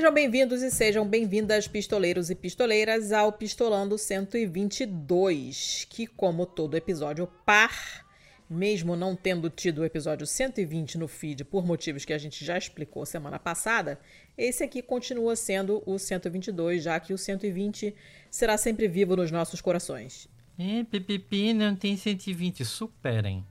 [0.00, 7.26] Sejam bem-vindos e sejam bem-vindas, pistoleiros e pistoleiras, ao Pistolando 122, que, como todo episódio
[7.44, 8.06] par,
[8.48, 12.56] mesmo não tendo tido o episódio 120 no feed por motivos que a gente já
[12.56, 14.00] explicou semana passada,
[14.38, 17.94] esse aqui continua sendo o 122, já que o 120
[18.30, 20.30] será sempre vivo nos nossos corações.
[20.58, 23.46] É, PPP não tem 120, superem.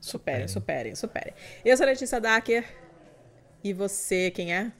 [0.00, 1.34] Superem, superem, superem.
[1.62, 2.64] Eu sou a Letícia Dacker.
[3.62, 4.72] E você, quem é?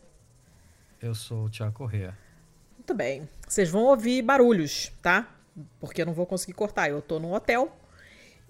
[1.02, 2.16] Eu sou o Tiago Corrêa.
[2.78, 3.28] Muito bem.
[3.48, 5.34] Vocês vão ouvir barulhos, tá?
[5.80, 6.88] Porque eu não vou conseguir cortar.
[6.88, 7.76] Eu tô num hotel.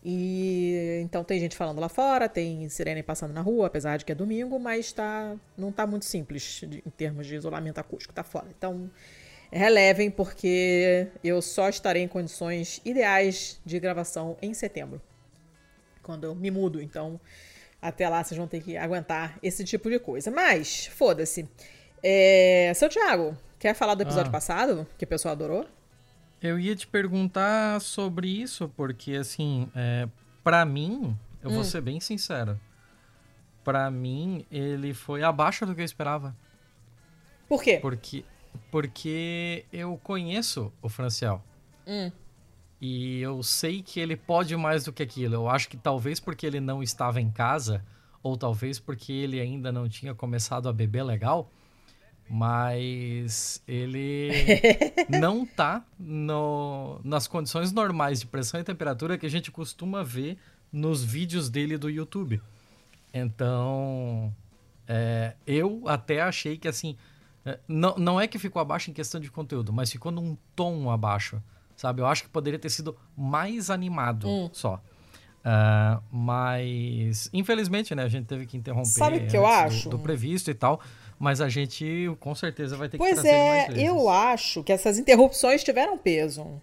[0.04, 4.12] E então tem gente falando lá fora, tem sirene passando na rua, apesar de que
[4.12, 8.48] é domingo, mas tá, não tá muito simples em termos de isolamento acústico, tá fora.
[8.56, 8.90] Então
[9.50, 15.00] relevem, porque eu só estarei em condições ideais de gravação em setembro,
[16.02, 16.82] quando eu me mudo.
[16.82, 17.20] Então
[17.80, 20.30] até lá vocês vão ter que aguentar esse tipo de coisa.
[20.30, 21.48] Mas, foda-se.
[22.02, 22.72] É...
[22.74, 24.32] Seu Thiago, quer falar do episódio ah.
[24.32, 25.66] passado, que o pessoal adorou?
[26.42, 30.08] Eu ia te perguntar sobre isso, porque, assim, é,
[30.42, 31.54] para mim, eu hum.
[31.54, 32.58] vou ser bem sincero.
[33.62, 36.34] para mim, ele foi abaixo do que eu esperava.
[37.48, 37.78] Por quê?
[37.80, 38.24] Porque,
[38.70, 41.40] porque eu conheço o Franciel.
[41.86, 42.10] Hum.
[42.80, 45.34] E eu sei que ele pode mais do que aquilo.
[45.34, 47.84] Eu acho que talvez porque ele não estava em casa,
[48.20, 51.48] ou talvez porque ele ainda não tinha começado a beber legal,
[52.34, 54.30] mas ele
[55.20, 60.38] não tá no, nas condições normais de pressão e temperatura que a gente costuma ver
[60.72, 62.40] nos vídeos dele do YouTube.
[63.12, 64.34] Então,
[64.88, 66.96] é, eu até achei que assim,
[67.44, 70.90] é, não, não é que ficou abaixo em questão de conteúdo, mas ficou num tom
[70.90, 71.42] abaixo,
[71.76, 72.00] sabe?
[72.00, 74.48] Eu acho que poderia ter sido mais animado hum.
[74.54, 74.82] só.
[75.44, 79.90] Uh, mas, infelizmente, né, a gente teve que interromper Sabe o que eu acho?
[79.90, 80.80] Do, do previsto e tal
[81.22, 84.98] mas a gente com certeza vai ter pois que trazer é, eu acho que essas
[84.98, 86.60] interrupções tiveram peso.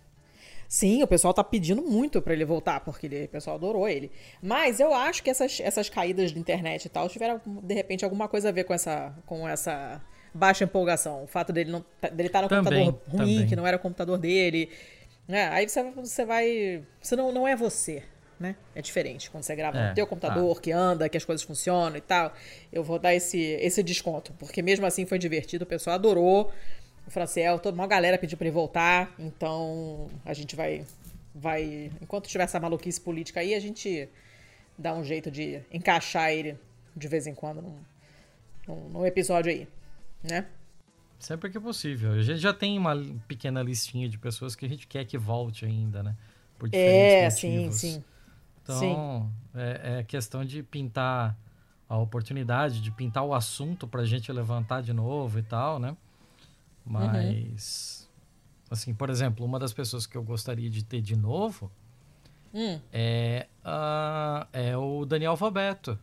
[0.68, 4.12] Sim, o pessoal tá pedindo muito para ele voltar, porque ele, o pessoal adorou ele.
[4.44, 8.28] Mas eu acho que essas, essas caídas de internet e tal tiveram, de repente, alguma
[8.28, 10.02] coisa a ver com essa, com essa
[10.34, 11.24] baixa empolgação.
[11.24, 13.48] O fato dele não tá, dele estar tá no também, computador ruim, também.
[13.48, 14.70] que não era o computador dele.
[15.30, 16.84] É, aí você, você vai.
[17.02, 18.04] Você não, não é você
[18.40, 18.56] né?
[18.74, 20.62] É diferente quando você grava é, no teu computador, ah.
[20.62, 22.34] que anda, que as coisas funcionam e tal.
[22.72, 26.52] Eu vou dar esse, esse desconto, porque mesmo assim foi divertido, o pessoal adorou.
[27.06, 30.86] O Franciel, toda uma galera pediu para ele voltar, então a gente vai
[31.34, 34.10] vai, enquanto tiver essa maluquice política aí, a gente
[34.78, 36.58] dá um jeito de encaixar ele
[36.96, 37.78] de vez em quando num,
[38.68, 39.68] num, num episódio aí,
[40.24, 40.46] né?
[41.18, 42.14] Sempre que é possível.
[42.14, 42.96] A gente já tem uma
[43.28, 46.16] pequena listinha de pessoas que a gente quer que volte ainda, né?
[46.58, 48.04] Por é, sim, sim.
[48.78, 51.38] Então, é, é, questão de pintar
[51.88, 55.98] a oportunidade, de pintar o assunto para a gente levantar de novo e tal, né?
[56.86, 58.68] Mas, uhum.
[58.72, 61.72] assim, por exemplo, uma das pessoas que eu gostaria de ter de novo
[62.54, 62.80] hum.
[62.92, 65.98] é, uh, é o Daniel Valbeto,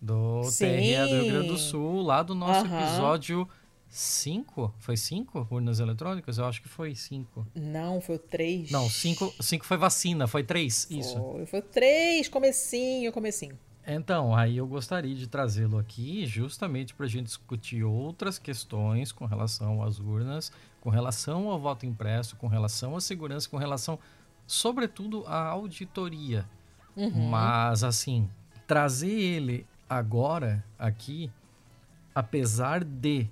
[0.00, 0.66] do Sim.
[0.66, 2.80] TRE do Rio Grande do Sul, lá do nosso uhum.
[2.80, 3.48] episódio
[3.88, 4.74] cinco?
[4.78, 6.38] Foi cinco urnas eletrônicas?
[6.38, 7.46] Eu acho que foi cinco.
[7.54, 8.70] Não, foi três.
[8.70, 11.46] Não, cinco, cinco foi vacina, foi três, foi, isso.
[11.46, 13.58] Foi três, comecinho, comecinho.
[13.90, 19.24] Então, aí eu gostaria de trazê-lo aqui justamente para a gente discutir outras questões com
[19.24, 23.98] relação às urnas, com relação ao voto impresso, com relação à segurança, com relação,
[24.46, 26.44] sobretudo, à auditoria.
[26.94, 27.30] Uhum.
[27.30, 28.28] Mas, assim,
[28.66, 31.30] trazer ele agora aqui,
[32.14, 33.26] apesar de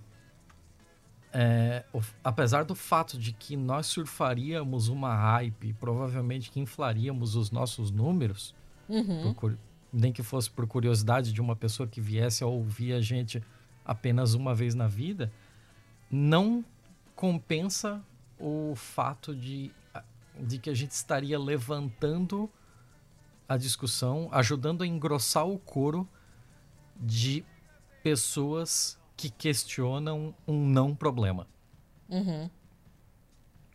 [1.39, 7.51] é, o, apesar do fato de que nós surfaríamos uma hype, provavelmente que inflaríamos os
[7.51, 8.55] nossos números,
[8.89, 9.35] uhum.
[9.35, 9.59] por,
[9.93, 13.43] nem que fosse por curiosidade de uma pessoa que viesse a ouvir a gente
[13.85, 15.31] apenas uma vez na vida,
[16.11, 16.65] não
[17.15, 18.03] compensa
[18.41, 19.71] o fato de,
[20.41, 22.51] de que a gente estaria levantando
[23.47, 26.09] a discussão, ajudando a engrossar o coro
[26.99, 27.45] de
[28.03, 31.47] pessoas que questionam um não problema.
[32.09, 32.51] Uhum.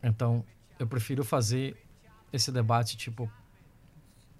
[0.03, 0.45] Então,
[0.79, 1.75] eu prefiro fazer
[2.31, 3.31] esse debate, tipo,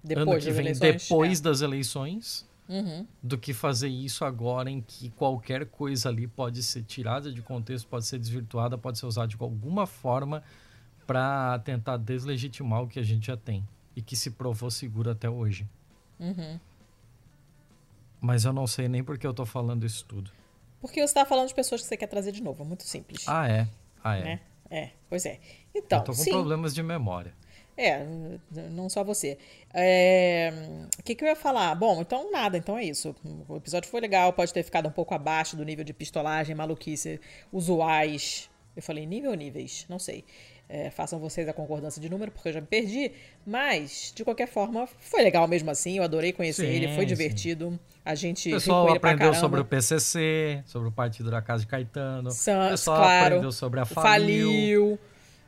[0.02, 1.42] depois ano que vem, eleições, depois é.
[1.42, 3.06] das eleições, uhum.
[3.22, 7.86] do que fazer isso agora em que qualquer coisa ali pode ser tirada de contexto,
[7.86, 10.42] pode ser desvirtuada, pode ser usada de alguma forma
[11.06, 15.28] para tentar deslegitimar o que a gente já tem e que se provou seguro até
[15.28, 15.68] hoje.
[16.18, 16.58] Uhum.
[18.20, 20.30] Mas eu não sei nem porque eu tô falando isso tudo.
[20.82, 23.24] Porque você está falando de pessoas que você quer trazer de novo, é muito simples.
[23.28, 23.68] Ah, é?
[24.02, 24.24] Ah, é.
[24.24, 24.40] Né?
[24.68, 25.38] É, pois é.
[25.72, 26.30] Então, Eu tô com sim.
[26.30, 27.32] problemas de memória.
[27.76, 28.04] É,
[28.70, 29.38] não só você.
[29.72, 30.52] É,
[30.98, 31.74] o que, que eu ia falar?
[31.76, 33.14] Bom, então nada, então é isso.
[33.48, 37.20] O episódio foi legal, pode ter ficado um pouco abaixo do nível de pistolagem, maluquice,
[37.52, 38.50] usuais.
[38.74, 39.86] Eu falei nível ou níveis?
[39.88, 40.24] Não sei.
[40.68, 43.12] É, façam vocês a concordância de número, porque eu já me perdi.
[43.46, 45.98] Mas, de qualquer forma, foi legal mesmo assim.
[45.98, 47.70] Eu adorei conhecer sim, ele, foi divertido.
[47.70, 47.78] Sim.
[48.04, 52.30] A gente o pessoal aprendeu sobre o PCC, sobre o Partido da Casa de Caetano.
[52.30, 54.48] Santos, o pessoal claro, aprendeu sobre a Falil.
[54.48, 54.98] Falil.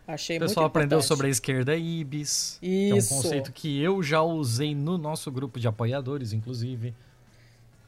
[0.07, 2.59] Achei o pessoal aprendeu sobre a esquerda IBIS.
[2.61, 2.61] Isso.
[2.61, 6.95] Que é um conceito que eu já usei no nosso grupo de apoiadores, inclusive.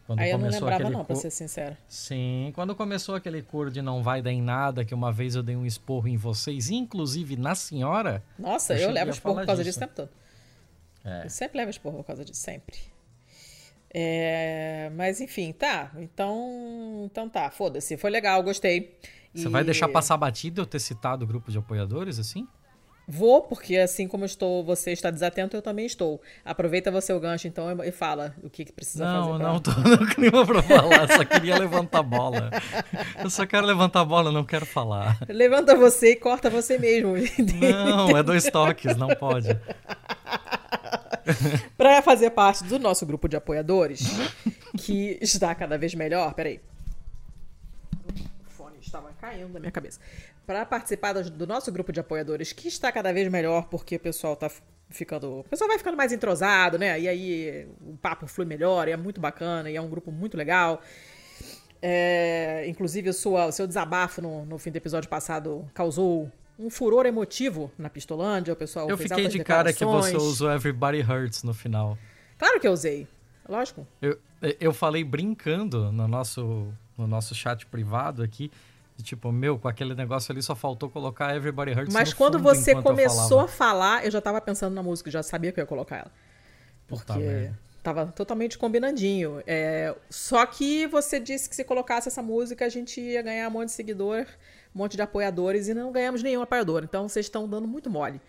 [0.07, 1.77] Quando Aí eu não lembrava não, pra ser sincero.
[1.89, 5.43] Sim, quando começou aquele cor de não vai dar em nada, que uma vez eu
[5.43, 8.23] dei um esporro em vocês, inclusive na senhora...
[8.39, 10.11] Nossa, eu, eu levo esporro por causa disso o tempo todo.
[11.05, 11.25] É.
[11.25, 12.77] Eu sempre levo esporro por causa disso, sempre.
[13.93, 15.91] É, mas enfim, tá.
[15.97, 17.97] Então, então tá, foda-se.
[17.97, 18.97] Foi legal, gostei.
[19.35, 19.51] Você e...
[19.51, 22.47] vai deixar passar batida eu ter citado o grupo de apoiadores, assim?
[23.09, 26.21] Vou, porque assim como estou, você está desatento, eu também estou.
[26.45, 29.39] Aproveita você o gancho, então, e fala o que, que precisa não, fazer.
[29.39, 29.53] Pra...
[29.53, 29.71] Não, tô
[30.03, 32.51] no clima pra falar, só queria levantar a bola.
[33.23, 35.21] Eu só quero levantar a bola, não quero falar.
[35.29, 37.15] Levanta você e corta você mesmo.
[37.61, 39.49] Não, é dois toques, não pode.
[41.77, 44.07] para fazer parte do nosso grupo de apoiadores,
[44.79, 46.61] que está cada vez melhor, peraí
[48.87, 50.01] estava caindo da minha cabeça.
[50.47, 54.35] Para participar do nosso grupo de apoiadores, que está cada vez melhor, porque o pessoal
[54.35, 54.51] está
[54.89, 55.41] ficando.
[55.41, 57.01] O pessoal vai ficando mais entrosado, né?
[57.01, 60.37] E aí o papo flui melhor, e é muito bacana, e é um grupo muito
[60.37, 60.81] legal.
[61.83, 66.71] É, inclusive, o, sua, o seu desabafo no, no fim do episódio passado causou um
[66.71, 68.53] furor emotivo na Pistolândia.
[68.53, 71.99] O pessoal Eu fiquei de cara que você usou Everybody Hurts no final.
[72.39, 73.07] Claro que eu usei.
[73.49, 73.87] Lógico.
[74.01, 74.19] Eu,
[74.59, 78.51] eu falei brincando no nosso, no nosso chat privado aqui
[79.03, 83.41] Tipo, meu, com aquele negócio ali só faltou colocar Everybody Hurts Mas quando você começou
[83.41, 86.13] a falar, eu já tava pensando na música, já sabia que eu ia colocar ela.
[86.87, 87.51] Porque
[87.87, 89.43] tava totalmente combinandinho.
[89.47, 93.53] É, só que você disse que se colocasse essa música, a gente ia ganhar um
[93.53, 94.27] monte de seguidor,
[94.75, 96.83] um monte de apoiadores, e não ganhamos nenhum apoiador.
[96.83, 98.21] Então vocês estão dando muito mole.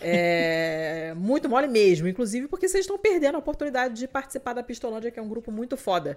[0.00, 5.10] É, muito mole mesmo, inclusive porque vocês estão perdendo a oportunidade de participar da Pistolândia,
[5.10, 6.16] que é um grupo muito foda.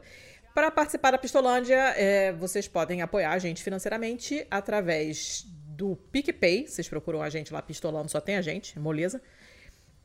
[0.54, 6.68] Para participar da Pistolândia, é, vocês podem apoiar a gente financeiramente através do PicPay.
[6.68, 9.22] Vocês procuram a gente lá, Pistolando, só tem a gente, moleza.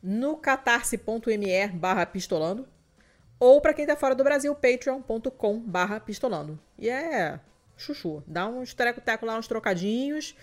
[0.03, 2.67] No catarse.me barra pistolando.
[3.39, 6.59] Ou para quem tá fora do Brasil, patreon.com barra pistolando.
[6.79, 7.39] E é
[7.77, 8.23] chuchu.
[8.27, 10.35] Dá uns treco-teco lá, uns trocadinhos.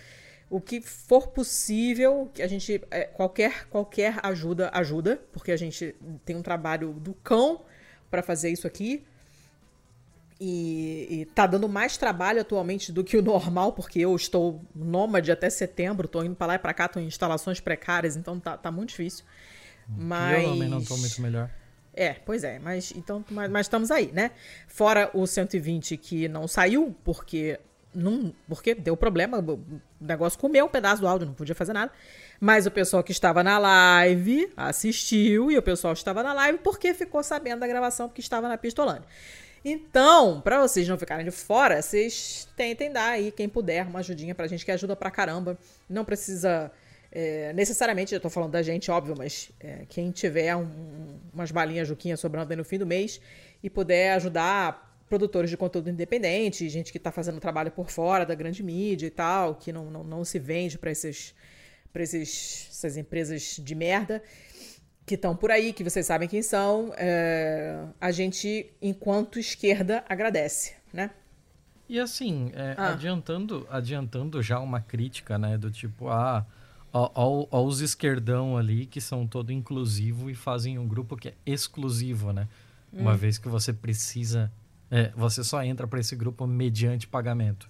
[0.48, 2.80] O que for possível, que a gente.
[2.90, 5.20] É, qualquer, qualquer ajuda, ajuda.
[5.32, 5.94] Porque a gente
[6.24, 7.62] tem um trabalho do cão
[8.10, 9.04] para fazer isso aqui.
[10.38, 15.32] E, e tá dando mais trabalho atualmente do que o normal, porque eu estou nômade
[15.32, 18.56] até setembro, tô indo para lá e para cá, tô em instalações precárias, então tá,
[18.56, 19.24] tá muito difícil.
[19.88, 20.42] Mas...
[20.42, 21.50] Eu também não tô muito melhor.
[21.94, 24.32] É, pois é, mas então, mas, mas, estamos aí, né?
[24.68, 27.58] Fora o 120 que não saiu, porque
[28.48, 31.92] porque deu problema, o negócio comeu um pedaço do áudio, não podia fazer nada.
[32.40, 36.92] Mas o pessoal que estava na live assistiu e o pessoal estava na live porque
[36.92, 39.08] ficou sabendo da gravação porque estava na Pistolândia.
[39.68, 44.32] Então, para vocês não ficarem de fora, vocês tentem dar aí, quem puder, uma ajudinha
[44.32, 45.58] pra gente, que ajuda pra caramba.
[45.90, 46.70] Não precisa.
[47.10, 51.88] É, necessariamente, eu tô falando da gente, óbvio, mas é, quem tiver um, umas balinhas
[51.88, 53.20] juquinhas sobrando aí no fim do mês
[53.60, 58.34] e puder ajudar produtores de conteúdo independente, gente que tá fazendo trabalho por fora da
[58.34, 61.34] grande mídia e tal, que não, não, não se vende para esses,
[61.92, 64.22] pra esses, essas empresas de merda
[65.06, 70.74] que estão por aí, que vocês sabem quem são, é, a gente, enquanto esquerda, agradece,
[70.92, 71.12] né?
[71.88, 72.90] E assim, é, ah.
[72.90, 76.44] adiantando, adiantando já uma crítica, né, do tipo, ah,
[76.92, 81.34] ó, ó, os esquerdão ali que são todo inclusivo e fazem um grupo que é
[81.46, 82.48] exclusivo, né?
[82.92, 83.02] Hum.
[83.02, 84.50] Uma vez que você precisa,
[84.90, 87.68] é, você só entra para esse grupo mediante pagamento.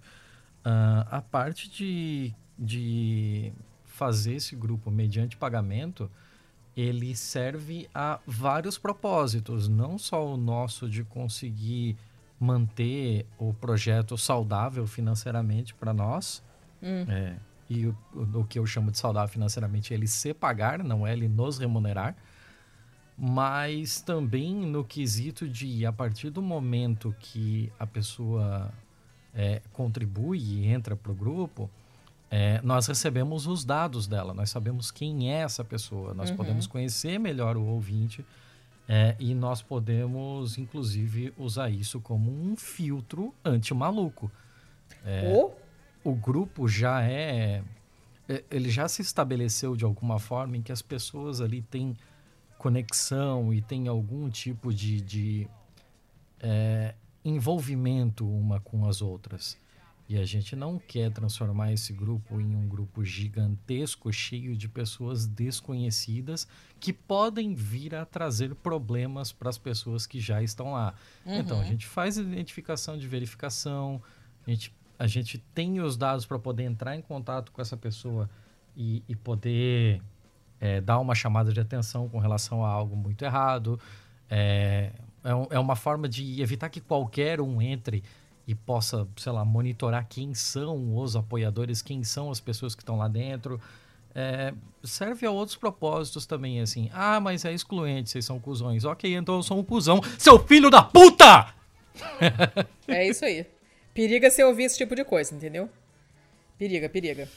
[0.65, 3.53] Uh, a parte de, de
[3.85, 6.11] fazer esse grupo mediante pagamento,
[6.77, 11.97] ele serve a vários propósitos, não só o nosso de conseguir
[12.39, 16.43] manter o projeto saudável financeiramente para nós,
[16.83, 17.07] hum.
[17.09, 17.37] é,
[17.69, 17.97] e o,
[18.35, 21.59] o, que eu chamo de saudável financeiramente é ele se pagar, não é ele nos
[21.59, 22.15] remunerar,
[23.19, 28.71] mas também no quesito de, a partir do momento que a pessoa
[29.35, 31.71] é, contribui e entra para o grupo,
[32.31, 36.37] é, nós recebemos os dados dela, nós sabemos quem é essa pessoa, nós uhum.
[36.37, 38.25] podemos conhecer melhor o ouvinte
[38.89, 44.31] é, e nós podemos, inclusive, usar isso como um filtro anti-maluco.
[45.05, 45.53] É, oh.
[46.05, 47.63] O grupo já é.
[48.29, 51.97] é, ele já se estabeleceu de alguma forma em que as pessoas ali têm
[52.59, 55.49] conexão e têm algum tipo de, de
[56.41, 56.95] é,
[57.25, 59.57] envolvimento uma com as outras.
[60.09, 65.27] E a gente não quer transformar esse grupo em um grupo gigantesco, cheio de pessoas
[65.27, 66.47] desconhecidas
[66.79, 70.95] que podem vir a trazer problemas para as pessoas que já estão lá.
[71.25, 71.41] Uhum.
[71.41, 74.01] Então, a gente faz identificação de verificação,
[74.47, 78.31] a gente, a gente tem os dados para poder entrar em contato com essa pessoa
[78.77, 80.01] e, e poder
[80.61, 83.79] é, dar uma chamada de atenção com relação a algo muito errado.
[84.31, 84.91] É,
[85.25, 88.03] é, é uma forma de evitar que qualquer um entre
[88.47, 92.97] e possa, sei lá, monitorar quem são os apoiadores, quem são as pessoas que estão
[92.97, 93.61] lá dentro.
[94.15, 96.89] É, serve a outros propósitos também, assim.
[96.93, 98.85] Ah, mas é excluente, vocês são cuzões.
[98.85, 100.01] Ok, então eu sou um cuzão.
[100.17, 101.53] Seu filho da puta!
[102.87, 103.45] é isso aí.
[103.93, 105.69] Periga se ouvir esse tipo de coisa, entendeu?
[106.57, 107.29] Periga, periga.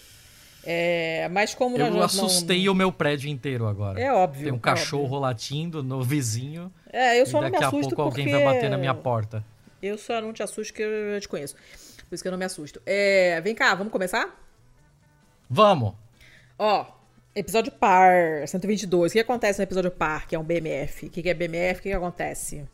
[0.64, 2.74] É, mas como eu nós assustei não...
[2.74, 4.00] o meu prédio inteiro agora.
[4.00, 4.44] É óbvio.
[4.44, 5.20] Tem um cachorro óbvio.
[5.20, 6.72] latindo no vizinho.
[6.92, 8.22] É, eu só não me assusto Daqui a pouco porque...
[8.22, 9.44] alguém vai bater na minha porta.
[9.82, 11.56] Eu só não te assusto que eu te conheço.
[12.08, 12.82] Por isso que eu não me assusto.
[12.86, 14.36] É, vem cá, vamos começar?
[15.50, 15.94] Vamos.
[16.58, 16.86] Ó,
[17.34, 19.12] episódio par, 122.
[19.12, 21.06] O que acontece no episódio par, que é um BMF?
[21.06, 21.80] O que é BMF?
[21.80, 22.68] O que acontece?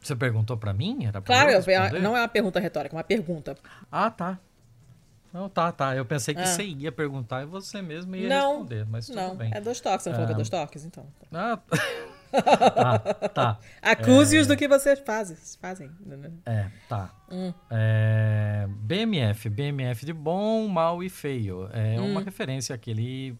[0.00, 1.04] Você perguntou para mim?
[1.04, 3.56] Era pra claro, eu, não é uma pergunta retórica, é uma pergunta.
[3.90, 4.38] Ah, tá.
[5.32, 5.94] Não, tá, tá.
[5.94, 6.46] Eu pensei que ah.
[6.46, 9.36] você ia perguntar e você mesmo ia não, responder, mas tudo não.
[9.36, 9.50] bem.
[9.54, 10.16] É dois toques, você não é...
[10.16, 11.06] falou que é dois toques, então.
[11.32, 11.58] Ah,
[12.42, 13.58] tá, tá.
[13.82, 14.48] Acuse-os é...
[14.48, 15.36] do que vocês fazem.
[15.60, 15.90] fazem.
[16.44, 17.10] É, tá.
[17.30, 17.52] Hum.
[17.70, 18.66] É...
[18.68, 21.68] BMF, BMF de bom, mal e feio.
[21.72, 22.12] É hum.
[22.12, 23.36] uma referência àquele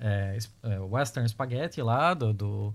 [0.00, 2.74] é, é, Western Spaghetti lá do, do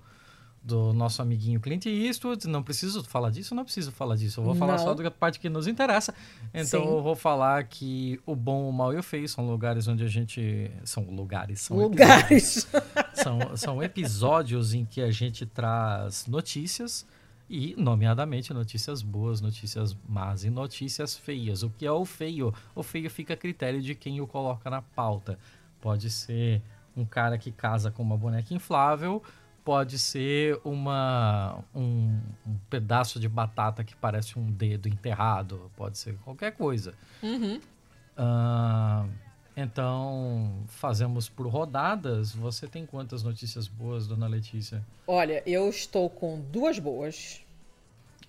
[0.66, 2.48] do nosso amiguinho Clint Eastwood.
[2.48, 3.54] Não preciso falar disso?
[3.54, 4.40] Não preciso falar disso.
[4.40, 4.84] Eu vou falar não.
[4.84, 6.14] só da parte que nos interessa.
[6.52, 6.90] Então Sim.
[6.90, 10.08] eu vou falar que o bom, o mal e o feio são lugares onde a
[10.08, 10.72] gente.
[10.84, 12.58] São lugares, são lugares.
[12.58, 17.06] Episódios, são, são episódios em que a gente traz notícias.
[17.48, 21.62] E, nomeadamente, notícias boas, notícias más e notícias feias.
[21.62, 22.52] O que é o feio?
[22.74, 25.38] O feio fica a critério de quem o coloca na pauta.
[25.80, 26.60] Pode ser
[26.98, 29.22] um cara que casa com uma boneca inflável,
[29.66, 36.16] pode ser uma, um, um, pedaço de batata que parece um dedo enterrado, pode ser
[36.20, 36.94] qualquer coisa.
[37.24, 37.60] Uhum.
[38.16, 39.10] Uh,
[39.58, 42.34] então, fazemos por rodadas.
[42.36, 44.86] Você tem quantas notícias boas, dona Letícia?
[45.08, 47.42] Olha, eu estou com duas boas.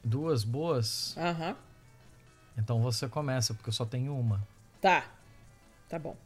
[0.03, 1.15] Duas boas?
[1.19, 1.51] Aham.
[1.51, 1.57] Uhum.
[2.59, 4.41] Então você começa, porque eu só tenho uma.
[4.81, 5.05] Tá.
[5.87, 6.17] Tá bom.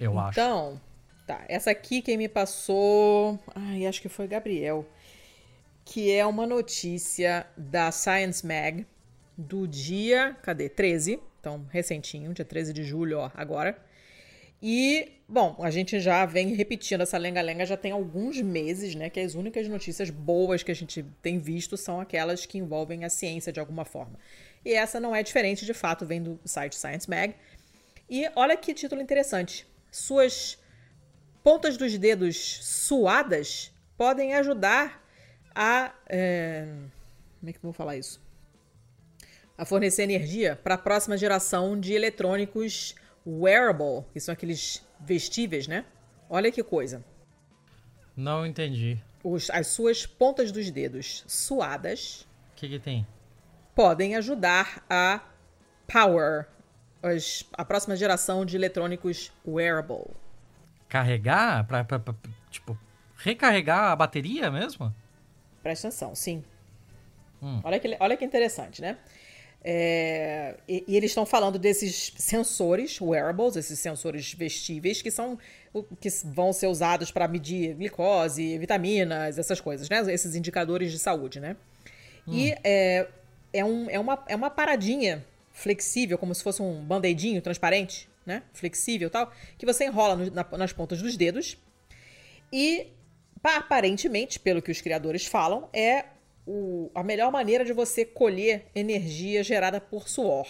[0.00, 0.40] Eu então, acho.
[0.40, 0.80] Então,
[1.26, 3.38] Tá, essa aqui quem me passou.
[3.52, 4.86] Ai, acho que foi Gabriel.
[5.84, 8.86] Que é uma notícia da Science Mag
[9.36, 10.36] do dia.
[10.42, 10.68] Cadê?
[10.68, 11.18] 13.
[11.40, 13.76] Então, recentinho, dia 13 de julho, ó, agora.
[14.62, 19.10] E, bom, a gente já vem repetindo essa lenga-lenga já tem alguns meses, né?
[19.10, 23.10] Que as únicas notícias boas que a gente tem visto são aquelas que envolvem a
[23.10, 24.18] ciência de alguma forma.
[24.64, 27.34] E essa não é diferente, de fato, vem do site Science Mag.
[28.08, 29.66] E olha que título interessante.
[29.90, 30.58] Suas
[31.46, 35.00] pontas dos dedos suadas podem ajudar
[35.54, 35.94] a.
[36.08, 36.66] É,
[37.38, 38.20] como é que eu vou falar isso?
[39.56, 45.84] A fornecer energia para a próxima geração de eletrônicos wearable, que são aqueles vestíveis, né?
[46.28, 47.04] Olha que coisa.
[48.16, 48.98] Não entendi.
[49.22, 52.26] Os, as suas pontas dos dedos suadas.
[52.54, 53.06] O que, que tem?
[53.72, 55.20] Podem ajudar a
[55.86, 56.48] power
[57.00, 60.25] as, a próxima geração de eletrônicos wearable
[60.96, 62.14] carregar, pra, pra, pra,
[62.50, 62.78] tipo,
[63.18, 64.94] recarregar a bateria mesmo?
[65.62, 66.42] Presta atenção, sim.
[67.42, 67.60] Hum.
[67.62, 68.96] Olha, que, olha que interessante, né?
[69.62, 75.38] É, e, e, eles estão falando desses sensores wearables, esses sensores vestíveis, que são
[76.00, 80.00] que vão ser usados para medir glicose, vitaminas, essas coisas, né?
[80.10, 81.56] Esses indicadores de saúde, né?
[82.26, 82.32] Hum.
[82.32, 83.08] E é,
[83.52, 85.22] é, um, é, uma, é uma paradinha
[85.52, 88.42] flexível, como se fosse um band-aidinho transparente, né?
[88.52, 91.56] Flexível e tal, que você enrola no, na, nas pontas dos dedos.
[92.52, 92.92] E
[93.42, 96.06] aparentemente, pelo que os criadores falam, é
[96.46, 100.46] o, a melhor maneira de você colher energia gerada por suor.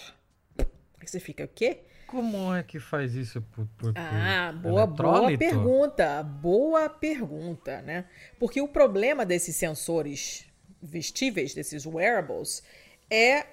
[1.05, 1.83] Você fica, o quê?
[2.07, 6.23] Como é que faz isso por, por Ah, boa, boa pergunta.
[6.23, 8.07] Boa pergunta, né?
[8.39, 10.47] Porque o problema desses sensores
[10.83, 12.63] vestíveis, desses wearables,
[13.11, 13.47] é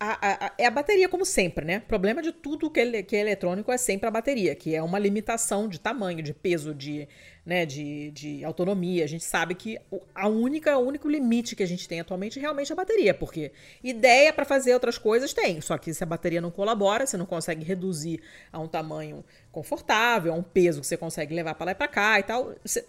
[0.00, 1.78] a, a, é a bateria, como sempre, né?
[1.78, 4.80] O problema de tudo que é, que é eletrônico é sempre a bateria, que é
[4.80, 7.08] uma limitação de tamanho, de peso, de,
[7.44, 9.02] né, de, de autonomia.
[9.02, 9.76] A gente sabe que
[10.14, 13.50] a única, o único limite que a gente tem atualmente é realmente a bateria, porque
[13.82, 17.26] ideia para fazer outras coisas tem, só que se a bateria não colabora, você não
[17.26, 18.20] consegue reduzir
[18.52, 21.88] a um tamanho confortável, a um peso que você consegue levar para lá e para
[21.88, 22.86] cá e tal, você,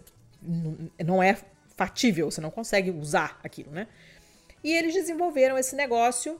[1.03, 1.35] não é
[1.75, 3.87] fatível, você não consegue usar aquilo, né?
[4.63, 6.39] E eles desenvolveram esse negócio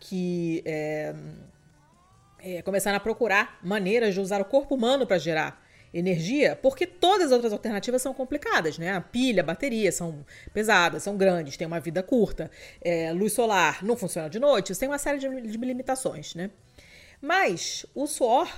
[0.00, 1.14] que é,
[2.40, 7.28] é, começaram a procurar maneiras de usar o corpo humano para gerar energia, porque todas
[7.28, 8.92] as outras alternativas são complicadas, né?
[8.92, 12.50] A pilha, a bateria são pesadas, são grandes, têm uma vida curta,
[12.80, 16.50] é, luz solar não funciona de noite, tem uma série de, de limitações, né?
[17.20, 18.48] Mas o suor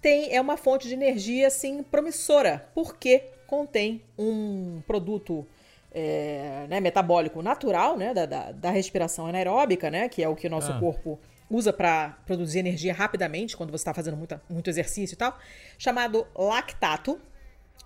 [0.00, 5.46] tem, é uma fonte de energia assim promissora, porque contém um produto
[5.92, 10.46] é, né, metabólico natural, né, da, da, da, respiração anaeróbica, né, que é o que
[10.46, 10.78] o nosso ah.
[10.78, 11.18] corpo
[11.50, 15.38] usa para produzir energia rapidamente quando você está fazendo muita, muito exercício e tal,
[15.78, 17.18] chamado lactato.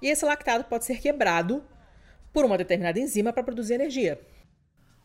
[0.00, 1.62] E esse lactato pode ser quebrado
[2.32, 4.20] por uma determinada enzima para produzir energia.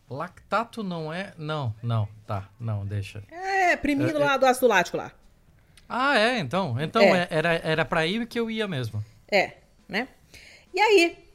[0.10, 1.34] Lactato não é.
[1.38, 3.24] Não, não, tá, não, deixa.
[3.30, 4.38] É, primido é, lá é...
[4.40, 5.12] do ácido lático lá.
[5.88, 6.80] Ah, é, então.
[6.80, 7.28] Então é.
[7.30, 9.04] era, era para aí que eu ia mesmo.
[9.30, 10.08] É, né?
[10.74, 11.27] E aí,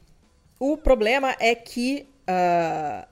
[0.65, 3.05] o problema é que uh,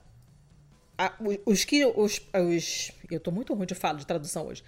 [1.46, 1.86] os que.
[1.86, 4.63] Os, os, eu estou muito ruim de falar de tradução hoje.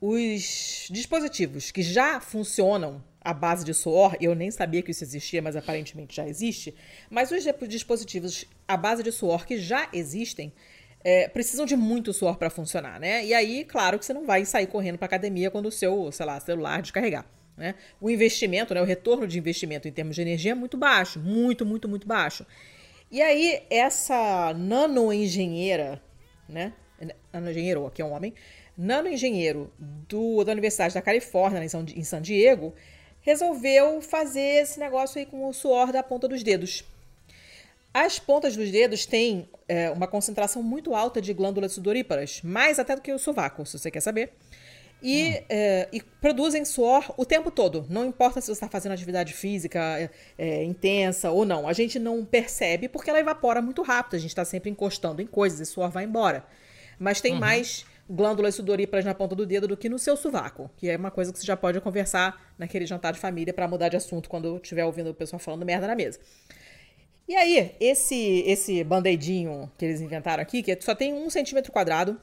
[0.00, 5.40] Os dispositivos que já funcionam à base de suor, eu nem sabia que isso existia,
[5.40, 6.74] mas aparentemente já existe.
[7.08, 10.52] Mas os dispositivos à base de suor que já existem
[11.04, 13.24] é, precisam de muito suor para funcionar, né?
[13.24, 16.26] E aí, claro que você não vai sair correndo para academia quando o seu, sei
[16.26, 17.24] lá, celular descarregar.
[17.60, 17.74] Né?
[18.00, 21.66] O investimento, né, o retorno de investimento em termos de energia é muito baixo, muito,
[21.66, 22.46] muito, muito baixo.
[23.10, 26.00] E aí, essa nano-engenheira,
[26.48, 26.72] né?
[27.30, 28.32] Nano-engenheiro, que é um homem,
[28.78, 32.72] nano-engenheiro do, da Universidade da Califórnia, em San Diego,
[33.20, 36.82] resolveu fazer esse negócio aí com o suor da ponta dos dedos.
[37.92, 42.96] As pontas dos dedos têm é, uma concentração muito alta de glândulas sudoríparas, mais até
[42.96, 44.32] do que o sovaco, se você quer saber.
[45.02, 45.44] E, hum.
[45.48, 47.86] é, e, produzem suor o tempo todo.
[47.88, 51.66] Não importa se você está fazendo atividade física é, é, intensa ou não.
[51.66, 54.16] A gente não percebe porque ela evapora muito rápido.
[54.16, 56.44] A gente está sempre encostando em coisas e suor vai embora.
[56.98, 57.40] Mas tem uhum.
[57.40, 61.12] mais glândulas sudoríparas na ponta do dedo do que no seu sovaco, que é uma
[61.12, 64.56] coisa que você já pode conversar naquele jantar de família para mudar de assunto quando
[64.56, 66.18] estiver ouvindo o pessoal falando merda na mesa.
[67.28, 72.20] E aí, esse esse band-aidinho que eles inventaram aqui, que só tem um centímetro quadrado,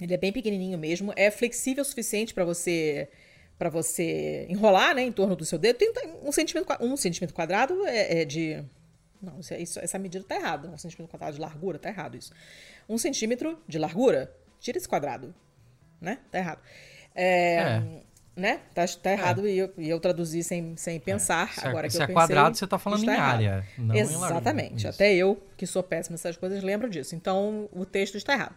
[0.00, 3.08] ele é bem pequenininho mesmo, é flexível o suficiente para você
[3.56, 5.78] para você enrolar, né, em torno do seu dedo.
[5.78, 5.92] Tem
[6.24, 8.64] um centímetro, um centímetro quadraado é, é de
[9.24, 10.68] não, isso, é, isso, essa medida tá errada.
[10.68, 12.32] Um centímetro quadrado de largura, tá errado isso.
[12.88, 14.30] Um centímetro de largura,
[14.60, 15.34] tira esse quadrado,
[16.00, 16.18] né?
[16.30, 16.60] Tá errado.
[17.14, 17.82] É, é.
[18.36, 18.60] Né?
[18.74, 19.50] Tá, tá errado é.
[19.50, 21.54] e, eu, e eu traduzi sem, sem pensar.
[21.62, 21.68] É.
[21.68, 24.86] Agora se que é, eu pensei, quadrado, você tá falando em tá área, não Exatamente.
[24.86, 27.14] Em Até eu, que sou péssima nessas coisas, lembro disso.
[27.14, 28.54] Então, o texto está errado.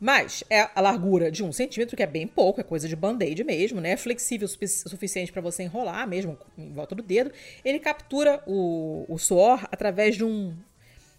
[0.00, 3.42] Mas é a largura de um centímetro, que é bem pouco, é coisa de band-aid
[3.42, 3.90] mesmo, né?
[3.90, 7.32] É flexível o suficiente para você enrolar mesmo em volta do dedo.
[7.64, 10.56] Ele captura o, o suor através de um,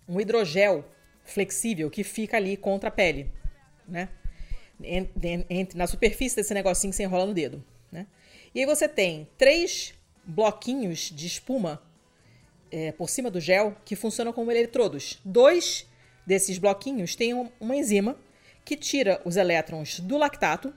[0.07, 0.85] um hidrogel
[1.25, 3.29] flexível que fica ali contra a pele,
[3.87, 4.07] né?
[4.81, 7.61] Entre, na superfície desse negocinho que você enrola no dedo,
[7.91, 8.07] né?
[8.55, 11.81] E aí você tem três bloquinhos de espuma
[12.71, 15.19] é, por cima do gel que funcionam como eletrodos.
[15.25, 15.85] Dois
[16.25, 18.15] desses bloquinhos têm uma enzima
[18.69, 20.71] que tira os elétrons do lactato,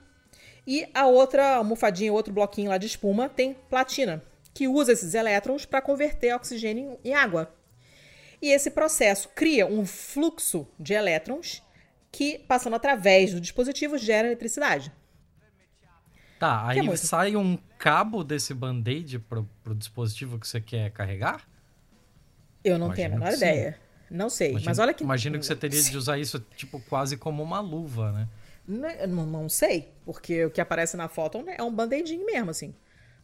[0.65, 5.63] e a outra almofadinha, outro bloquinho lá de espuma, tem platina, que usa esses elétrons
[5.63, 7.53] para converter oxigênio em água.
[8.41, 11.61] E esse processo cria um fluxo de elétrons
[12.11, 14.91] que, passando através do dispositivo, gera eletricidade.
[16.39, 21.47] Tá, aí é sai um cabo desse band-aid pro, pro dispositivo que você quer carregar?
[22.63, 23.79] Eu não Imagino tenho a menor ideia.
[24.13, 25.03] Não sei, imagino, mas olha que.
[25.03, 28.27] Imagino que você teria de usar isso, tipo, quase como uma luva, né?
[28.67, 29.07] né?
[29.07, 32.75] Não, não sei, porque o que aparece na foto é um band-aidinho mesmo, assim.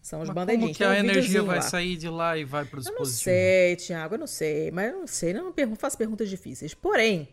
[0.01, 0.75] São os band-aidinhos.
[0.75, 1.61] Como que a energia vai lá.
[1.61, 3.29] sair de lá e vai para o dispositivo?
[3.29, 4.71] Eu não sei, Tiago, eu não sei.
[4.71, 6.73] Mas eu não sei, não faço perguntas difíceis.
[6.73, 7.27] Porém,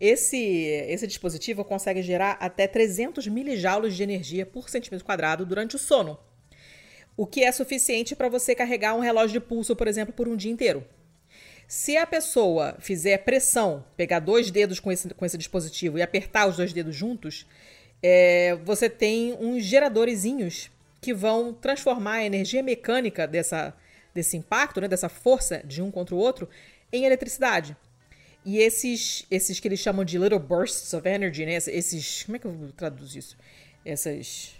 [0.00, 5.78] esse, esse dispositivo consegue gerar até 300 milijoules de energia por centímetro quadrado durante o
[5.78, 6.18] sono.
[7.16, 10.34] O que é suficiente para você carregar um relógio de pulso, por exemplo, por um
[10.34, 10.84] dia inteiro.
[11.68, 16.48] Se a pessoa fizer pressão, pegar dois dedos com esse, com esse dispositivo e apertar
[16.48, 17.46] os dois dedos juntos,
[18.02, 23.74] é, você tem uns geradorzinhos que vão transformar a energia mecânica dessa,
[24.14, 26.48] desse impacto, né, dessa força de um contra o outro,
[26.90, 27.76] em eletricidade.
[28.46, 31.56] E esses, esses que eles chamam de little bursts of energy, né?
[31.56, 32.22] Esses.
[32.22, 33.36] Como é que eu traduzo isso?
[33.84, 34.54] Essas.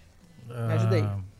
[0.46, 1.02] Me ajuda aí.
[1.02, 1.37] Uh...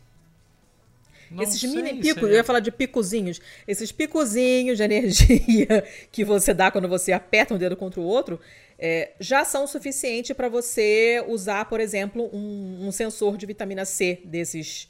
[1.31, 6.55] Não esses mini picos, eu ia falar de picozinhos, esses picozinhos de energia que você
[6.55, 8.41] dá quando você aperta um dedo contra o outro,
[8.79, 14.21] é, já são suficiente para você usar, por exemplo, um, um, sensor de vitamina C
[14.25, 14.89] desses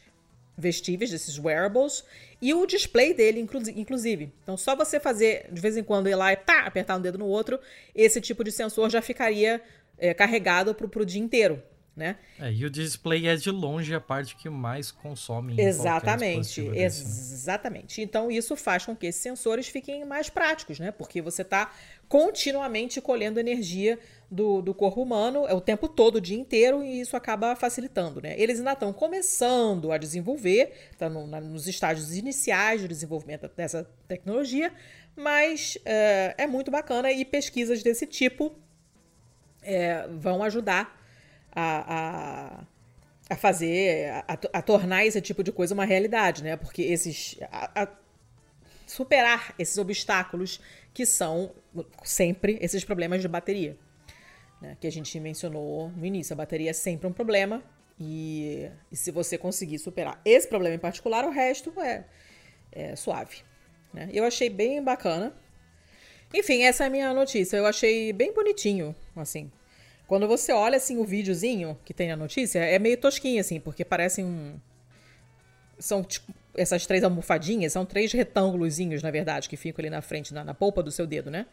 [0.57, 2.05] vestíveis, desses wearables,
[2.42, 3.40] e o display dele,
[3.74, 4.33] inclusive.
[4.42, 7.16] Então, só você fazer, de vez em quando, ir lá e tá, apertar um dedo
[7.16, 7.59] no outro,
[7.94, 9.62] esse tipo de sensor já ficaria
[9.96, 11.62] é, carregado para o dia inteiro
[11.99, 12.17] né?
[12.39, 15.61] É, e o display é de longe a parte que mais consome.
[15.61, 16.83] Exatamente, desse, né?
[16.83, 18.01] exatamente.
[18.01, 20.93] Então isso faz com que esses sensores fiquem mais práticos, né?
[20.93, 21.73] Porque você está
[22.09, 23.99] continuamente colhendo energia
[24.31, 28.21] do, do corpo humano é o tempo todo, o dia inteiro, e isso acaba facilitando,
[28.21, 28.35] né?
[28.39, 33.91] Eles ainda estão começando a desenvolver, tá no, na, nos estágios iniciais de desenvolvimento dessa
[34.07, 34.73] tecnologia,
[35.17, 38.55] mas é, é muito bacana e pesquisas desse tipo
[39.63, 40.97] é, vão ajudar
[41.53, 42.61] a,
[43.31, 46.57] a, a fazer, a, a, tornar esse tipo de coisa uma realidade, né?
[46.57, 47.37] Porque esses.
[47.51, 47.89] A, a
[48.87, 50.61] superar esses obstáculos
[50.95, 51.53] que são
[52.03, 53.77] sempre esses problemas de bateria.
[54.61, 54.77] Né?
[54.81, 56.33] Que a gente mencionou no início.
[56.33, 57.63] A bateria é sempre um problema.
[58.01, 62.05] E, e se você conseguir superar esse problema em particular, o resto é,
[62.73, 63.43] é suave.
[63.93, 64.09] Né?
[64.13, 65.35] Eu achei bem bacana.
[66.33, 67.57] Enfim, essa é a minha notícia.
[67.57, 69.51] Eu achei bem bonitinho, assim.
[70.09, 73.85] Quando você olha assim o videozinho que tem na notícia, é meio tosquinho assim, porque
[73.85, 74.59] parecem um
[75.79, 80.33] são tipo, essas três almofadinhas, são três retângulozinhos, na verdade, que ficam ali na frente,
[80.33, 81.47] na, na polpa do seu dedo, né?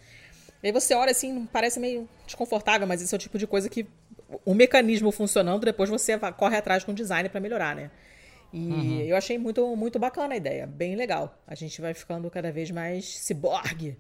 [0.63, 3.69] E aí você olha assim, parece meio desconfortável, mas esse é o tipo de coisa
[3.69, 3.85] que
[4.45, 7.91] o mecanismo funcionando, depois você corre atrás com o design para melhorar, né?
[8.53, 9.01] E uhum.
[9.01, 11.37] eu achei muito, muito bacana a ideia, bem legal.
[11.45, 13.97] A gente vai ficando cada vez mais ciborgue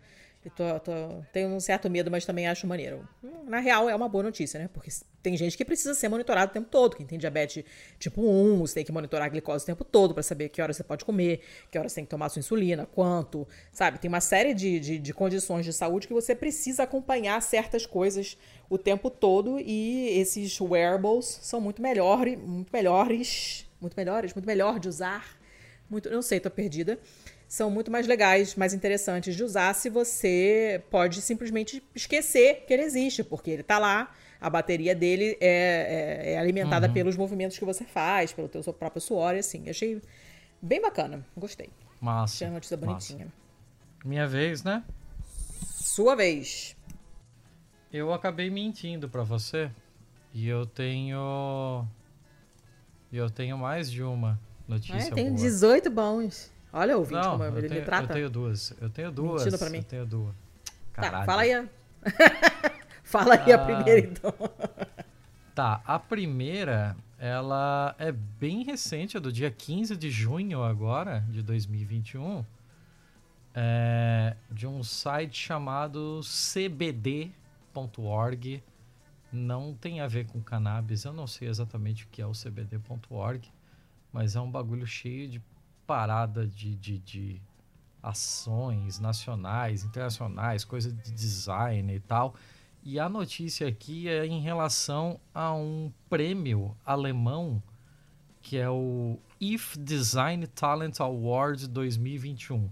[0.49, 0.91] Tô, tô,
[1.33, 3.07] tenho um certo medo, mas também acho maneiro.
[3.47, 4.69] Na real, é uma boa notícia, né?
[4.71, 4.91] Porque
[5.23, 6.95] tem gente que precisa ser monitorado o tempo todo.
[6.95, 7.63] Quem tem diabetes
[7.97, 10.71] tipo 1, você tem que monitorar a glicose o tempo todo para saber que hora
[10.71, 13.97] você pode comer, que hora você tem que tomar sua insulina, quanto, sabe?
[13.97, 18.37] Tem uma série de, de, de condições de saúde que você precisa acompanhar certas coisas
[18.69, 24.79] o tempo todo e esses wearables são muito melhores, muito melhores, muito melhores, muito melhor
[24.79, 25.37] de usar.
[25.89, 26.99] Muito, não sei, tô perdida
[27.47, 32.83] são muito mais legais, mais interessantes de usar se você pode simplesmente esquecer que ele
[32.83, 36.93] existe, porque ele está lá, a bateria dele é, é, é alimentada uhum.
[36.93, 39.69] pelos movimentos que você faz, pelo teu próprio suor, e assim.
[39.69, 40.01] Achei
[40.61, 41.69] bem bacana, gostei.
[42.01, 42.35] Massa.
[42.35, 43.25] Achei uma notícia bonitinha.
[43.25, 43.37] Massa.
[44.03, 44.83] Minha vez, né?
[45.63, 46.75] Sua vez.
[47.91, 49.71] Eu acabei mentindo para você
[50.33, 51.87] e eu tenho
[53.11, 55.37] eu tenho mais de uma notícia é, tem boa.
[55.37, 56.51] 18 bons.
[56.77, 58.03] Olha o Não, como ele tenho, me trata.
[58.03, 58.75] Eu tenho duas.
[58.81, 59.45] Eu tenho duas.
[59.45, 59.77] Mentindo pra mim.
[59.77, 60.35] Eu tenho duas.
[60.93, 61.25] Tá, Caralho.
[61.25, 61.53] Tá, fala aí.
[61.53, 61.65] A...
[63.01, 64.33] fala aí ah, a primeira, então.
[65.55, 71.41] tá, a primeira, ela é bem recente, é do dia 15 de junho agora, de
[71.41, 72.43] 2021.
[73.53, 77.31] É, de um site chamado cbd.org.
[79.31, 83.49] Não tem a ver com cannabis, eu não sei exatamente o que é o cbd.org,
[84.11, 85.41] mas é um bagulho cheio de
[85.85, 87.41] parada de, de, de
[88.01, 92.35] ações nacionais, internacionais, coisa de design e tal.
[92.83, 97.61] E a notícia aqui é em relação a um prêmio alemão
[98.45, 102.69] que é o IF Design Talent Award 2021.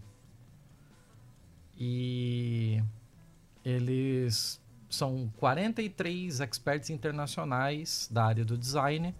[1.75, 2.79] E
[3.65, 9.15] eles são 43 experts internacionais da área do design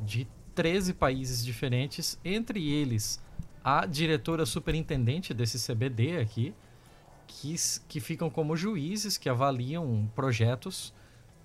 [0.00, 0.26] de
[0.56, 3.22] 13 países diferentes, entre eles
[3.64, 6.54] a diretora superintendente desse CBD aqui,
[7.26, 7.54] que,
[7.88, 10.92] que ficam como juízes que avaliam projetos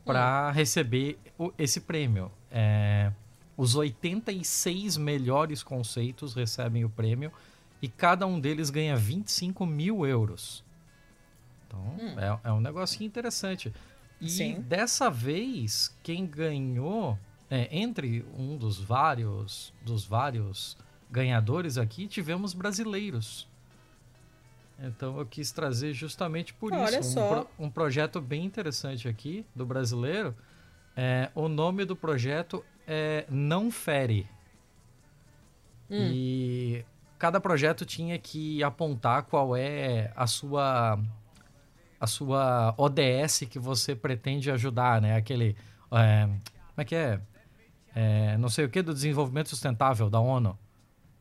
[0.03, 0.51] para hum.
[0.53, 2.31] receber o, esse prêmio.
[2.51, 3.11] É,
[3.55, 7.31] os 86 melhores conceitos recebem o prêmio
[7.81, 10.63] e cada um deles ganha 25 mil euros.
[11.67, 12.19] Então, hum.
[12.19, 13.73] é, é, um negocinho interessante.
[14.19, 14.61] E Sim.
[14.61, 17.17] dessa vez, quem ganhou,
[17.49, 20.75] é, entre um dos vários, dos vários
[21.09, 23.47] ganhadores aqui, tivemos brasileiros.
[24.79, 27.19] Então eu quis trazer justamente por Olha isso.
[27.19, 30.35] Um, pro, um, projeto bem interessante aqui do brasileiro.
[30.95, 34.27] É, o nome do projeto é Não Fere.
[35.89, 36.09] Hum.
[36.11, 36.85] E
[37.17, 40.99] cada projeto tinha que apontar qual é a sua
[41.99, 45.15] a sua ODS que você pretende ajudar, né?
[45.15, 45.55] Aquele
[45.91, 46.39] é, como
[46.77, 47.19] é que é?
[47.95, 48.37] é?
[48.37, 50.57] Não sei o que do desenvolvimento sustentável da ONU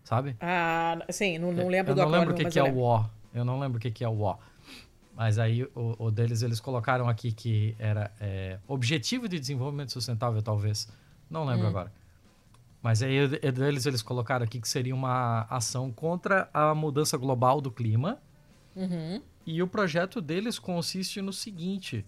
[0.07, 0.37] sabe?
[0.41, 3.05] Ah, sim, não, não lembro eu do não lembro o que, que é o O.
[3.35, 4.37] Eu não lembro o que, que é o O.
[5.17, 10.41] Mas aí o, o deles eles colocaram aqui que era é, objetivo de desenvolvimento sustentável,
[10.41, 10.89] talvez.
[11.29, 11.71] Não lembro hum.
[11.71, 11.93] agora.
[12.81, 17.73] Mas aí eles, eles colocaram aqui que seria uma ação contra a mudança global do
[17.73, 18.19] clima.
[18.77, 19.21] Uhum.
[19.45, 22.07] E o projeto deles consiste no seguinte: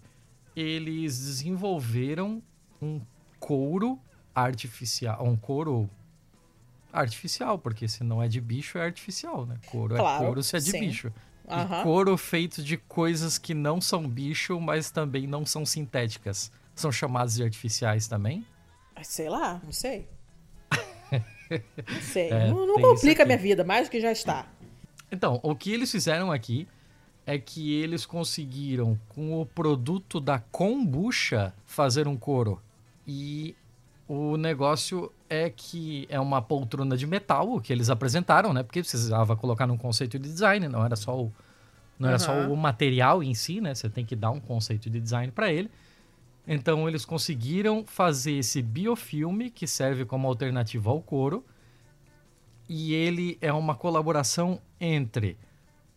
[0.54, 2.40] eles desenvolveram
[2.80, 3.00] um
[3.40, 3.98] couro
[4.32, 5.90] artificial, um couro
[6.92, 9.56] artificial, porque se não é de bicho é artificial, né?
[9.66, 10.80] Couro é claro, é couro se é de sim.
[10.80, 11.12] bicho.
[11.46, 11.80] Uhum.
[11.80, 16.50] E couro feito de coisas que não são bicho, mas também não são sintéticas.
[16.74, 18.44] São chamadas de artificiais também?
[19.02, 20.08] Sei lá, não sei.
[21.50, 22.28] Não sei.
[22.28, 24.46] É, não, não complica a minha vida, mais do que já está.
[25.10, 26.68] Então, o que eles fizeram aqui
[27.24, 32.60] é que eles conseguiram, com o produto da kombucha, fazer um couro.
[33.06, 33.56] E
[34.08, 38.62] o negócio é que é uma poltrona de metal, o que eles apresentaram, né?
[38.62, 41.32] Porque precisava colocar num conceito de design, não era só o,
[41.98, 43.74] não era só o material em si, né?
[43.74, 45.70] Você tem que dar um conceito de design para ele.
[46.46, 51.44] Então eles conseguiram fazer esse biofilme que serve como alternativa ao couro.
[52.66, 55.36] E ele é uma colaboração entre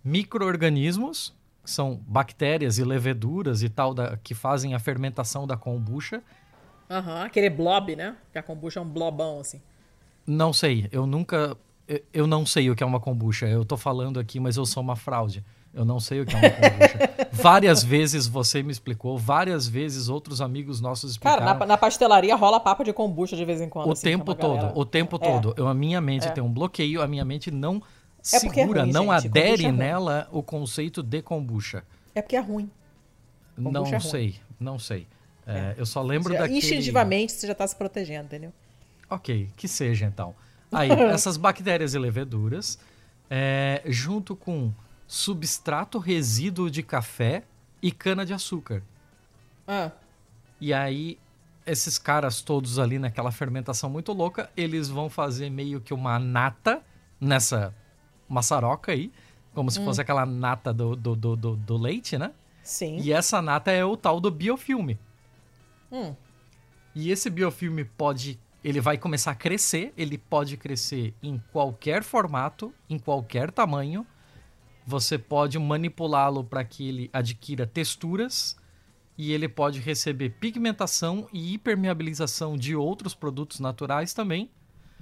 [0.03, 6.21] micro-organismos, que são bactérias e leveduras e tal, da, que fazem a fermentação da kombucha.
[6.91, 8.15] Aham, aquele blob, né?
[8.31, 9.61] Que a kombucha é um blobão, assim.
[10.27, 11.55] Não sei, eu nunca.
[12.13, 13.47] eu- não sei o que é uma kombucha.
[13.47, 15.43] Eu tô falando aqui, mas eu sou uma fraude.
[15.73, 17.29] Eu não sei o que é uma kombucha.
[17.31, 21.59] várias vezes você me explicou, várias vezes outros amigos nossos Cara, explicaram.
[21.61, 23.87] na, na pastelaria rola papo de kombucha de vez em quando.
[23.87, 24.79] o assim, tempo chama a todo, galera.
[24.79, 25.19] o tempo É.
[25.19, 25.53] todo.
[25.57, 26.31] Eu, a minha mente É.
[26.31, 29.27] tem um bloqueio, a minha mente não É é segura, ruim, não gente.
[29.29, 31.83] Adere é nela o conceito de kombucha.
[32.13, 32.69] É porque é ruim.
[33.57, 34.09] Não Kombucha é ruim.
[34.09, 35.07] sei, não sei.
[35.45, 36.57] É, Eu só lembro Já- daquele...
[36.59, 38.53] Instintivamente você já tá se protegendo, entendeu?
[39.09, 40.33] Ok, que seja então.
[40.71, 42.77] Aí, essas bactérias e leveduras,
[43.29, 44.71] é, junto com
[45.07, 47.43] substrato resíduo de café
[47.81, 48.81] e cana-de-açúcar.
[49.67, 49.91] Ah,
[50.59, 51.17] E aí,
[51.65, 56.81] esses caras todos ali naquela fermentação muito louca, eles vão fazer meio que uma nata
[57.19, 57.73] nessa
[58.29, 59.11] maçaroca aí,
[59.53, 62.31] como se fosse aquela nata do, do, do, do- do leite, né?
[62.63, 62.97] sim.
[62.99, 64.97] E essa nata é o tal do biofilme.
[65.91, 66.15] Hum,
[66.95, 68.39] E esse biofilme pode.
[68.63, 74.05] Ele vai começar a crescer, ele pode crescer em qualquer formato, em qualquer tamanho.
[74.85, 78.55] Você pode manipulá-lo para que ele adquira texturas
[79.17, 84.49] e ele pode receber pigmentação e hipermeabilização de outros produtos naturais também.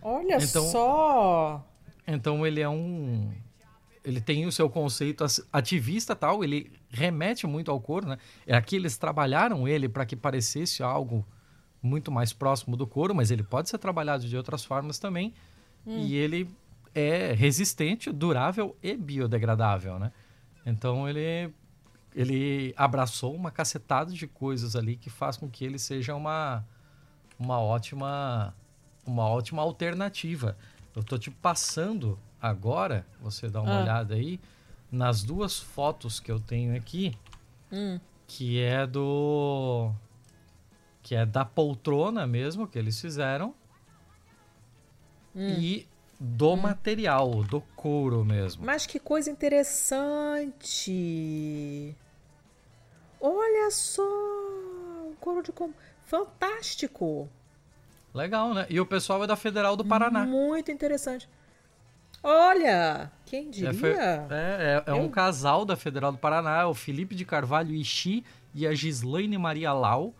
[0.01, 1.65] olha Então- só.
[2.07, 3.31] Então ele é um.
[4.09, 8.17] Ele tem o seu conceito ativista tal, ele remete muito ao couro, né?
[8.47, 11.23] É Aqui eles trabalharam ele para que parecesse algo
[11.81, 15.31] muito mais próximo do couro, mas ele pode ser trabalhado de outras formas também.
[15.85, 16.49] E ele
[16.93, 20.11] é resistente, durável e biodegradável, né?
[20.65, 21.53] Então ele
[22.15, 26.65] ele abraçou uma cacetada de coisas ali que faz com que ele seja uma
[27.37, 28.55] uma ótima
[29.05, 30.57] uma ótima alternativa.
[30.95, 33.81] Eu tô te passando agora, você dá uma Ah.
[33.81, 34.39] olhada aí
[34.91, 37.15] nas duas fotos que eu tenho aqui,
[37.71, 39.91] Hum, que é do
[41.03, 43.53] que é da poltrona mesmo que eles fizeram
[45.35, 45.47] Hum.
[45.59, 45.87] e
[46.19, 48.65] do material, do couro mesmo.
[48.65, 50.91] Mas que coisa interessante.
[53.21, 54.03] Olha só.
[54.03, 55.77] Um couro de kombucha.
[56.05, 57.29] Fantástico.
[58.13, 58.65] Legal, né?
[58.69, 60.25] E o pessoal é da Federal do Paraná.
[60.25, 61.27] Muito interessante.
[62.21, 63.73] Olha, quem É, diria?
[63.73, 68.23] foi- é, é- é um casal da Federal do Paraná, o Felipe de Carvalho Ixi
[68.53, 70.13] e a Gislaine Maria Lau.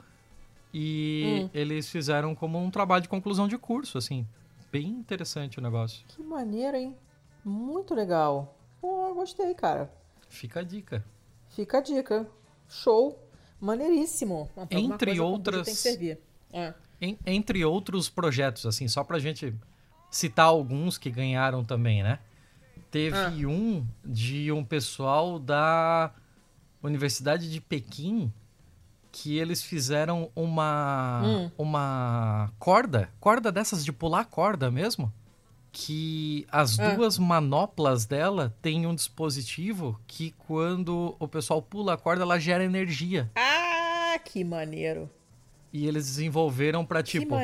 [0.73, 1.49] E Hum.
[1.53, 4.25] eles fizeram como um trabalho de conclusão de curso, assim.
[4.71, 6.05] Bem interessante o negócio.
[6.07, 6.95] Que maneiro, hein?
[7.43, 8.55] Muito legal.
[8.79, 9.91] Pô, gostei, cara.
[10.29, 11.03] Fica a dica.
[11.49, 12.27] Fica a dica.
[12.69, 13.17] Show.
[13.59, 14.47] Maneiríssimo.
[14.69, 16.19] Entre outras- Tem que servir.
[16.53, 16.73] É.
[17.01, 19.53] En- entre outros projetos, assim, só pra gente
[20.10, 22.19] citar alguns que ganharam também, né?
[22.91, 23.30] Teve Ah.
[23.48, 26.12] um de um pessoal da
[26.82, 28.32] Universidade de Pequim
[29.12, 31.52] que eles fizeram uma Hum.
[31.58, 35.12] uma corda, corda dessas de pular corda mesmo,
[35.72, 36.95] que as Ah.
[36.95, 42.63] duas manoplas dela têm um dispositivo que quando o pessoal pula a corda ela gera
[42.63, 43.30] energia.
[43.36, 45.10] Ah, que maneiro.
[45.71, 47.36] E eles desenvolveram Que tipo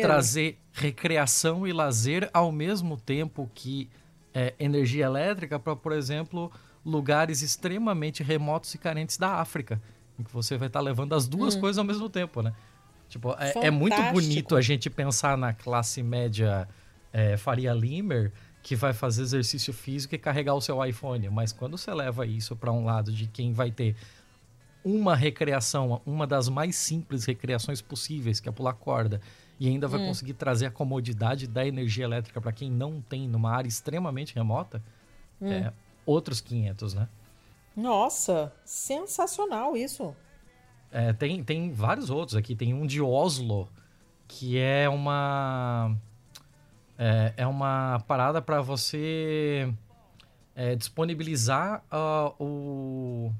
[0.00, 3.90] trazer recreação e lazer ao mesmo tempo que
[4.32, 6.50] é, energia elétrica para, por exemplo,
[6.84, 9.80] lugares extremamente remotos e carentes da África,
[10.18, 12.52] em que você vai estar levando as duas coisas ao mesmo tempo, né?
[13.08, 14.12] Tipo, é, é muito Hum.
[14.12, 16.68] Bonito a gente pensar na classe média
[17.12, 21.76] é, Faria Limer que vai fazer exercício físico e carregar o seu iPhone, mas quando
[21.76, 23.94] você leva isso para um lado de quem vai ter
[24.84, 29.20] uma recreação, uma das mais simples recreações possíveis, que é pular corda,
[29.58, 30.08] e ainda vai hum.
[30.08, 34.82] conseguir trazer a comodidade da energia elétrica para quem não tem numa área extremamente remota,
[35.40, 35.50] hum.
[35.50, 35.72] é
[36.04, 37.08] outros 500, né?
[37.76, 40.14] Nossa, sensacional isso.
[40.92, 42.54] É, tem, tem vários outros aqui.
[42.54, 43.68] Tem um de Oslo,
[44.28, 45.96] que é uma.
[46.96, 49.72] É, é uma parada para você
[50.54, 53.32] é, disponibilizar uh, o.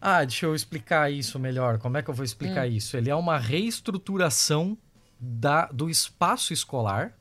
[0.00, 1.78] Ah, deixa eu explicar isso melhor.
[1.78, 2.70] Como é que eu vou explicar hum.
[2.70, 2.96] isso?
[2.96, 4.78] Ele é uma reestruturação
[5.18, 7.12] da, do espaço escolar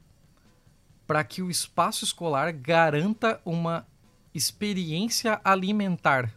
[1.07, 3.87] para que o espaço escolar garanta uma
[4.33, 6.31] experiência alimentar.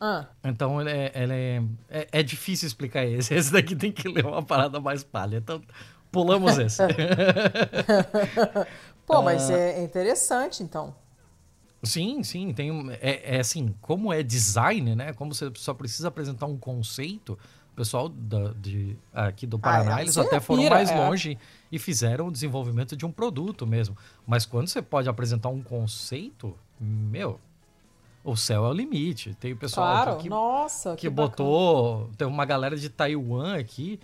[0.00, 0.26] Ah.
[0.44, 3.32] Então ele é, ele é, é, é, difícil explicar esse.
[3.34, 5.38] Esse daqui tem que ler uma parada mais palha.
[5.38, 5.60] Então
[6.10, 6.82] pulamos esse.
[9.06, 9.58] Pô, mas ah.
[9.58, 10.94] é interessante então.
[11.82, 15.12] Sim, sim, tem é, é, assim, como é design, né?
[15.14, 17.38] Como você só precisa apresentar um conceito,
[17.72, 20.96] o pessoal da, de, aqui do Paraná, ah, eles até foram pira, mais é.
[20.96, 21.38] longe
[21.72, 23.96] e fizeram o desenvolvimento de um produto mesmo.
[24.26, 27.40] Mas quando você pode apresentar um conceito, meu,
[28.22, 29.34] o céu é o limite.
[29.40, 32.14] Tem o pessoal claro, que, nossa, que, que botou, bacana.
[32.18, 33.98] tem uma galera de Taiwan aqui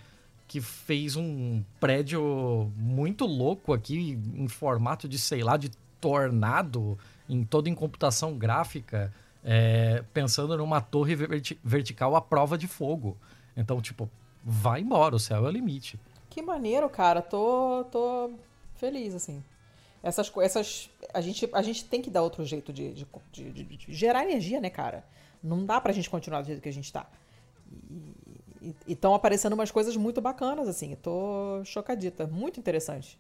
[0.49, 6.97] que fez um prédio muito louco aqui em formato de, sei lá, de tornado
[7.29, 9.13] em toda em computação gráfica,
[9.45, 13.17] é, pensando numa torre verti vertical à prova de fogo.
[13.57, 14.11] Então, tipo,
[14.45, 15.99] vai embora, o céu é o limite.
[16.29, 17.23] Que maneiro, cara.
[17.23, 18.33] Tô, tô
[18.75, 19.43] feliz, assim.
[20.03, 23.93] Essas essas a gente, a gente tem que dar outro jeito de, de, de, de
[23.93, 25.05] gerar energia, né, cara?
[25.43, 27.07] Não dá pra gente continuar do jeito que a gente tá.
[28.63, 30.95] E estão aparecendo umas coisas muito bacanas, assim.
[30.97, 32.27] Tô chocadita.
[32.27, 33.19] Muito interessante.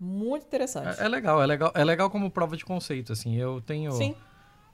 [0.00, 0.98] Muito interessante.
[0.98, 3.36] É, é, legal, é legal, é legal como prova de conceito, assim.
[3.36, 4.14] Eu tenho Sim.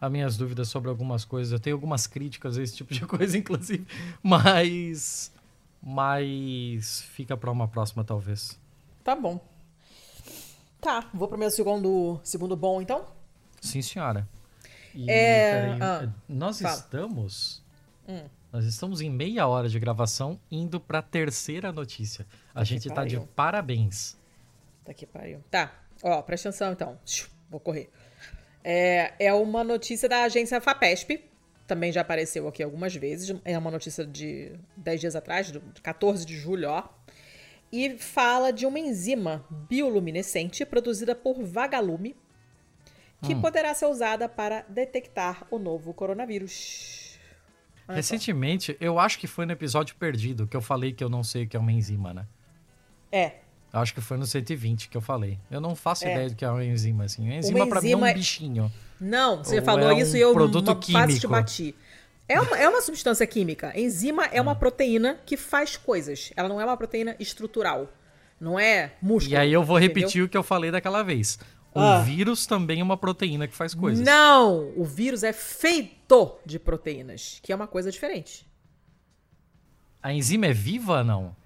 [0.00, 3.36] as minhas dúvidas sobre algumas coisas, eu tenho algumas críticas a esse tipo de coisa,
[3.36, 3.84] inclusive,
[4.22, 5.32] mas
[5.82, 8.58] mas fica para uma próxima talvez.
[9.02, 9.40] Tá bom.
[10.80, 13.04] Tá, vou pro meu segundo segundo bom então?
[13.60, 14.28] Sim, senhora.
[14.94, 15.76] E, é...
[15.80, 16.74] Ah, nós fala.
[16.74, 17.62] estamos
[18.08, 18.22] hum.
[18.52, 22.26] Nós estamos em meia hora de gravação indo para a terceira notícia.
[22.54, 24.16] A gente está de parabéns.
[24.86, 25.42] Tá que pariu.
[25.50, 26.98] Tá, ó, presta atenção então.
[27.50, 27.90] Vou correr.
[28.62, 31.22] É, é uma notícia da agência FAPESP,
[31.66, 33.36] também já apareceu aqui algumas vezes.
[33.44, 36.88] É uma notícia de 10 dias atrás, de 14 de julho, ó.
[37.72, 42.16] E fala de uma enzima bioluminescente produzida por vagalume
[43.22, 43.40] que hum.
[43.40, 47.18] poderá ser usada para detectar o novo coronavírus.
[47.88, 48.78] Olha Recentemente, só.
[48.80, 51.48] eu acho que foi no episódio perdido que eu falei que eu não sei o
[51.48, 52.26] que é uma enzima, né?
[53.10, 53.36] É,
[53.72, 55.38] Acho que foi no 120 que eu falei.
[55.50, 56.12] Eu não faço é.
[56.12, 57.24] ideia do que é uma enzima, assim.
[57.24, 58.72] Uma enzima, uma pra mim é um é- bichinho.
[59.00, 61.74] Não, você Ou falou é isso um e eu produto quase te bati.
[62.28, 63.72] É uma, é uma substância química.
[63.78, 64.56] Enzima é uma hum.
[64.56, 66.32] proteína que faz coisas.
[66.34, 67.88] Ela não é uma proteína estrutural.
[68.40, 69.34] Não é músculo.
[69.34, 70.26] E aí eu vou repetir entendeu?
[70.26, 71.38] o que eu falei daquela vez.
[71.74, 72.00] O ah.
[72.00, 74.04] vírus também é uma proteína que faz coisas.
[74.04, 74.72] Não!
[74.76, 78.46] O vírus é feito de proteínas, que é uma coisa diferente.
[80.02, 81.36] A enzima é viva ou não?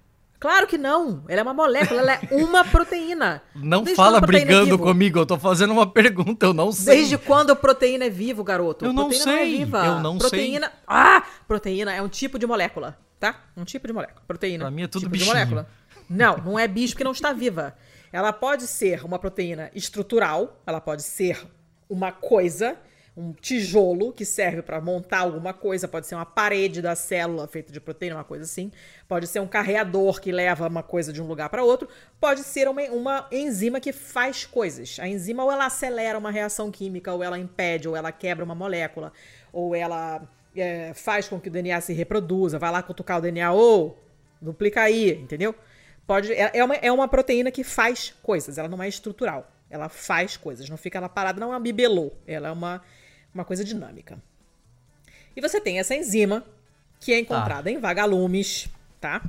[0.41, 1.23] Claro que não.
[1.27, 3.43] Ela é uma molécula, ela é uma proteína.
[3.53, 6.95] Não Desde fala brigando é comigo, eu tô fazendo uma pergunta, eu não sei.
[6.95, 8.83] Desde quando a proteína é vivo, garoto?
[8.83, 9.25] Eu não sei.
[9.25, 9.85] Não é viva.
[9.85, 10.67] Eu não proteína...
[10.67, 10.75] sei.
[10.87, 11.23] Ah!
[11.47, 13.39] Proteína é um tipo de molécula, tá?
[13.55, 14.19] Um tipo de molécula.
[14.27, 14.63] Proteína.
[14.63, 15.31] Pra mim é tudo tipo bichinho.
[15.31, 15.67] De molécula.
[16.09, 17.75] Não, não é bicho porque não está viva.
[18.11, 21.47] Ela pode ser uma proteína estrutural, ela pode ser
[21.87, 22.75] uma coisa
[23.15, 27.71] um tijolo que serve para montar alguma coisa, pode ser uma parede da célula feita
[27.71, 28.71] de proteína, uma coisa assim,
[29.07, 32.69] pode ser um carreador que leva uma coisa de um lugar para outro, pode ser
[32.69, 34.97] uma, uma, enzima que faz coisas.
[34.99, 38.55] A enzima ou ela acelera uma reação química, ou ela impede, ou ela quebra uma
[38.55, 39.11] molécula,
[39.51, 40.21] ou ela
[40.55, 44.01] é, faz com que o DNA se reproduza, vai lá cutucar o DNA, ou
[44.41, 45.53] duplica aí, entendeu?
[46.07, 49.51] Pode, é, é, uma, é uma proteína que faz coisas, ela não é estrutural.
[49.69, 52.11] Ela faz coisas, não fica ela parada, não é uma bibelô.
[52.27, 52.81] Ela é uma
[53.33, 54.17] uma coisa dinâmica.
[55.35, 56.43] E você tem essa enzima,
[56.99, 57.71] que é encontrada tá.
[57.71, 59.21] em vagalumes, tá?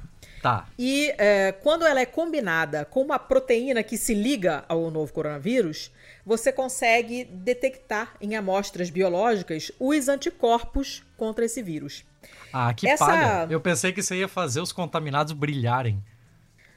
[0.43, 0.67] Tá.
[0.77, 5.93] E é, quando ela é combinada com uma proteína que se liga ao novo coronavírus,
[6.27, 12.05] você consegue detectar em amostras biológicas os anticorpos contra esse vírus.
[12.53, 13.07] Ah, que Essa...
[13.07, 13.47] palha.
[13.51, 16.03] Eu pensei que você ia fazer os contaminados brilharem.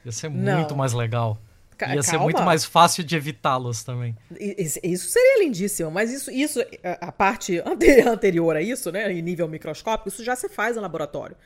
[0.04, 0.58] Ia ser Não.
[0.58, 1.38] muito mais legal.
[1.82, 2.02] Ia Calma.
[2.02, 4.16] ser muito mais fácil de evitá-los também.
[4.38, 6.60] Isso seria lindíssimo, mas isso, isso
[7.00, 7.60] a parte
[8.06, 11.36] anterior a isso, né, em nível microscópico, isso já se faz no laboratório.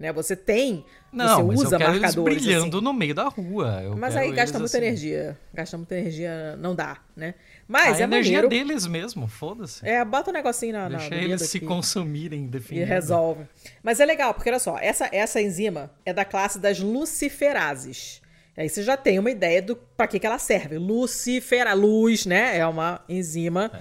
[0.00, 0.12] Né?
[0.14, 0.82] Você tem,
[1.12, 2.84] não, você usa eu quero marcadores eles brilhando assim.
[2.84, 3.82] no meio da rua.
[3.82, 4.86] Eu mas aí gasta muita assim.
[4.86, 5.38] energia.
[5.52, 7.34] Gasta muita energia, não dá, né?
[7.68, 8.48] Mas a é energia maneiro.
[8.48, 9.86] deles mesmo, foda-se.
[9.86, 12.86] É, bota um negocinho na, na Deixa no eles se aqui consumirem e definindo.
[12.86, 13.44] resolve.
[13.82, 18.22] Mas é legal, porque olha só, essa, essa enzima é da classe das luciferases.
[18.60, 20.76] Aí você já tem uma ideia do para que, que ela serve.
[20.76, 22.58] Lucifera, luz, né?
[22.58, 23.72] É uma enzima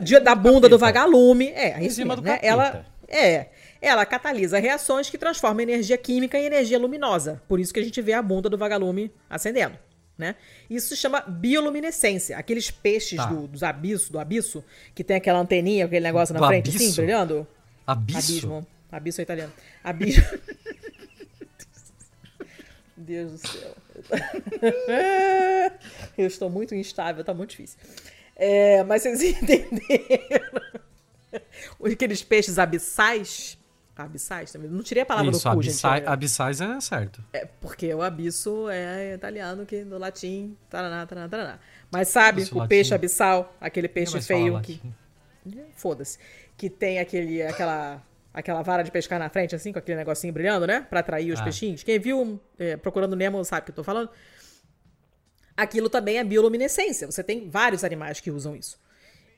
[0.00, 1.48] de- da bunda do vagalume.
[1.48, 2.32] É, a Enzima enzima, do né?
[2.32, 2.46] capeta.
[2.46, 3.46] Ela é,
[3.80, 7.40] ela catalisa reações que transformam energia química em energia luminosa.
[7.48, 9.78] Por isso que a gente vê a bunda do vagalume acendendo,
[10.18, 10.34] né?
[10.68, 12.36] Isso se chama bioluminescência.
[12.36, 13.24] Aqueles peixes Tá.
[13.26, 14.62] do, dos abissos, do abisso,
[14.94, 16.96] que tem aquela anteninha, aquele negócio na Do frente, assim, abisso?
[16.96, 17.46] brilhando.
[17.86, 18.18] Abismo.
[18.18, 18.66] Abismo.
[18.92, 19.52] Abismo é italiano.
[19.82, 20.24] Abismo.
[22.96, 23.74] Deus do céu.
[26.16, 27.78] Eu estou muito instável, tá muito difícil.
[28.36, 29.80] É, mas vocês entenderam?
[31.92, 33.58] Aqueles peixes abissais.
[33.96, 34.68] Abissais também.
[34.68, 36.08] Não tirei a palavra Isso, do cu, abissai- gente.
[36.08, 37.24] abissais é certo.
[37.32, 40.56] É, porque o abisso é italiano, que no latim.
[40.68, 41.58] Taraná, taraná, taraná.
[41.92, 42.68] Mas sabe, Isso, o latim.
[42.70, 44.80] peixe abissal, aquele peixe feio que.
[45.76, 46.18] Foda-se.
[46.56, 48.02] Que tem aquele, aquela,
[48.34, 50.84] aquela vara de pescar na frente, assim, com aquele negocinho brilhando, né?
[50.90, 51.44] Pra atrair os Ah.
[51.44, 51.82] peixinhos.
[51.84, 54.10] Quem viu é, Procurando Nemo sabe o que eu tô falando.
[55.56, 57.08] Aquilo também é bioluminescência.
[57.10, 58.76] Você tem vários animais que usam isso.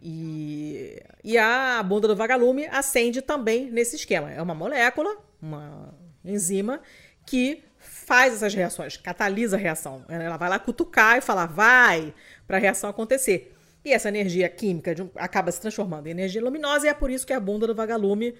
[0.02, 4.32] E, e a bunda do vagalume acende também nesse esquema.
[4.32, 5.94] É uma molécula, uma
[6.24, 6.80] enzima,
[7.26, 10.04] que faz essas reações, catalisa a reação.
[10.08, 12.14] Ela vai lá cutucar e falar, vai,
[12.46, 13.54] para a reação acontecer.
[13.84, 17.26] E essa energia química de acaba se transformando em energia luminosa e é por isso
[17.26, 18.34] que a bunda do vagalume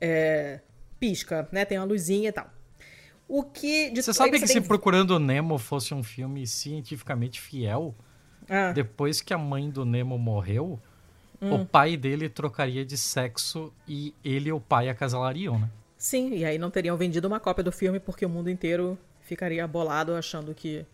[0.00, 0.60] é,
[0.98, 1.64] pisca, né?
[1.64, 2.50] Tem uma luzinha e tal.
[3.26, 3.92] O que...
[3.94, 7.94] Você sabe que se tem- Procurando Nemo fosse um filme cientificamente fiel,
[8.48, 10.80] Ah, depois que a mãe do Nemo morreu,
[11.40, 11.54] Hum.
[11.62, 15.70] o pai dele trocaria de sexo e ele e o pai acasalariam, né?
[15.96, 19.64] Sim, e aí não teriam vendido uma cópia do filme porque o mundo inteiro ficaria
[19.68, 20.84] bolado achando que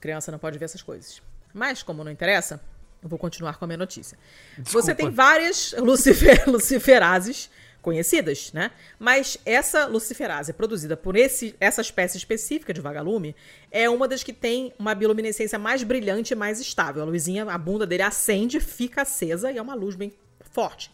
[0.00, 1.22] criança não pode ver essas coisas.
[1.54, 2.60] Mas, como não interessa,
[3.02, 4.18] eu vou continuar com a minha notícia.
[4.56, 4.94] Você Desculpa.
[4.94, 7.48] tem várias lucifer, luciferases
[7.86, 8.72] conhecidas, né?
[8.98, 13.36] Mas essa luciferase produzida por esse, essa espécie específica de vagalume
[13.70, 17.02] é uma das que tem uma bioluminescência mais brilhante e mais estável.
[17.02, 20.12] A luzinha, a bunda dele acende, fica acesa e é uma luz bem
[20.50, 20.90] forte.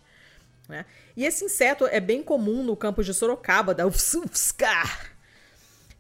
[0.69, 0.85] né?
[1.17, 5.17] E esse inseto é bem comum no campus de Sorocaba, da UFSCar.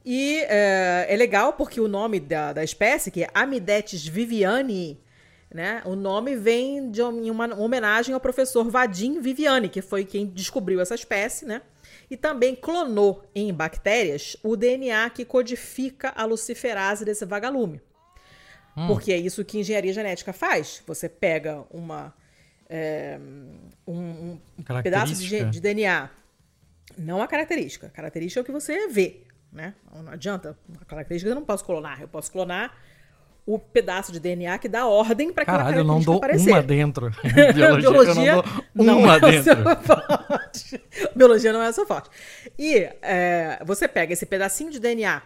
[0.04, 5.00] E é, é legal porque o nome da, da espécie, que é Amidetes viviani,
[5.52, 5.82] né?
[5.84, 10.26] O nome vem de um- em uma homenagem ao professor Vadim Viviani, que foi quem
[10.26, 11.62] descobriu essa espécie, né?
[12.10, 17.80] E também clonou em bactérias o DNA que codifica a luciferase desse vagalume.
[18.86, 20.82] Porque é isso que engenharia genética faz.
[20.86, 22.14] Você pega uma,
[22.68, 23.18] é,
[23.86, 26.10] um, um pedaço de, de DNA.
[26.96, 27.86] Não a característica.
[27.88, 29.74] A característica é o que você vê, né?
[29.94, 30.56] Não adianta.
[30.80, 32.00] A característica eu não posso clonar.
[32.00, 32.74] Eu posso clonar
[33.44, 36.50] o pedaço de DNA que dá ordem para aquela Caralho, eu não dou aparecer.
[36.50, 37.10] uma dentro.
[37.54, 39.42] Biologia, Biologia eu não dou uma é o dentro.
[39.44, 40.82] seu forte.
[41.14, 42.10] Biologia não é o seu forte.
[42.58, 45.22] E é, você pega esse pedacinho de DNA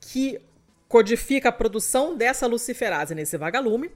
[0.00, 0.40] que
[0.88, 3.90] codifica a produção dessa luciferase nesse vagalume,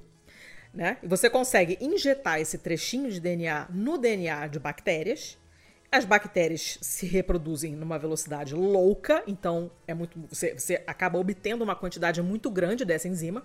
[0.74, 0.98] né?
[1.02, 5.38] E você consegue injetar esse trechinho de DNA no DNA de bactérias.
[5.90, 11.74] As bactérias se reproduzem numa velocidade louca, então é muito você, você acaba obtendo uma
[11.74, 13.42] quantidade muito grande dessa enzima,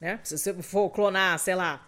[0.00, 0.18] né?
[0.24, 1.86] Se você for clonar, sei lá,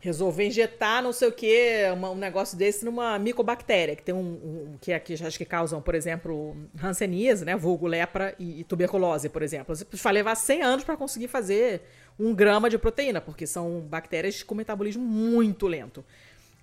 [0.00, 4.78] resolver injetar não sei o que, um negócio desse numa micobactéria, que tem um, um
[4.80, 9.42] que aqui acho que causam, por exemplo, hanseníase, né, vulgo lepra e, e tuberculose, por
[9.42, 9.74] exemplo.
[9.74, 11.82] Você vai levar 100 anos para conseguir fazer
[12.18, 16.04] um grama de proteína, porque são bactérias com metabolismo muito lento,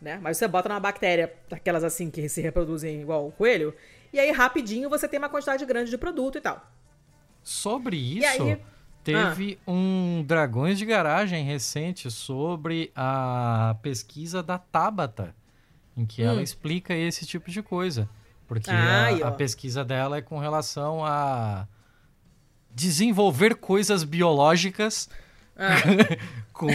[0.03, 0.19] né?
[0.21, 3.73] Mas você bota numa bactéria, daquelas assim que se reproduzem igual o coelho,
[4.11, 6.69] e aí rapidinho você tem uma quantidade grande de produto e tal.
[7.41, 8.59] Sobre isso, aí-
[9.03, 9.71] teve Ah.
[9.71, 15.33] um Dragões de Garagem recente sobre a pesquisa da Tabata,
[15.97, 18.07] em que ela explica esse tipo de coisa.
[18.47, 18.73] Porque Hum.
[18.75, 21.67] Ah, a, a pesquisa dela é com relação a
[22.73, 25.09] desenvolver coisas biológicas
[25.57, 25.75] Ah.
[26.51, 26.67] com,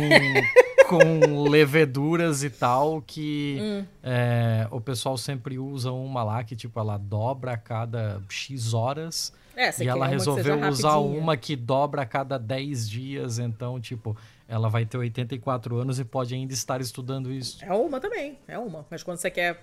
[0.88, 3.84] com leveduras e tal que Hum.
[4.02, 9.32] é, o pessoal sempre usa uma lá que tipo ela dobra a cada X horas
[9.56, 11.20] É, você e ela seja resolveu usar rapidinha.
[11.20, 14.16] uma que dobra a cada 10 dias, então, tipo,
[14.46, 17.58] ela vai ter 84 anos e pode ainda estar estudando isso.
[17.64, 18.86] É uma também, é uma.
[18.88, 19.60] Mas quando você quer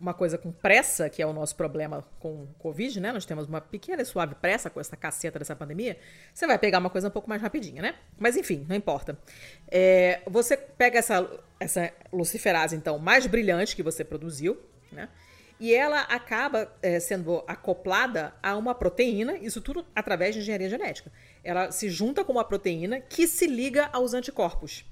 [0.00, 3.12] uma coisa com pressa, que é o nosso problema com o Covid, né?
[3.12, 5.98] Nós temos uma pequena e suave pressa com essa caceta dessa pandemia.
[6.32, 7.94] Você vai pegar uma coisa um pouco mais rapidinha, né?
[8.18, 9.18] Mas enfim, não importa.
[9.68, 11.28] É, você pega essa,
[11.58, 14.60] essa luciferase, então, mais brilhante que você produziu,
[14.92, 15.08] né?
[15.58, 21.10] e ela acaba é, sendo acoplada a uma proteína, isso tudo através de engenharia genética.
[21.42, 24.84] Ela se junta com uma proteína que se liga aos anticorpos.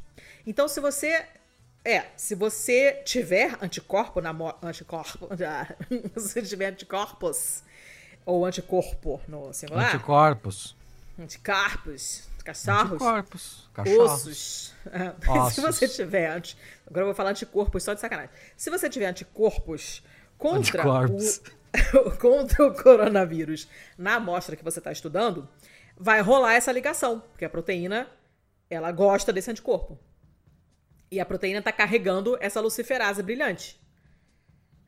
[0.46, 1.26] Então, se você
[1.84, 5.28] é, se você tiver anticorpo na anticorpo,
[6.18, 7.62] se tiver anticorpos
[8.24, 9.94] ou anticorpo no singular.
[9.94, 10.74] Anticorpos.
[11.18, 12.28] Anticorpos.
[12.42, 12.92] Cachorros.
[12.92, 13.70] Anticorpos.
[13.74, 14.10] Cachorros.
[14.10, 14.74] Ossos.
[15.28, 15.54] Ossos.
[15.54, 16.30] se você tiver.
[16.30, 16.56] Anti...
[16.86, 18.30] Agora eu vou falar anticorpos só de sacanagem.
[18.56, 20.02] Se você tiver anticorpos
[20.38, 25.48] contra o, contra o coronavírus na amostra que você está estudando,
[25.96, 28.08] vai rolar essa ligação, porque a proteína
[28.70, 29.98] ela gosta desse anticorpo.
[31.10, 33.80] E a proteína está carregando essa luciferase brilhante.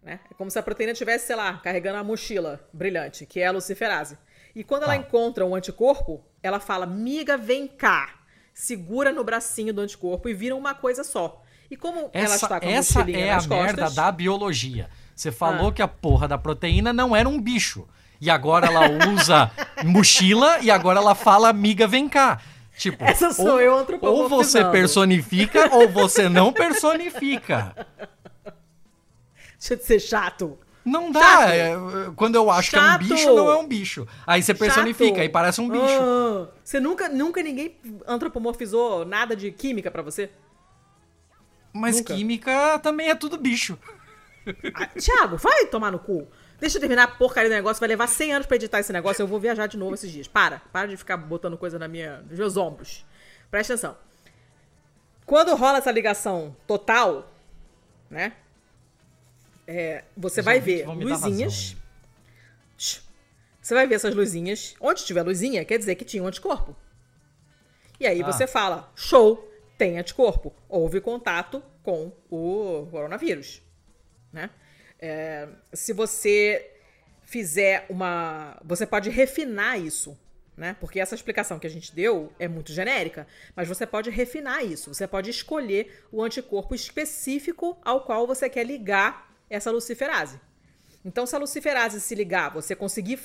[0.03, 0.21] Né?
[0.31, 3.53] É como se a proteína estivesse, sei lá, carregando a mochila brilhante, que é a
[3.53, 4.17] luciferase.
[4.55, 4.97] E quando ela ah.
[4.97, 8.15] encontra um anticorpo, ela fala: miga, vem cá.
[8.55, 11.43] Segura no bracinho do anticorpo e vira uma coisa só.
[11.71, 14.89] E como essa, ela está com a Essa é a costas, merda da biologia.
[15.15, 15.73] Você falou ah.
[15.73, 17.87] que a porra da proteína não era um bicho.
[18.21, 19.51] E agora ela usa
[19.85, 22.41] mochila e agora ela fala, amiga, vem cá.
[22.77, 27.75] Tipo, Essa sou ou, eu Ou você personifica ou você não personifica.
[29.59, 30.59] Deixa de ser chato.
[30.85, 31.53] Não dá.
[31.53, 31.75] É,
[32.15, 32.99] quando eu acho chato.
[32.99, 34.07] que é um bicho, não é um bicho.
[34.27, 35.21] Aí você personifica, chato.
[35.21, 36.01] aí parece um bicho.
[36.01, 40.31] Ah, você nunca, nunca ninguém antropomorfizou nada de química para você?
[41.73, 42.15] Mas nunca.
[42.15, 43.79] química também é tudo bicho.
[44.75, 46.29] Ah, Tiago, vai tomar no cu.
[46.59, 47.81] Deixa eu terminar a porcaria do negócio.
[47.81, 49.23] Vai levar 100 anos pra editar esse negócio.
[49.23, 50.27] Eu vou viajar de novo esses dias.
[50.27, 50.61] Para.
[50.73, 53.05] Para de ficar botando coisa na minha, nos meus ombros.
[53.51, 53.97] Presta atenção.
[55.27, 57.31] Quando rola essa ligação total,
[58.09, 58.33] né?
[59.67, 61.77] É, você vai ver luzinhas.
[63.61, 64.77] Você vai ver essas luzinhas.
[64.81, 66.77] Onde tiver luzinha, quer dizer que tinha um anticorpo.
[67.99, 68.27] E aí ah.
[68.27, 70.55] você fala: show, tem anticorpo.
[70.69, 73.61] Houve contato com o coronavírus.
[74.33, 74.51] Né?
[74.99, 76.71] É, se você
[77.25, 78.59] fizer uma.
[78.65, 80.19] Você pode refinar isso.
[80.57, 80.75] Né?
[80.81, 84.95] Porque essa explicação que a gente deu é muito genérica, mas você pode refinar isso.
[84.95, 90.41] Você pode escolher o anticorpo específico ao qual você quer ligar essa luciferase.
[91.05, 93.21] Então, se a luciferase se ligar, você conseguir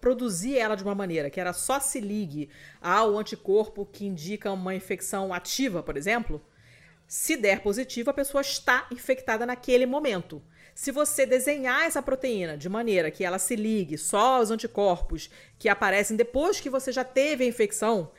[0.00, 2.50] produzir ela de uma maneira que ela só se ligue
[2.80, 6.44] ao anticorpo que indica uma infecção ativa, por exemplo,
[7.06, 10.42] se der positivo, a pessoa está infectada naquele momento.
[10.74, 15.68] Se você desenhar essa proteína de maneira que ela se ligue só aos anticorpos que
[15.68, 18.10] aparecem depois que você já teve a infecção,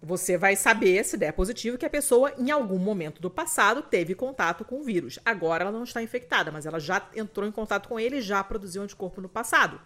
[0.00, 4.14] você vai saber, se der positivo, que a pessoa, em algum momento do passado, teve
[4.14, 5.18] contato com o vírus.
[5.24, 8.42] Agora ela não está infectada, mas ela já entrou em contato com ele e já
[8.44, 9.80] produziu anticorpo no passado.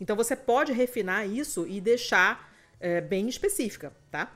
[0.00, 4.32] Então você pode refinar isso e deixar é, bem específica, tá?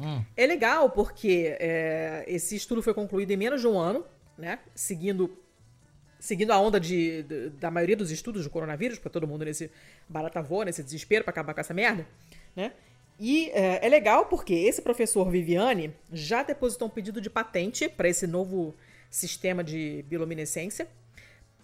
[0.00, 0.24] Hum.
[0.36, 4.04] É legal porque é, esse estudo foi concluído em menos de um ano,
[4.36, 4.58] né?
[4.74, 5.36] Seguindo
[6.22, 9.68] seguindo a onda de, de, da maioria dos estudos do coronavírus, para todo mundo nesse
[10.08, 12.06] barata voa, nesse desespero para acabar com essa merda,
[12.54, 12.72] né?
[13.18, 18.08] E é, é, legal porque esse professor Viviane já depositou um pedido de patente para
[18.08, 18.72] esse novo
[19.10, 20.86] sistema de bioluminescência.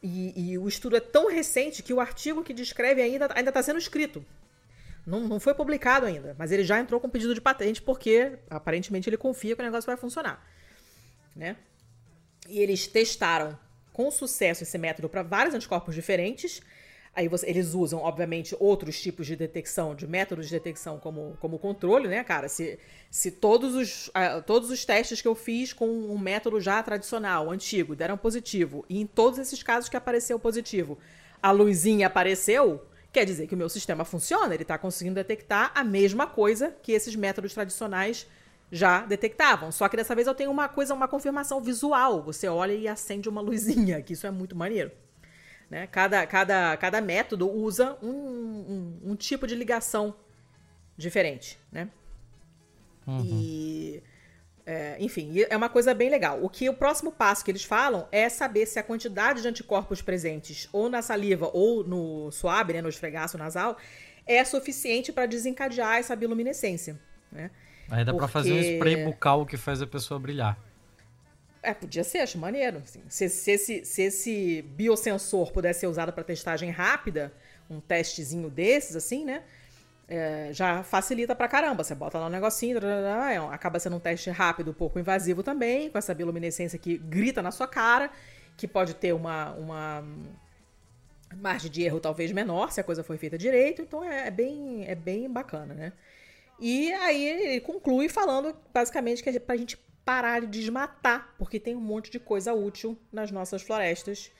[0.02, 3.78] E, e, o estudo é tão recente que o artigo que descreve ainda está sendo
[3.78, 4.24] escrito.
[5.06, 9.08] Não, não foi publicado ainda, mas ele já entrou com pedido de patente porque aparentemente
[9.08, 10.44] ele confia que o negócio vai funcionar,
[11.34, 11.56] né?
[12.48, 13.58] E eles testaram
[13.98, 16.62] com sucesso esse método para vários anticorpos diferentes.
[17.12, 21.58] Aí você, eles usam, obviamente, outros tipos de detecção, de métodos de detecção como, como
[21.58, 22.48] controle, né, cara?
[22.48, 22.78] Se,
[23.10, 27.50] se todos, os, uh, todos os testes que eu fiz com um método já tradicional,
[27.50, 30.96] antigo, deram positivo, e em todos esses casos que apareceu positivo,
[31.42, 35.82] a luzinha apareceu, quer dizer que o meu sistema funciona, ele está conseguindo detectar a
[35.82, 38.28] mesma coisa que esses métodos tradicionais
[38.70, 39.72] já detectavam.
[39.72, 42.22] Só que dessa vez eu tenho uma coisa, uma confirmação visual.
[42.22, 44.90] Você olha e acende uma luzinha, que isso é muito maneiro.
[45.70, 45.86] Né?
[45.86, 50.14] Cada, cada, cada método usa um, um, um tipo de ligação
[50.96, 51.88] diferente, né?
[53.06, 53.22] Uhum.
[53.24, 54.02] E,
[54.66, 56.42] é, enfim, é uma coisa bem legal.
[56.42, 60.02] O que o próximo passo que eles falam é saber se a quantidade de anticorpos
[60.02, 63.78] presentes ou na saliva ou no suave, né, no esfregaço nasal,
[64.26, 67.00] é suficiente para desencadear essa bioluminescência,
[67.32, 67.50] né?
[67.90, 68.18] Aí dá Porque...
[68.18, 70.58] pra fazer um spray bucal que faz a pessoa brilhar.
[71.62, 72.78] É, podia ser, acho maneiro.
[72.78, 73.02] Assim.
[73.08, 77.32] Se, se, esse, se esse biosensor pudesse ser usado para testagem rápida,
[77.68, 79.42] um testezinho desses, assim, né?
[80.08, 81.84] É, já facilita pra caramba.
[81.84, 85.98] Você bota lá um negocinho, é, acaba sendo um teste rápido, pouco invasivo também, com
[85.98, 88.10] essa bioluminescência que grita na sua cara,
[88.56, 90.04] que pode ter uma, uma
[91.36, 93.82] margem de erro talvez menor, se a coisa foi feita direito.
[93.82, 95.92] Então é, é bem, é bem bacana, né?
[96.60, 101.76] E aí ele conclui falando basicamente que é pra gente parar de desmatar, porque tem
[101.76, 104.30] um monte de coisa útil nas nossas florestas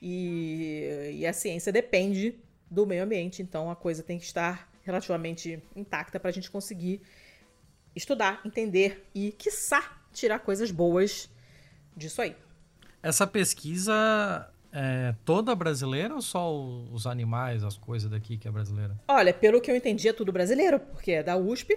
[0.00, 2.38] E, e a ciência depende
[2.70, 7.02] do meio ambiente, então a coisa tem que estar relativamente intacta para a gente conseguir
[7.94, 11.28] estudar, entender e, quiçá, tirar coisas boas
[11.94, 12.34] disso aí.
[13.02, 16.54] Essa pesquisa é toda brasileira ou só
[16.92, 18.96] os animais, as coisas daqui que é brasileira?
[19.08, 21.76] Olha, pelo que eu entendi, é tudo brasileiro, porque é da USP,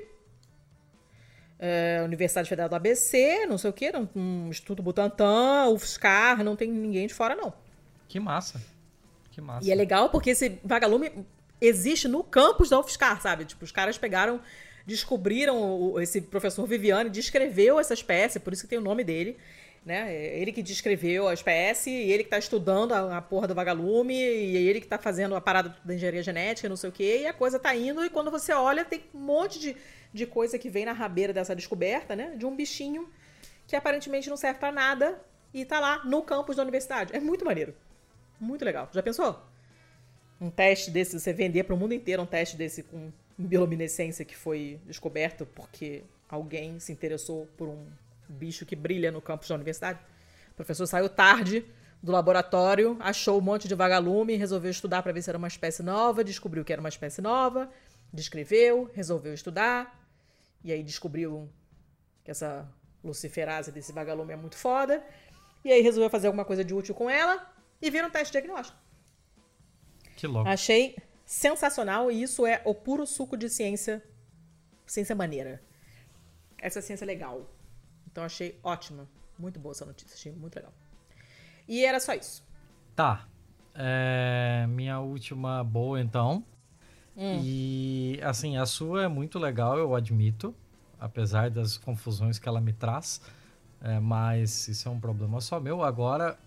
[1.59, 6.69] é, Universidade Federal do ABC, não sei o quê, um Instituto Butantan, UFSCar, não tem
[6.69, 7.53] ninguém de fora, não.
[8.07, 8.61] Que massa.
[9.31, 9.67] Que massa.
[9.67, 11.25] E é legal porque esse vagalume
[11.59, 13.45] existe no campus da UFSCar, sabe?
[13.45, 14.39] Tipo, os caras pegaram,
[14.85, 19.37] descobriram, esse professor Viviane descreveu essa espécie, por isso que tem o nome dele,
[19.85, 20.13] né?
[20.13, 23.55] É ele que descreveu a espécie, e ele que tá estudando a, a porra do
[23.55, 26.93] vagalume, e é ele que tá fazendo a parada da engenharia genética, não sei o
[26.93, 29.75] quê, e a coisa tá indo, e quando você olha, tem um monte de,
[30.13, 32.33] de coisa que vem na rabeira dessa descoberta, né?
[32.35, 33.09] De um bichinho
[33.67, 35.21] que aparentemente não serve para nada
[35.53, 37.15] e tá lá no campus da universidade.
[37.15, 37.73] É muito maneiro.
[38.39, 38.89] Muito legal.
[38.91, 39.41] Já pensou?
[40.39, 44.35] Um teste desse, você vender para o mundo inteiro um teste desse com bioluminescência que
[44.35, 47.85] foi descoberto porque alguém se interessou por um
[48.33, 49.99] bicho que brilha no campus da universidade.
[50.51, 51.65] O professor saiu tarde
[52.01, 55.81] do laboratório, achou um monte de vagalume, resolveu estudar para ver se era uma espécie
[55.81, 57.71] nova, descobriu que era uma espécie nova,
[58.11, 60.05] descreveu, resolveu estudar,
[60.63, 61.49] e aí descobriu
[62.23, 62.69] que essa
[63.01, 65.01] luciferase desse vagalume é muito foda,
[65.63, 67.49] e aí resolveu fazer alguma coisa de útil com ela
[67.81, 68.77] e vira um teste diagnóstico.
[70.17, 70.49] Que louco.
[70.49, 74.03] Achei sensacional e isso é o puro suco de ciência,
[74.85, 75.61] ciência maneira.
[76.57, 77.49] Essa ciência legal.
[78.13, 79.07] Então achei ótima.
[79.39, 80.71] Muito boa essa notícia, achei muito legal.
[81.67, 82.45] E era só isso.
[82.95, 83.27] Tá.
[83.73, 86.45] É, minha última boa, então.
[87.17, 87.41] Hum.
[87.43, 90.53] E, assim, a sua é muito legal, eu admito.
[90.99, 93.19] Apesar das confusões que ela me traz.
[93.81, 95.83] É, mas isso é um problema só meu.
[95.83, 96.37] Agora,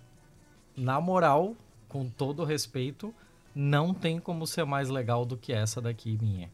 [0.77, 1.57] na moral,
[1.89, 3.13] com todo respeito,
[3.53, 6.49] não tem como ser mais legal do que essa daqui minha.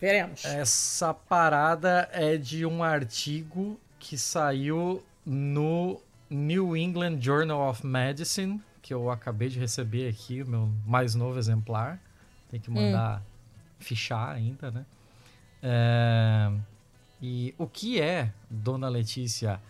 [0.00, 0.44] Veremos.
[0.44, 8.92] Essa parada é de um artigo que saiu no New England Journal of Medicine, que
[8.92, 12.02] eu acabei de receber aqui, o meu mais novo exemplar.
[12.50, 13.24] Tem que mandar hum.
[13.78, 14.84] fichar ainda, né?
[15.62, 16.50] É...
[17.22, 19.60] E o que é, dona Letícia,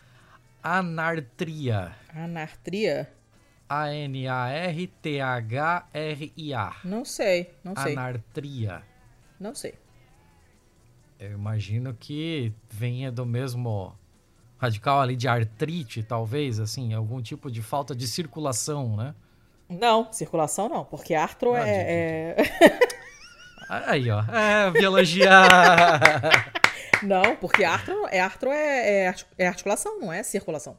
[0.63, 1.93] anartria?
[2.15, 3.13] Anartria?
[3.69, 4.37] A-N-A-R-T-H-R-I-A.
[6.85, 7.93] Não sei, não sei.
[7.93, 8.83] Anartria.
[9.39, 9.75] Não sei.
[11.21, 13.95] Eu imagino que venha do mesmo
[14.63, 19.13] radical ali de artrite, talvez, assim, algum tipo de falta de circulação, né?
[19.69, 22.35] Não, circulação não, porque artro ah, é.
[22.35, 22.65] De, de.
[22.65, 22.79] é...
[23.89, 24.23] Aí, ó.
[24.23, 25.31] É, biologia.
[27.03, 30.77] não, porque artro, é, artro é, é, é, articulação, não é circulação.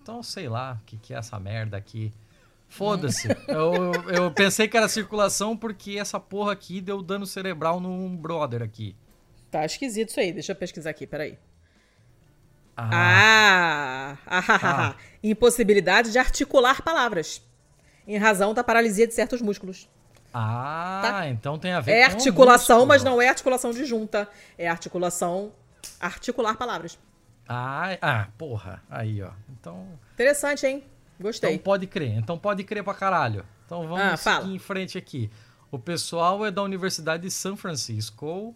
[0.00, 2.12] Então, sei lá, o que, que é essa merda aqui.
[2.68, 3.28] Foda-se.
[3.48, 8.62] eu, eu pensei que era circulação porque essa porra aqui deu dano cerebral num brother
[8.62, 8.94] aqui.
[9.50, 10.32] Tá esquisito isso aí.
[10.32, 11.38] Deixa eu pesquisar aqui, peraí.
[12.76, 14.16] Ah.
[14.26, 14.94] Ah, ah, ah.
[15.22, 17.42] Impossibilidade de articular palavras.
[18.06, 19.88] Em razão da paralisia de certos músculos.
[20.32, 21.28] Ah, tá?
[21.28, 22.00] então tem a ver é com.
[22.00, 24.28] É articulação, mas não é articulação de junta.
[24.58, 25.52] É articulação.
[26.00, 26.98] articular palavras.
[27.48, 28.82] Ah, ah, porra.
[28.90, 29.30] Aí, ó.
[29.48, 29.86] Então.
[30.12, 30.82] Interessante, hein?
[31.20, 31.54] Gostei.
[31.54, 32.16] Então pode crer.
[32.16, 33.46] Então pode crer pra caralho.
[33.64, 35.30] Então vamos ah, seguir em frente aqui.
[35.70, 38.54] O pessoal é da Universidade de São Francisco,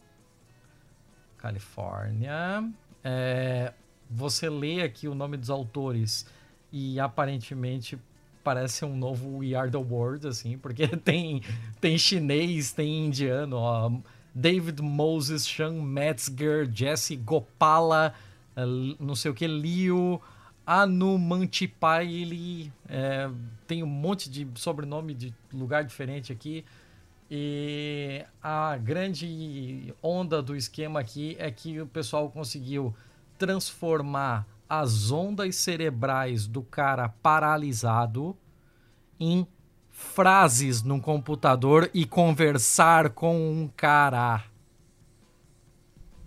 [1.37, 2.69] Califórnia.
[3.03, 3.73] É,
[4.11, 6.27] você lê aqui o nome dos autores
[6.73, 7.99] e aparentemente
[8.43, 11.43] parece um novo We Are the World, assim, porque tem,
[11.81, 13.93] tem chinês, tem indiano, ó.
[14.35, 18.15] David Moses, Sean Metzger, Jesse Gopala,
[18.57, 18.65] eh,
[19.01, 20.21] não sei o que, Liu,
[20.65, 23.29] Anumantipai, é,
[23.67, 26.65] tem um monte de sobrenome de lugar diferente aqui.
[27.31, 32.95] E a grande onda do esquema aqui é que o pessoal conseguiu
[33.39, 38.37] transformar as ondas cerebrais do cara paralisado
[39.19, 39.47] em
[39.91, 44.45] frases num computador e conversar com um cara.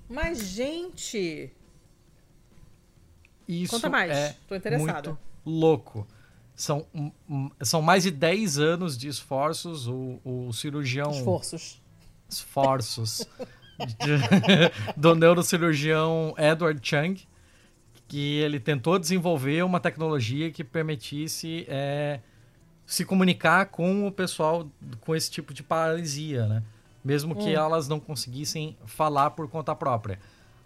[0.10, 1.52] Mas, gente.
[3.48, 5.10] Isso Conta mais, é tô interessado.
[5.10, 6.08] Muito louco.
[6.56, 6.86] São,
[7.62, 9.88] são mais de 10 anos de esforços.
[9.88, 11.12] O, o cirurgião.
[11.12, 11.82] Esforços.
[12.30, 13.26] Esforços.
[14.96, 17.16] do neurocirurgião Edward Chung,
[18.08, 22.20] que ele tentou desenvolver uma tecnologia que permitisse é,
[22.86, 24.70] se comunicar com o pessoal
[25.02, 26.64] com esse tipo de paralisia, né?
[27.04, 27.60] Mesmo que hum.
[27.60, 30.20] elas não conseguissem falar por conta própria.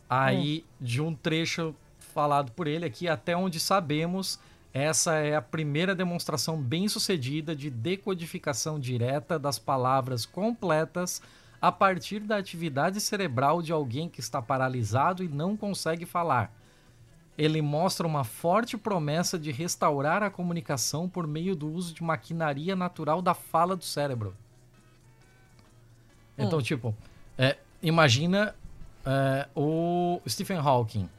[0.09, 0.85] Aí, hum.
[0.85, 4.39] de um trecho falado por ele aqui, até onde sabemos,
[4.73, 11.21] essa é a primeira demonstração bem sucedida de decodificação direta das palavras completas
[11.65, 16.53] a partir da atividade cerebral de alguém que está paralisado e não consegue falar.
[17.35, 22.75] Ele mostra uma forte promessa de restaurar a comunicação por meio do uso de maquinaria
[22.75, 24.35] natural da fala do cérebro.
[26.37, 26.61] Então, hum.
[26.61, 26.95] tipo,
[27.35, 28.53] é, imagina
[29.03, 31.09] é, o Stephen Hawking.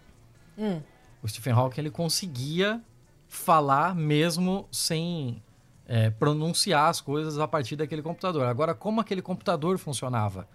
[0.57, 0.81] Hum.
[1.25, 2.81] O Stephen Hawking ele conseguia
[3.29, 5.43] falar mesmo sem
[5.87, 8.47] é, pronunciar as coisas a partir daquele computador.
[8.47, 10.49] Agora, como aquele computador funcionava?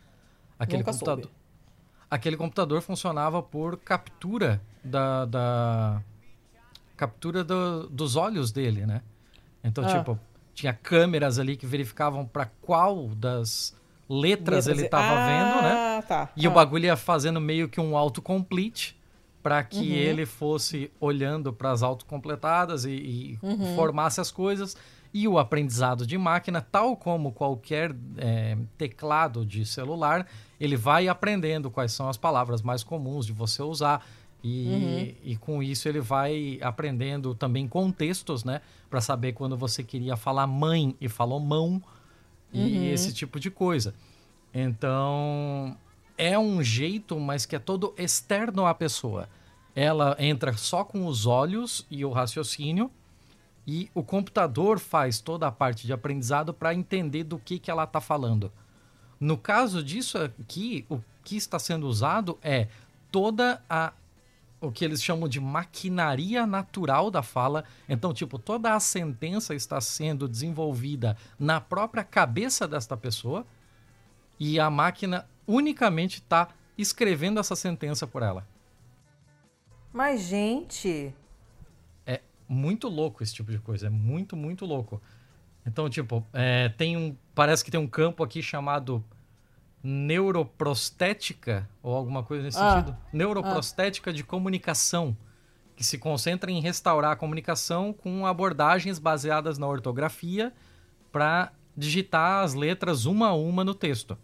[0.59, 1.25] Aquele Nunca computador.
[1.25, 1.37] Soube.
[2.09, 6.03] Aquele computador funcionava por captura da, da
[6.97, 9.01] captura do, dos olhos dele, né?
[9.63, 9.97] Então, ah.
[9.97, 10.19] tipo,
[10.53, 13.75] tinha câmeras ali que verificavam para qual das
[14.09, 16.01] letras, letras ele estava ah, vendo, né?
[16.01, 16.29] Tá.
[16.35, 16.49] E ah.
[16.49, 18.99] o bagulho ia fazendo meio que um autocomplete
[19.41, 19.95] para que uhum.
[19.95, 23.75] ele fosse olhando para as autocompletadas e, e uhum.
[23.75, 24.75] formasse as coisas.
[25.13, 30.25] E o aprendizado de máquina, tal como qualquer é, teclado de celular,
[30.59, 34.05] ele vai aprendendo quais são as palavras mais comuns de você usar.
[34.43, 35.15] E, uhum.
[35.31, 38.61] e com isso ele vai aprendendo também contextos, né?
[38.89, 41.81] Para saber quando você queria falar mãe e falou mão
[42.53, 42.83] e uhum.
[42.85, 43.93] esse tipo de coisa.
[44.53, 45.77] Então,
[46.17, 49.29] é um jeito, mas que é todo externo à pessoa.
[49.75, 52.91] Ela entra só com os olhos e o raciocínio,
[53.65, 57.83] e o computador faz toda a parte de aprendizado para entender do que, que ela
[57.83, 58.51] está falando.
[59.19, 62.67] No caso disso aqui, o que está sendo usado é
[63.11, 63.93] toda a
[64.59, 67.63] o que eles chamam de maquinaria natural da fala.
[67.89, 73.43] Então, tipo, toda a sentença está sendo desenvolvida na própria cabeça desta pessoa
[74.39, 78.47] e a máquina unicamente está escrevendo essa sentença por ela.
[79.91, 81.13] Mas, gente.
[82.51, 83.87] Muito louco esse tipo de coisa.
[83.87, 85.01] É muito, muito louco.
[85.65, 87.15] Então, tipo, é, tem um.
[87.33, 89.03] Parece que tem um campo aqui chamado
[89.83, 92.97] neuroprostética, ou alguma coisa nesse ah, sentido.
[93.13, 94.13] Neuroprostética ah.
[94.13, 95.15] de comunicação,
[95.75, 100.53] que se concentra em restaurar a comunicação com abordagens baseadas na ortografia
[101.11, 104.17] para digitar as letras uma a uma no texto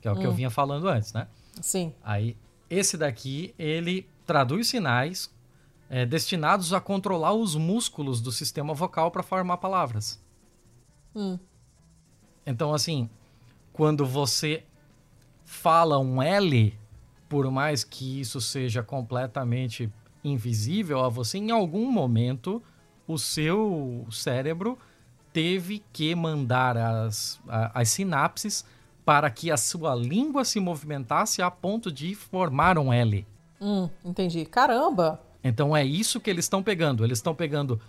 [0.00, 0.18] que é o hum.
[0.18, 0.34] que eu hum.
[0.34, 1.28] vinha falando antes, né?
[1.60, 1.92] Sim.
[2.02, 2.36] Aí,
[2.68, 5.30] esse daqui, ele traduz sinais
[5.90, 10.22] é, destinados a controlar os músculos do sistema vocal para formar palavras.
[11.14, 11.36] Hum.
[12.46, 13.10] Então, assim,
[13.72, 14.62] quando você
[15.44, 16.78] fala um L,
[17.28, 22.62] por mais que isso seja completamente invisível a você, em algum momento
[23.06, 24.78] o seu cérebro
[25.32, 28.64] teve que mandar as, as sinapses
[29.04, 33.26] para que a sua língua se movimentasse a ponto de formar um L.
[33.60, 34.44] Hum, entendi.
[34.44, 35.29] Caramba!
[35.42, 37.04] Então é isso que eles estão pegando.
[37.04, 37.80] Eles estão pegando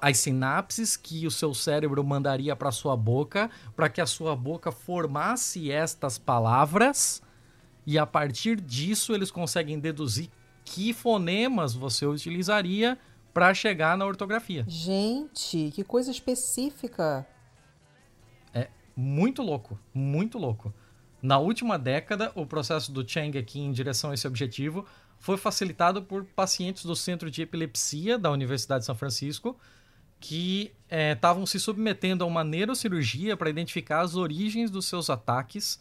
[0.00, 4.72] as sinapses que o seu cérebro mandaria para sua boca, para que a sua boca
[4.72, 7.22] formasse estas palavras,
[7.86, 10.28] e a partir disso eles conseguem deduzir
[10.64, 12.98] que fonemas você utilizaria
[13.32, 14.64] para chegar na ortografia.
[14.66, 17.24] Gente, que coisa específica
[18.96, 20.72] muito louco, muito louco.
[21.20, 24.86] Na última década, o processo do Cheng aqui em direção a esse objetivo
[25.26, 29.58] foi facilitado por pacientes do Centro de Epilepsia da Universidade de São Francisco
[30.20, 35.80] que estavam é, se submetendo a uma neurocirurgia para identificar as origens dos seus ataques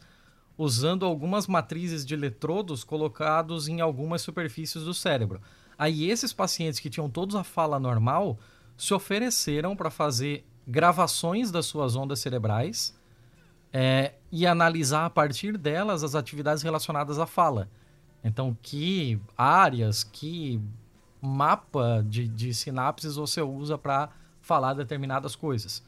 [0.57, 5.39] usando algumas matrizes de eletrodos colocados em algumas superfícies do cérebro.
[5.77, 8.39] Aí esses pacientes que tinham todos a fala normal
[8.75, 12.97] se ofereceram para fazer gravações das suas ondas cerebrais
[13.71, 17.69] é, e analisar a partir delas as atividades relacionadas à fala.
[18.25, 20.59] Então, que áreas, que
[21.21, 24.09] mapa de, de sinapses você usa para
[24.41, 25.83] falar determinadas coisas.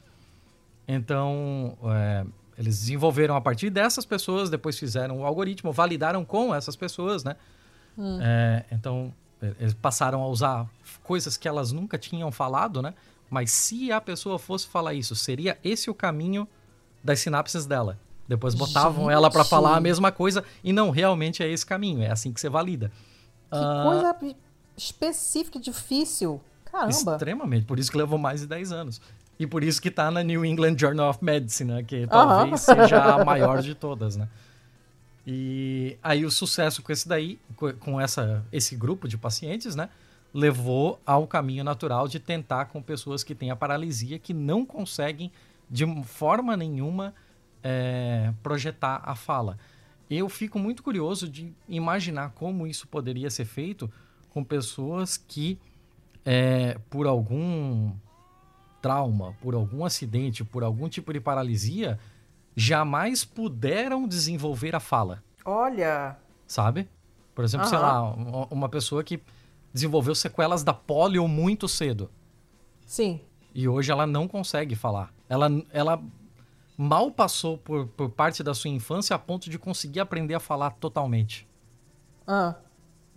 [0.87, 2.23] Então, é,
[2.55, 7.35] eles desenvolveram a partir dessas pessoas, depois fizeram o algoritmo, validaram com essas pessoas, né?
[7.97, 8.19] Hum.
[8.21, 9.11] É, então,
[9.59, 10.69] eles passaram a usar
[11.03, 12.93] coisas que elas nunca tinham falado, né?
[13.31, 16.47] Mas se a pessoa fosse falar isso, seria esse o caminho
[17.03, 17.97] das sinapses dela.
[18.27, 19.13] Depois botavam Gente.
[19.13, 22.41] ela para falar a mesma coisa e não, realmente é esse caminho, é assim que
[22.41, 22.91] você valida.
[23.49, 24.35] Que uh, coisa
[24.75, 26.41] específica e difícil.
[26.65, 26.89] Caramba.
[26.89, 29.01] Extremamente, por isso que levou mais de 10 anos.
[29.39, 33.01] E por isso que tá na New England Journal of Medicine, né, que talvez seja
[33.01, 34.27] a maior de todas, né?
[35.25, 37.39] E aí o sucesso com esse daí,
[37.79, 39.89] com essa, esse grupo de pacientes, né,
[40.33, 45.31] levou ao caminho natural de tentar com pessoas que têm a paralisia que não conseguem
[45.69, 47.13] de forma nenhuma
[47.69, 49.57] é, projetar a fala.
[50.09, 53.91] Eu fico muito curioso de imaginar como isso poderia ser feito
[54.29, 55.59] com pessoas que,
[56.23, 57.91] é, por algum
[58.81, 61.99] trauma, por algum acidente, por algum tipo de paralisia,
[62.55, 65.21] jamais puderam desenvolver a fala.
[65.43, 66.15] Olha.
[66.47, 66.87] Sabe?
[67.35, 67.69] Por exemplo, uhum.
[67.69, 69.21] sei lá, uma pessoa que
[69.73, 72.09] desenvolveu sequelas da polio muito cedo.
[72.85, 73.19] Sim.
[73.53, 75.13] E hoje ela não consegue falar.
[75.27, 76.01] Ela, ela
[76.77, 80.71] mal passou por, por parte da sua infância a ponto de conseguir aprender a falar
[80.71, 81.47] totalmente.
[82.27, 82.55] Ah.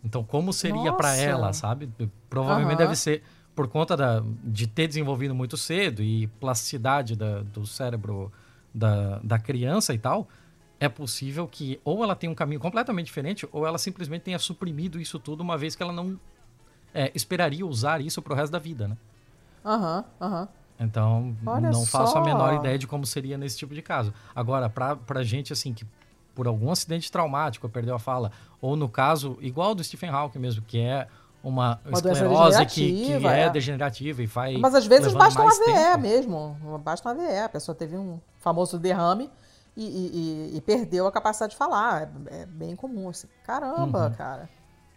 [0.03, 1.91] Então, como seria para ela, sabe?
[2.29, 3.23] Provavelmente deve ser
[3.55, 8.33] por conta da, de ter desenvolvido muito cedo e plasticidade da, do cérebro
[8.73, 10.27] da, da criança e tal.
[10.79, 14.99] É possível que ou ela tenha um caminho completamente diferente ou ela simplesmente tenha suprimido
[14.99, 16.19] isso tudo uma vez que ela não
[16.95, 18.97] é, esperaria usar isso pro resto da vida, né?
[19.63, 20.49] Aham, aham.
[20.81, 21.99] Então, Olha não só.
[21.99, 24.15] faço a menor ideia de como seria nesse tipo de caso.
[24.35, 25.87] Agora, pra gente, assim, que
[26.35, 30.63] por algum acidente traumático perdeu a fala, ou no caso, igual do Stephen Hawking mesmo,
[30.63, 31.07] que é
[31.45, 34.59] uma, uma esclerose que, que é, é, degenerativa e faz.
[34.59, 35.99] Mas às vezes basta uma VE tempo.
[35.99, 36.81] mesmo.
[36.83, 37.39] Basta uma VE.
[37.39, 39.31] A pessoa teve um famoso derrame
[39.77, 42.11] e, e, e perdeu a capacidade de falar.
[42.31, 43.09] É, é bem comum.
[43.09, 43.29] Assim.
[43.45, 44.15] Caramba, uhum.
[44.15, 44.49] cara.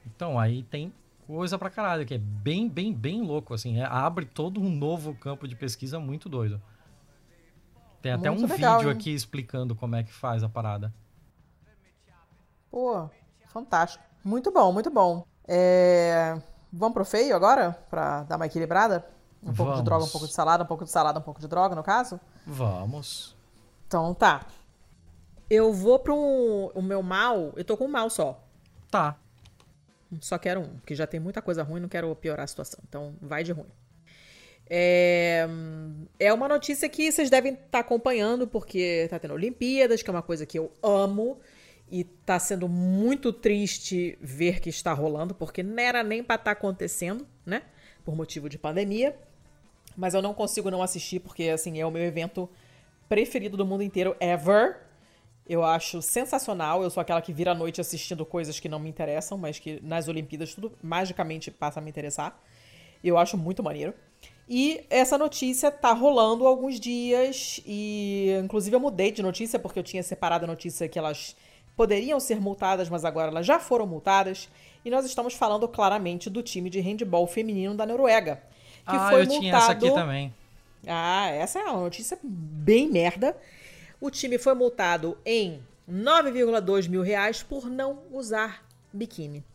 [0.05, 0.93] Então, aí tem
[1.27, 3.79] coisa pra caralho, que é bem, bem, bem louco, assim.
[3.79, 6.61] É, abre todo um novo campo de pesquisa muito doido.
[8.01, 8.97] Tem até muito um legal, vídeo hein?
[8.97, 10.93] aqui explicando como é que faz a parada.
[12.69, 13.09] Pô,
[13.47, 14.03] fantástico.
[14.23, 15.25] Muito bom, muito bom.
[15.47, 16.39] É...
[16.71, 17.71] Vamos pro feio agora?
[17.89, 19.05] Pra dar uma equilibrada?
[19.41, 19.57] Um Vamos.
[19.57, 21.75] pouco de droga, um pouco de salada, um pouco de salada, um pouco de droga,
[21.75, 22.19] no caso?
[22.45, 23.35] Vamos.
[23.87, 24.41] Então tá.
[25.49, 27.53] Eu vou pro o meu mal.
[27.55, 28.41] Eu tô com um mal só.
[28.89, 29.17] Tá.
[30.21, 32.79] Só quero um, porque já tem muita coisa ruim, não quero piorar a situação.
[32.87, 33.69] Então, vai de ruim.
[34.69, 35.47] É,
[36.19, 40.13] é uma notícia que vocês devem estar tá acompanhando, porque tá tendo Olimpíadas, que é
[40.13, 41.39] uma coisa que eu amo.
[41.91, 46.45] E tá sendo muito triste ver que está rolando, porque não era nem para estar
[46.45, 47.63] tá acontecendo, né?
[48.03, 49.15] Por motivo de pandemia.
[49.95, 52.49] Mas eu não consigo não assistir, porque assim, é o meu evento
[53.07, 54.77] preferido do mundo inteiro ever.
[55.47, 56.83] Eu acho sensacional.
[56.83, 59.79] Eu sou aquela que vira a noite assistindo coisas que não me interessam, mas que
[59.83, 62.39] nas Olimpíadas tudo magicamente passa a me interessar.
[63.03, 63.93] Eu acho muito maneiro.
[64.47, 69.79] E essa notícia tá rolando há alguns dias e inclusive eu mudei de notícia porque
[69.79, 71.35] eu tinha separado a notícia que elas
[71.75, 74.49] poderiam ser multadas, mas agora elas já foram multadas.
[74.85, 78.43] E nós estamos falando claramente do time de handball feminino da Noruega,
[78.85, 79.39] que ah, foi eu multado.
[79.39, 80.33] Tinha essa aqui também.
[80.85, 83.35] Ah, essa é uma notícia bem merda.
[84.03, 89.45] O time foi multado em 9,2 mil reais por não usar biquíni.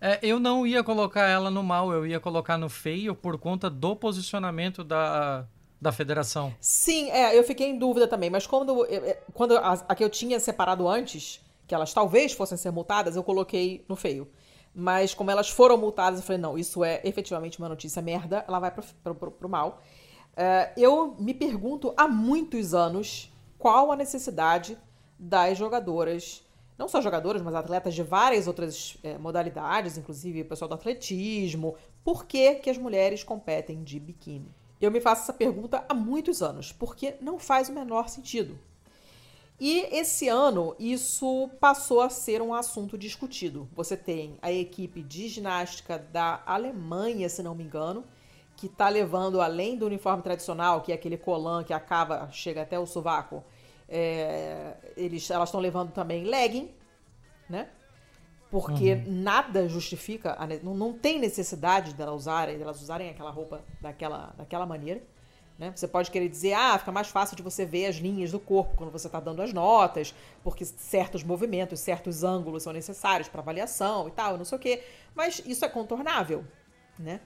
[0.00, 3.68] É, eu não ia colocar ela no mal, eu ia colocar no feio por conta
[3.68, 5.46] do posicionamento da,
[5.78, 6.54] da federação.
[6.58, 8.88] Sim, é, eu fiquei em dúvida também, mas quando,
[9.34, 13.22] quando a, a que eu tinha separado antes, que elas talvez fossem ser multadas, eu
[13.22, 14.26] coloquei no feio.
[14.74, 18.58] Mas como elas foram multadas, eu falei, não, isso é efetivamente uma notícia merda, ela
[18.58, 19.82] vai pro, pro, pro, pro mal.
[20.32, 23.30] Uh, eu me pergunto há muitos anos
[23.64, 24.76] qual a necessidade
[25.18, 26.44] das jogadoras,
[26.76, 31.74] não só jogadoras, mas atletas de várias outras é, modalidades, inclusive o pessoal do atletismo,
[32.04, 34.54] por que, que as mulheres competem de biquíni?
[34.78, 38.58] Eu me faço essa pergunta há muitos anos, porque não faz o menor sentido.
[39.58, 43.66] E esse ano isso passou a ser um assunto discutido.
[43.72, 48.04] Você tem a equipe de ginástica da Alemanha, se não me engano,
[48.58, 52.78] que está levando além do uniforme tradicional, que é aquele colan que acaba, chega até
[52.78, 53.42] o sovaco,
[53.88, 56.74] é, eles, elas estão levando também legging,
[57.48, 57.68] né?
[58.50, 59.04] Porque uhum.
[59.06, 64.64] nada justifica, a, não, não tem necessidade delas usarem, delas usarem aquela roupa daquela, daquela
[64.64, 65.02] maneira.
[65.58, 65.72] Né?
[65.74, 68.76] Você pode querer dizer, ah, fica mais fácil de você ver as linhas do corpo
[68.76, 74.08] quando você está dando as notas, porque certos movimentos, certos ângulos são necessários para avaliação
[74.08, 74.82] e tal, não sei o quê.
[75.14, 76.44] Mas isso é contornável,
[76.98, 77.20] né?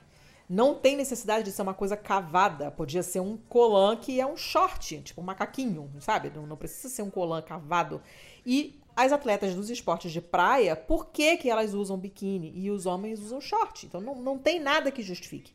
[0.49, 2.71] Não tem necessidade de ser uma coisa cavada.
[2.71, 6.33] Podia ser um colan que é um short, tipo um macaquinho, sabe?
[6.35, 8.01] Não, não precisa ser um colan cavado.
[8.47, 12.87] E as atletas dos esportes de praia, por que, que elas usam biquíni e os
[12.87, 13.87] homens usam short?
[13.87, 15.53] Então não, não tem nada que justifique.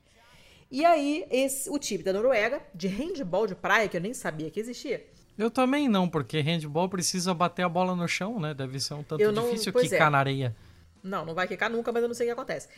[0.71, 4.49] E aí, esse, o time da Noruega, de handball de praia, que eu nem sabia
[4.49, 5.05] que existia.
[5.37, 8.53] Eu também não, porque handball precisa bater a bola no chão, né?
[8.53, 10.09] Deve ser um tanto não, difícil quicar é.
[10.09, 10.55] na areia.
[11.03, 12.69] Não, não vai quicar nunca, mas eu não sei o que acontece.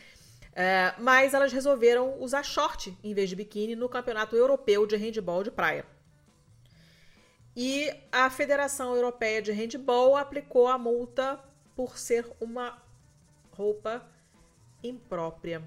[0.58, 5.44] É, mas elas resolveram usar short em vez de biquíni no Campeonato Europeu de Handball
[5.44, 5.84] de Praia.
[7.54, 11.38] E a Federação Europeia de Handball aplicou a multa
[11.74, 12.82] por ser uma
[13.52, 14.02] roupa
[14.82, 15.62] imprópria.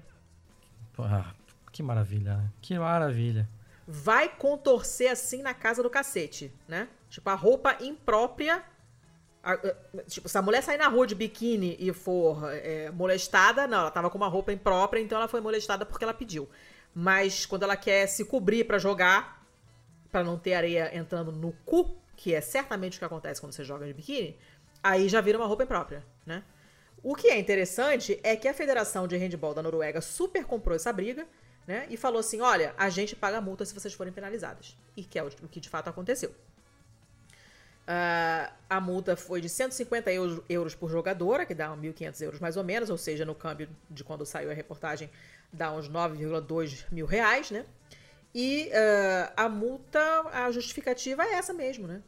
[0.98, 1.34] Ah,
[1.70, 2.50] que maravilha, né?
[2.60, 3.48] Que maravilha.
[3.86, 6.88] Vai contorcer assim na casa do cacete, né?
[7.08, 8.64] Tipo, a roupa imprópria
[10.06, 13.90] Tipo, se a mulher sair na rua de biquíni e for é, molestada, não, ela
[13.90, 16.48] tava com uma roupa imprópria, então ela foi molestada porque ela pediu.
[16.94, 19.46] Mas quando ela quer se cobrir para jogar,
[20.10, 23.64] para não ter areia entrando no cu, que é certamente o que acontece quando você
[23.64, 24.36] joga de biquíni,
[24.82, 26.42] aí já vira uma roupa própria, né?
[27.02, 30.92] O que é interessante é que a Federação de Handball da Noruega super comprou essa
[30.92, 31.26] briga,
[31.66, 31.86] né?
[31.88, 34.76] E falou assim: olha, a gente paga multa se vocês forem penalizadas.
[34.94, 36.34] E que é o que de fato aconteceu.
[37.90, 40.12] Uh, a multa foi de 150
[40.48, 44.04] euros, por jogadora, que dá 1.500 euros mais ou menos, ou seja, no câmbio de
[44.04, 45.10] quando saiu a reportagem,
[45.52, 47.66] dá uns 9,2 mil reais, né?
[48.32, 49.98] E uh, a multa,
[50.32, 52.00] a justificativa é essa mesmo, né?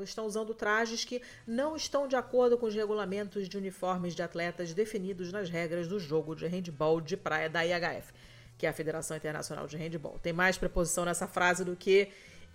[0.00, 4.22] É, estão usando trajes que não estão de acordo com os regulamentos de uniformes de
[4.22, 8.14] atletas definidos nas regras do jogo de handball de praia da IHF,
[8.56, 10.18] que é a Federação Internacional de Handball.
[10.22, 12.08] Tem mais preposição nessa frase do que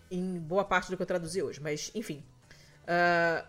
[0.09, 2.23] em boa parte do que eu traduzi hoje, mas enfim.
[2.87, 3.45] Uh,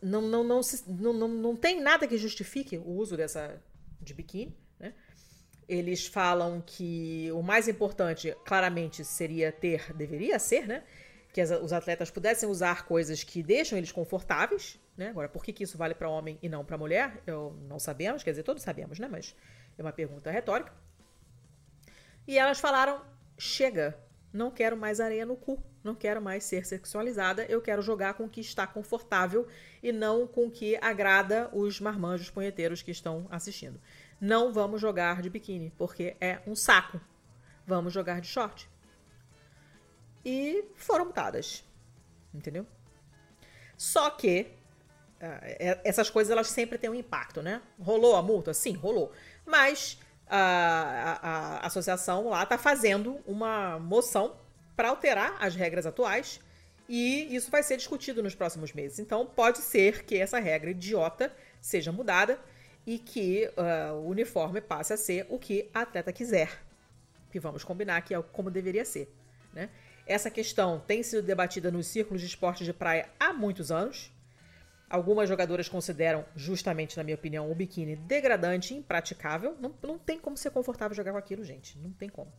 [0.00, 3.60] não, não, não, não, não, não tem nada que justifique o uso dessa
[4.00, 4.56] de biquíni.
[5.68, 10.84] Eles falam que o mais importante, claramente, seria ter, deveria ser, né?
[11.32, 15.08] Que as, os atletas pudessem usar coisas que deixam eles confortáveis, né?
[15.08, 17.20] Agora, por que, que isso vale para homem e não para mulher?
[17.26, 19.08] Eu não sabemos, quer dizer, todos sabemos, né?
[19.10, 19.34] Mas
[19.76, 20.72] é uma pergunta retórica.
[22.28, 23.04] E elas falaram:
[23.36, 23.98] chega,
[24.32, 28.24] não quero mais areia no cu, não quero mais ser sexualizada, eu quero jogar com
[28.24, 29.46] o que está confortável
[29.82, 33.80] e não com o que agrada os marmanjos punheteiros que estão assistindo.
[34.20, 37.00] Não vamos jogar de biquíni, porque é um saco.
[37.66, 38.68] Vamos jogar de short.
[40.24, 41.64] E foram mutadas.
[42.34, 42.66] Entendeu?
[43.76, 44.48] Só que
[45.20, 47.62] uh, essas coisas elas sempre têm um impacto, né?
[47.78, 48.52] Rolou a multa?
[48.52, 49.12] Sim, rolou.
[49.44, 50.38] Mas a,
[51.22, 54.34] a, a associação lá está fazendo uma moção
[54.76, 56.40] para alterar as regras atuais
[56.88, 58.98] e isso vai ser discutido nos próximos meses.
[58.98, 62.38] Então pode ser que essa regra idiota seja mudada
[62.86, 66.62] e que uh, o uniforme passe a ser o que a atleta quiser.
[67.30, 69.12] Que vamos combinar que é como deveria ser.
[69.52, 69.68] Né?
[70.06, 74.12] Essa questão tem sido debatida nos círculos de esportes de praia há muitos anos.
[74.88, 79.56] Algumas jogadoras consideram, justamente na minha opinião, o biquíni degradante impraticável.
[79.60, 81.76] Não, não tem como ser confortável jogar com aquilo, gente.
[81.78, 82.32] Não tem como.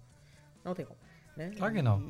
[0.63, 0.97] Não tem como.
[1.37, 1.51] Né?
[1.55, 2.01] Claro que não.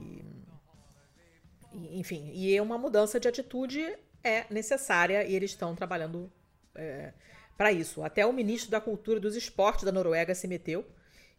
[1.74, 3.86] E, enfim, e uma mudança de atitude
[4.24, 6.32] é necessária e eles estão trabalhando
[6.74, 7.14] é,
[7.58, 8.04] para isso.
[8.04, 10.86] Até o ministro da Cultura e dos Esportes da Noruega se meteu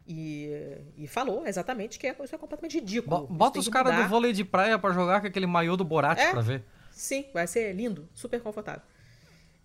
[0.07, 0.49] e,
[0.97, 3.27] e falou exatamente que é, isso é completamente ridículo.
[3.27, 6.31] Bota os caras do vôlei de praia para jogar com aquele maiô do Borat é,
[6.31, 6.63] pra ver.
[6.91, 8.81] Sim, vai ser lindo, super confortável.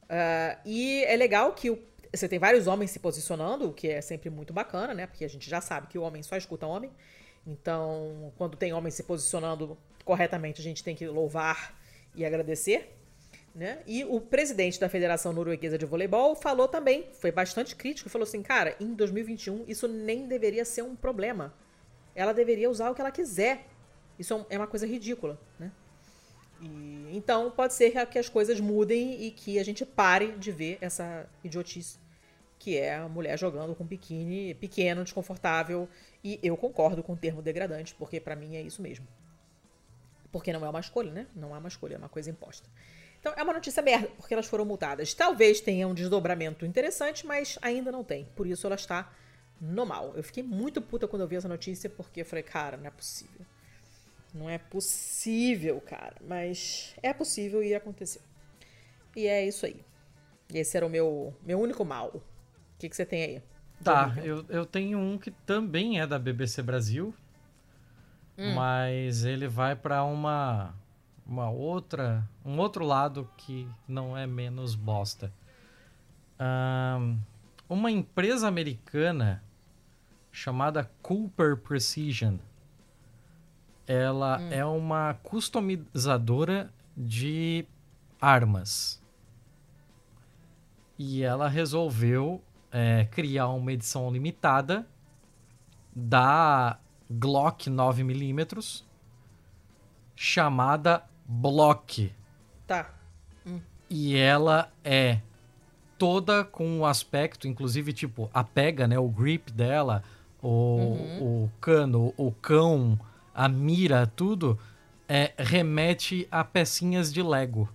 [0.05, 1.79] Uh, e é legal que o,
[2.13, 5.07] você tem vários homens se posicionando, o que é sempre muito bacana, né?
[5.07, 6.91] Porque a gente já sabe que o homem só escuta homem.
[7.47, 11.79] Então, quando tem homens se posicionando corretamente, a gente tem que louvar
[12.15, 12.95] e agradecer.
[13.55, 13.79] Né?
[13.87, 18.43] E o presidente da Federação Norueguesa de Voleibol falou também, foi bastante crítico, falou assim,
[18.43, 21.55] cara, em 2021 isso nem deveria ser um problema.
[22.17, 23.67] Ela deveria usar o que ela quiser.
[24.19, 25.71] Isso é uma coisa ridícula, né?
[26.61, 30.79] E, então pode ser que as coisas mudem e que a gente pare de ver
[30.81, 31.99] essa idiotice
[32.65, 35.87] que é a mulher jogando com biquíni pequeno, desconfortável.
[36.25, 39.07] E eu concordo com o termo degradante, porque para mim é isso mesmo.
[40.33, 41.27] Porque não é uma escolha, né?
[41.37, 42.67] Não é uma escolha, é uma coisa imposta.
[43.21, 45.13] Então é uma notícia merda, porque elas foram multadas.
[45.13, 48.25] Talvez tenha um desdobramento interessante, mas ainda não tem.
[48.35, 49.13] Por isso ela está
[49.61, 50.13] no mal.
[50.17, 52.91] Eu fiquei muito puta quando eu vi essa notícia, porque eu falei, cara, não é
[52.91, 53.47] possível.
[54.33, 56.17] Não é possível, cara.
[56.27, 58.23] Mas é possível e aconteceu.
[59.15, 59.81] E é isso aí.
[60.53, 62.09] Esse era o meu, meu único mal.
[62.09, 62.23] O
[62.79, 63.43] que, que você tem aí?
[63.85, 67.15] Tá, eu, eu tenho um que também é da BBC Brasil,
[68.39, 68.55] hum.
[68.55, 70.75] mas ele vai para uma
[71.27, 75.33] uma outra, um outro lado que não é menos bosta.
[76.39, 77.19] Um,
[77.69, 79.43] uma empresa americana
[80.31, 82.37] chamada Cooper Precision.
[83.87, 84.49] Ela hum.
[84.51, 87.65] é uma customizadora de
[88.21, 89.03] armas.
[90.99, 92.43] E ela resolveu
[92.75, 94.85] é, criar uma edição limitada
[95.95, 96.77] da
[97.09, 98.83] Glock 9mm
[100.17, 102.13] chamada Block.
[102.67, 102.91] Tá.
[103.47, 103.61] Hum.
[103.89, 105.21] E ela é
[105.97, 108.99] toda com um aspecto, inclusive, tipo, a pega, né?
[108.99, 110.03] O grip dela,
[110.43, 111.45] o, uhum.
[111.45, 112.99] o cano, o cão,
[113.33, 114.59] a mira, tudo,
[115.09, 117.69] é, remete a pecinhas de Lego.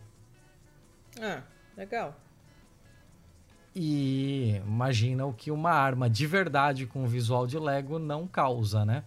[1.21, 1.41] Ah,
[1.77, 2.19] legal.
[3.81, 9.03] E imagina o que uma arma de verdade com visual de Lego não causa, né?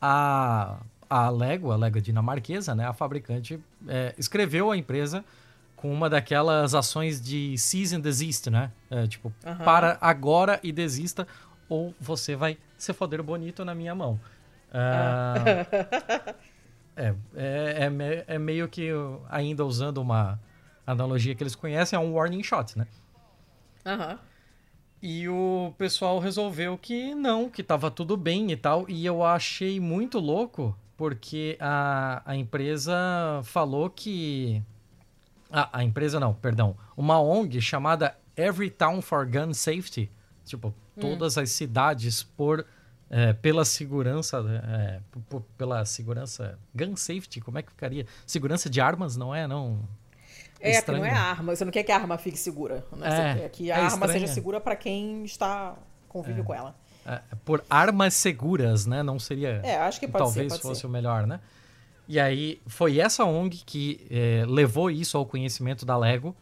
[0.00, 0.78] A
[1.10, 5.24] a Lego, a Lego dinamarquesa, né, a fabricante, é, escreveu a empresa
[5.76, 8.70] com uma daquelas ações de cease and desist, né?
[8.90, 9.56] É, tipo, uhum.
[9.56, 11.26] para agora e desista,
[11.68, 14.20] ou você vai se foder bonito na minha mão.
[14.70, 15.64] Uh,
[16.96, 18.90] é, é, é, é, meio que,
[19.30, 20.38] ainda usando uma
[20.86, 22.86] analogia que eles conhecem, é um warning shot, né?
[23.88, 24.18] Uhum.
[25.00, 28.84] E o pessoal resolveu que não, que tava tudo bem e tal.
[28.88, 32.94] E eu achei muito louco, porque a, a empresa
[33.44, 34.62] falou que.
[35.50, 36.76] Ah, a empresa não, perdão.
[36.96, 40.10] Uma ONG chamada Every Town for Gun Safety.
[40.44, 41.00] Tipo, hum.
[41.00, 42.66] todas as cidades por.
[43.08, 44.44] É, pela segurança.
[44.64, 45.00] É,
[45.56, 46.58] pela segurança.
[46.74, 48.04] Gun safety, como é que ficaria?
[48.26, 49.46] Segurança de armas, não é?
[49.46, 49.80] Não.
[50.60, 51.54] É, é não é arma.
[51.54, 52.84] Você não quer que a arma fique segura.
[52.92, 53.06] Né?
[53.06, 54.12] É, você quer que a é arma estranho.
[54.12, 55.76] seja segura para quem está
[56.08, 56.44] convive é.
[56.44, 56.74] com ela.
[57.06, 59.02] É, por armas seguras, né?
[59.02, 59.60] Não seria.
[59.62, 60.48] É, acho que pode talvez ser.
[60.48, 60.86] Talvez fosse ser.
[60.86, 61.40] o melhor, né?
[62.08, 66.34] E aí foi essa ONG que é, levou isso ao conhecimento da Lego,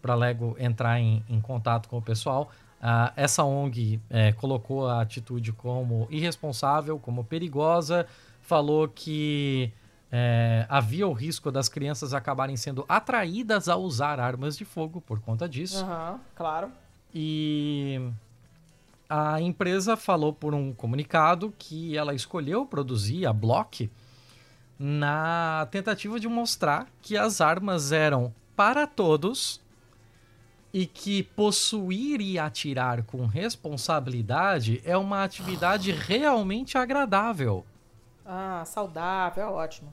[0.00, 2.50] para a Lego entrar em, em, contato com o pessoal.
[2.80, 8.06] Uh, essa ONG é, colocou a atitude como irresponsável, como perigosa,
[8.40, 9.72] falou que
[10.10, 15.20] é, havia o risco das crianças acabarem sendo atraídas a usar armas de fogo por
[15.20, 15.84] conta disso.
[15.84, 16.72] Uhum, claro.
[17.14, 18.10] E
[19.08, 23.90] a empresa falou por um comunicado que ela escolheu produzir a Block
[24.78, 29.60] na tentativa de mostrar que as armas eram para todos
[30.72, 37.64] e que possuir e atirar com responsabilidade é uma atividade realmente agradável.
[38.30, 39.90] Ah, saudável, é ótimo.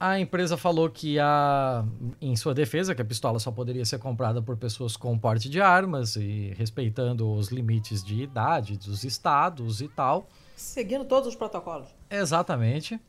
[0.00, 1.84] A empresa falou que a,
[2.20, 5.60] em sua defesa, que a pistola só poderia ser comprada por pessoas com porte de
[5.60, 10.26] armas e respeitando os limites de idade dos estados e tal.
[10.56, 11.86] Seguindo todos os protocolos.
[12.10, 13.00] Exatamente.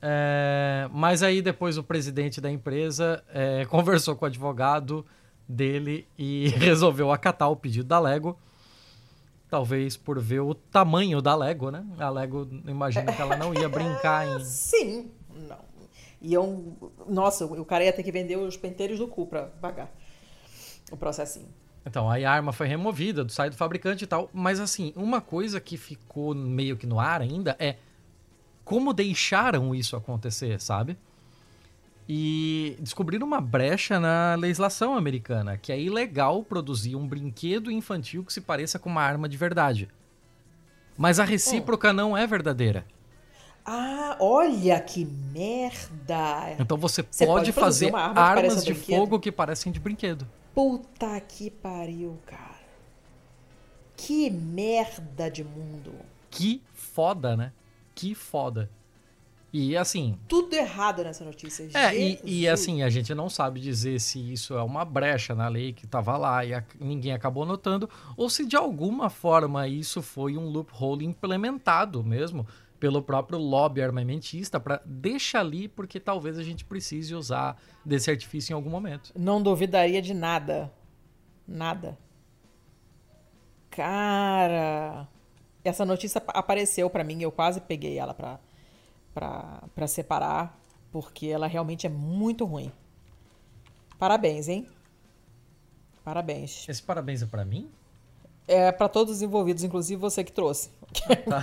[0.00, 5.04] É, mas aí depois o presidente da empresa é, conversou com o advogado
[5.48, 8.38] dele e resolveu acatar o pedido da Lego
[9.48, 11.84] Talvez por ver o tamanho da Lego, né?
[11.98, 14.40] A Lego, imagina que ela não ia brincar em.
[14.44, 15.10] Sim,
[15.48, 15.60] não.
[16.20, 16.76] E eu.
[17.08, 19.92] Nossa, o cara ia ter que vender os penteiros do cu pra pagar
[20.90, 21.48] o processinho.
[21.84, 24.28] Então, aí a arma foi removida do site do fabricante e tal.
[24.32, 27.76] Mas, assim, uma coisa que ficou meio que no ar ainda é
[28.64, 30.98] como deixaram isso acontecer, sabe?
[32.08, 38.32] E descobriram uma brecha na legislação americana, que é ilegal produzir um brinquedo infantil que
[38.32, 39.88] se pareça com uma arma de verdade.
[40.96, 42.86] Mas a recíproca não é verdadeira.
[43.64, 46.54] Ah, olha que merda!
[46.58, 50.26] Então você, você pode, pode fazer arma armas de fogo que parecem de brinquedo.
[50.54, 52.56] Puta que pariu, cara.
[53.96, 55.92] Que merda de mundo.
[56.30, 57.52] Que foda, né?
[57.94, 58.70] Que foda.
[59.58, 60.18] E assim.
[60.28, 61.66] Tudo errado nessa notícia.
[61.72, 65.48] É, e, e, assim, a gente não sabe dizer se isso é uma brecha na
[65.48, 67.88] lei que estava lá e a, ninguém acabou notando,
[68.18, 72.46] ou se de alguma forma isso foi um loophole implementado mesmo
[72.78, 78.52] pelo próprio lobby armamentista para deixar ali porque talvez a gente precise usar desse artifício
[78.52, 79.10] em algum momento.
[79.16, 80.70] Não duvidaria de nada.
[81.48, 81.96] Nada.
[83.70, 85.08] Cara,
[85.64, 88.38] essa notícia apareceu para mim, eu quase peguei ela para
[89.16, 90.58] para separar,
[90.92, 92.70] porque ela realmente é muito ruim.
[93.98, 94.68] Parabéns, hein?
[96.04, 96.68] Parabéns.
[96.68, 97.70] Esse parabéns é para mim?
[98.46, 100.70] É para todos os envolvidos, inclusive você que trouxe.
[101.28, 101.42] Tá.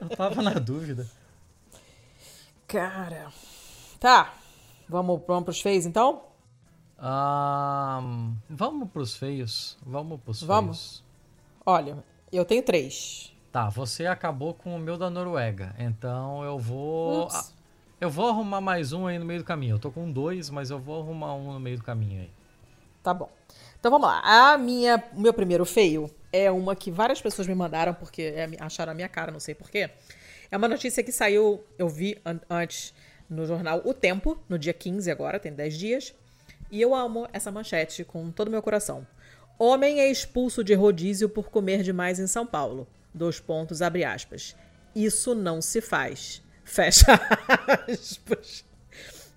[0.00, 1.08] Eu tava na dúvida.
[2.66, 3.32] Cara.
[4.00, 4.34] Tá.
[4.88, 6.24] Vamos, vamos pros feios então?
[6.98, 9.78] Um, vamos pros feios.
[9.86, 10.78] Vamos pros vamos.
[10.78, 11.04] feios.
[11.64, 13.31] Olha, eu tenho três.
[13.52, 15.74] Tá, você acabou com o meu da Noruega.
[15.78, 17.24] Então eu vou.
[17.24, 17.52] Ups.
[18.00, 19.74] Eu vou arrumar mais um aí no meio do caminho.
[19.74, 22.30] Eu tô com dois, mas eu vou arrumar um no meio do caminho aí.
[23.02, 23.30] Tá bom.
[23.78, 24.22] Então vamos lá.
[24.24, 28.48] A minha, o meu primeiro feio é uma que várias pessoas me mandaram porque é,
[28.58, 29.90] acharam a minha cara, não sei porquê.
[30.50, 32.94] É uma notícia que saiu, eu vi an antes
[33.28, 36.14] no jornal O Tempo, no dia 15 agora, tem 10 dias.
[36.70, 39.06] E eu amo essa manchete com todo o meu coração.
[39.58, 42.88] Homem é expulso de rodízio por comer demais em São Paulo.
[43.14, 44.56] Dois pontos, abre aspas.
[44.94, 46.42] Isso não se faz.
[46.64, 47.12] Fecha
[47.88, 48.64] aspas.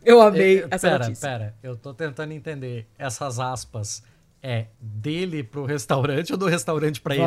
[0.03, 1.27] Eu amei eu, essa pera, notícia.
[1.27, 2.87] Pera, eu tô tentando entender.
[2.97, 4.03] Essas aspas
[4.41, 7.25] é dele pro restaurante ou do restaurante para ele?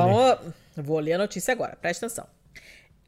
[0.76, 2.26] Vou ler a notícia agora, presta atenção.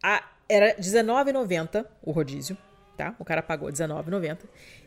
[0.03, 2.59] A, era R$19,90 o rodízio,
[2.97, 3.15] tá?
[3.21, 4.39] O cara pagou R$19,90.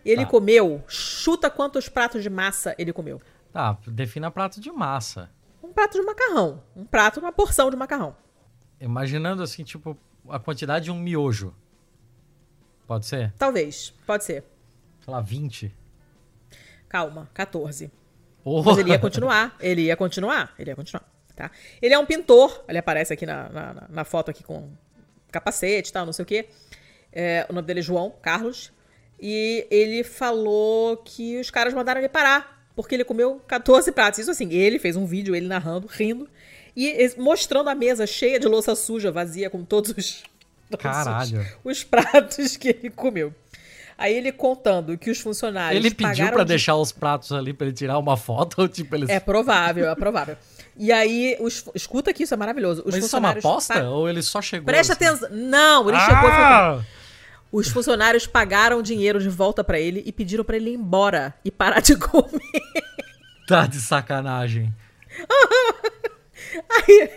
[0.04, 0.30] Ele tá.
[0.30, 3.22] comeu, chuta quantos pratos de massa ele comeu.
[3.54, 5.30] Tá, defina prato de massa.
[5.64, 6.62] Um prato de macarrão.
[6.76, 8.14] Um prato, uma porção de macarrão.
[8.84, 9.98] Imaginando assim, tipo,
[10.28, 11.56] a quantidade de um miojo.
[12.86, 13.32] Pode ser?
[13.38, 14.44] Talvez, pode ser.
[15.00, 15.74] Sei lá, 20.
[16.90, 17.90] Calma, 14.
[18.44, 18.62] Oh.
[18.62, 21.10] Mas ele ia continuar, ele ia continuar, ele ia continuar.
[21.34, 21.50] Tá?
[21.82, 24.70] Ele é um pintor, ele aparece aqui na, na, na foto aqui com
[25.32, 26.50] capacete e tal, não sei o quê.
[27.10, 28.74] É, o nome dele é João Carlos.
[29.18, 34.20] E ele falou que os caras mandaram ele parar, porque ele comeu 14 pratos.
[34.20, 36.30] Isso assim, ele fez um vídeo, ele narrando, rindo,
[36.76, 40.24] e mostrando a mesa cheia de louça suja, vazia, com todos os,
[40.70, 41.32] todos.
[41.32, 43.34] Os, os pratos que ele comeu.
[43.98, 45.84] Aí ele contando que os funcionários.
[45.84, 46.50] Ele pediu para de...
[46.50, 49.10] deixar os pratos ali para ele tirar uma foto ou tipo eles...
[49.10, 50.36] É provável, é provável.
[50.76, 52.82] E aí, os, escuta que isso é maravilhoso.
[52.86, 53.90] Os Mas funcionários isso é uma aposta?
[53.90, 54.66] Ou ele só chegou?
[54.66, 55.06] Presta assim?
[55.06, 55.30] atenção.
[55.32, 56.06] Não, ele ah!
[56.06, 56.84] chegou e falou.
[57.52, 61.52] Os funcionários pagaram dinheiro de volta para ele e pediram para ele ir embora e
[61.52, 62.42] parar de comer.
[63.48, 64.74] Tá de sacanagem.
[66.70, 67.10] Aí,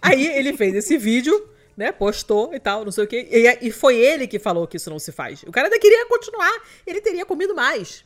[0.02, 1.92] aí ele fez esse vídeo, né?
[1.92, 3.28] Postou e tal, não sei o quê.
[3.30, 5.42] E, e foi ele que falou que isso não se faz.
[5.44, 6.52] O cara ainda queria continuar,
[6.86, 8.04] ele teria comido mais.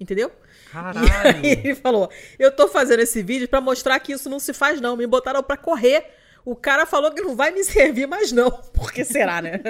[0.00, 0.32] Entendeu?
[0.70, 1.06] Caralho.
[1.06, 4.52] E aí ele falou: Eu tô fazendo esse vídeo para mostrar que isso não se
[4.52, 4.96] faz, não.
[4.96, 6.04] Me botaram para correr
[6.44, 8.50] o cara falou que não vai me servir mais, não.
[8.50, 9.60] Por que será, né?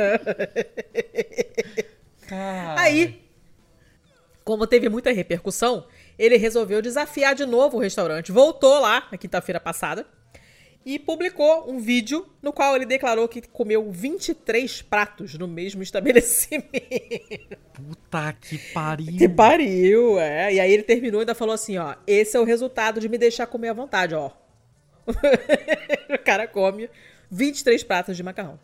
[2.76, 3.22] Aí,
[4.42, 5.86] como teve muita repercussão,
[6.22, 8.30] ele resolveu desafiar de novo o restaurante.
[8.30, 10.06] Voltou lá na quinta-feira passada
[10.86, 17.58] e publicou um vídeo no qual ele declarou que comeu 23 pratos no mesmo estabelecimento.
[17.72, 19.16] Puta que pariu.
[19.16, 20.54] Que pariu, é.
[20.54, 23.18] E aí ele terminou e ainda falou assim, ó, esse é o resultado de me
[23.18, 24.30] deixar comer à vontade, ó.
[26.08, 26.88] o cara come
[27.32, 28.60] 23 pratos de macarrão.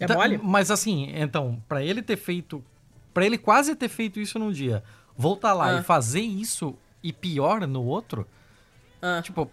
[0.00, 0.40] É tá, mole?
[0.42, 2.64] Mas assim, então, para ele ter feito.
[3.12, 4.82] para ele quase ter feito isso num dia,
[5.14, 5.80] voltar lá ah.
[5.80, 6.74] e fazer isso
[7.06, 8.26] e pior no outro.
[9.00, 9.20] Ah.
[9.22, 9.50] Tipo,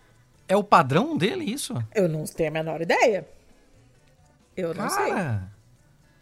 [0.47, 1.73] é o padrão dele isso?
[1.93, 3.27] Eu não tenho a menor ideia.
[4.55, 5.13] Eu não sei.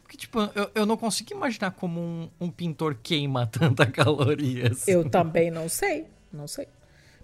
[0.04, 4.88] Porque, tipo, eu, eu não consigo imaginar como um, um pintor queima tanta calorias.
[4.88, 6.08] Eu também não sei.
[6.32, 6.68] Não sei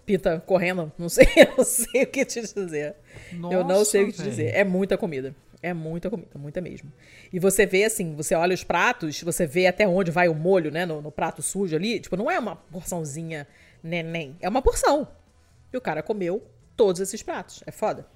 [0.06, 1.28] pinta correndo, não sei,
[1.58, 2.96] não sei o que te dizer.
[3.34, 4.56] Nossa, eu não sei o que te dizer.
[4.56, 5.36] É muita comida.
[5.62, 6.92] É muita comida, muita mesmo.
[7.34, 10.72] E você vê assim, você olha os pratos, você vê até onde vai o molho,
[10.72, 12.00] né, no, no prato sujo ali.
[12.00, 13.46] Tipo, não é uma porçãozinha
[13.88, 15.07] neném, é uma porção.
[15.72, 16.45] E o cara comeu
[16.76, 17.64] todos esses pratos.
[17.65, 18.07] É foda.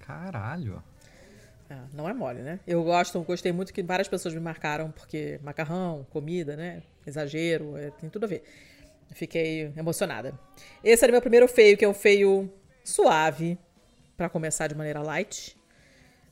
[0.00, 0.82] Caralho.
[1.68, 2.60] É, não é mole, né?
[2.66, 6.82] Eu gosto, gostei muito que várias pessoas me marcaram, porque macarrão, comida, né?
[7.04, 8.44] Exagero, é, tem tudo a ver.
[9.12, 10.38] Fiquei emocionada.
[10.82, 12.52] Esse era meu primeiro feio, que é um feio
[12.84, 13.58] suave,
[14.16, 15.56] para começar de maneira light.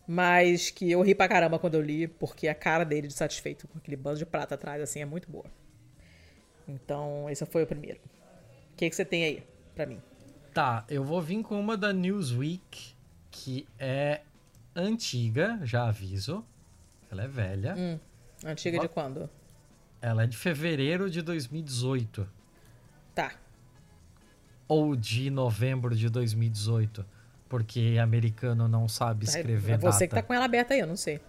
[0.06, 3.66] Mas que eu ri pra caramba quando eu li, porque a cara dele de satisfeito
[3.68, 5.46] com aquele bando de prata atrás, assim, é muito boa.
[6.68, 8.00] Então, esse foi o primeiro.
[8.74, 9.42] O que, que você tem aí
[9.72, 10.02] pra mim?
[10.52, 12.92] Tá, eu vou vir com uma da Newsweek,
[13.30, 14.22] que é
[14.74, 16.44] antiga, já aviso.
[17.08, 17.76] Ela é velha.
[17.78, 18.00] Hum,
[18.44, 18.88] antiga vou...
[18.88, 19.30] de quando?
[20.02, 22.28] Ela é de fevereiro de 2018.
[23.14, 23.32] Tá.
[24.66, 27.06] Ou de novembro de 2018.
[27.48, 30.08] Porque americano não sabe escrever é, é você data.
[30.08, 31.20] que tá com ela aberta aí, eu não sei.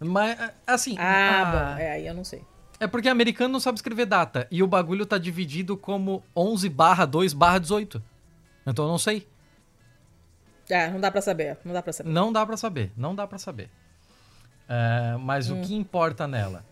[0.00, 0.96] Mas, assim.
[0.98, 1.44] Ah, a...
[1.44, 1.80] bom.
[1.80, 2.42] É, aí eu não sei.
[2.80, 4.46] É porque americano não sabe escrever data.
[4.50, 8.02] E o bagulho tá dividido como 11 barra 2 barra 18.
[8.66, 9.26] Então eu não sei.
[10.68, 11.58] É, não dá pra saber.
[11.64, 12.10] Não dá pra saber.
[12.10, 12.92] Não dá pra saber.
[12.96, 13.70] Não dá pra saber.
[14.68, 15.60] É, mas hum.
[15.60, 16.64] o que importa nela?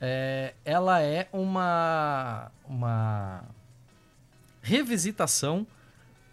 [0.00, 2.50] É, ela é uma.
[2.66, 3.44] Uma
[4.62, 5.66] revisitação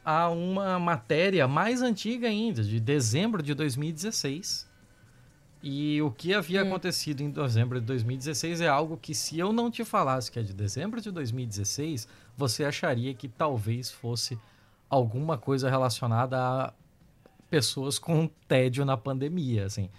[0.03, 4.70] a uma matéria mais antiga ainda, de dezembro de 2016.
[5.63, 6.67] E o que havia hum.
[6.67, 10.41] acontecido em dezembro de 2016 é algo que, se eu não te falasse que é
[10.41, 14.39] de dezembro de 2016, você acharia que talvez fosse
[14.89, 16.73] alguma coisa relacionada a
[17.49, 19.89] pessoas com tédio na pandemia, assim.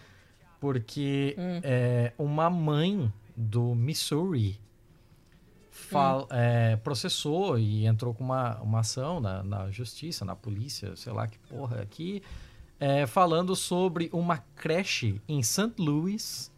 [0.58, 1.60] Porque hum.
[1.62, 4.60] é, uma mãe do Missouri
[5.70, 6.26] fal, hum.
[6.30, 11.26] é, processou e entrou com uma, uma ação na, na justiça, na polícia, sei lá
[11.26, 12.22] que porra aqui, é,
[13.06, 15.74] falando sobre uma creche em St.
[15.78, 16.50] Louis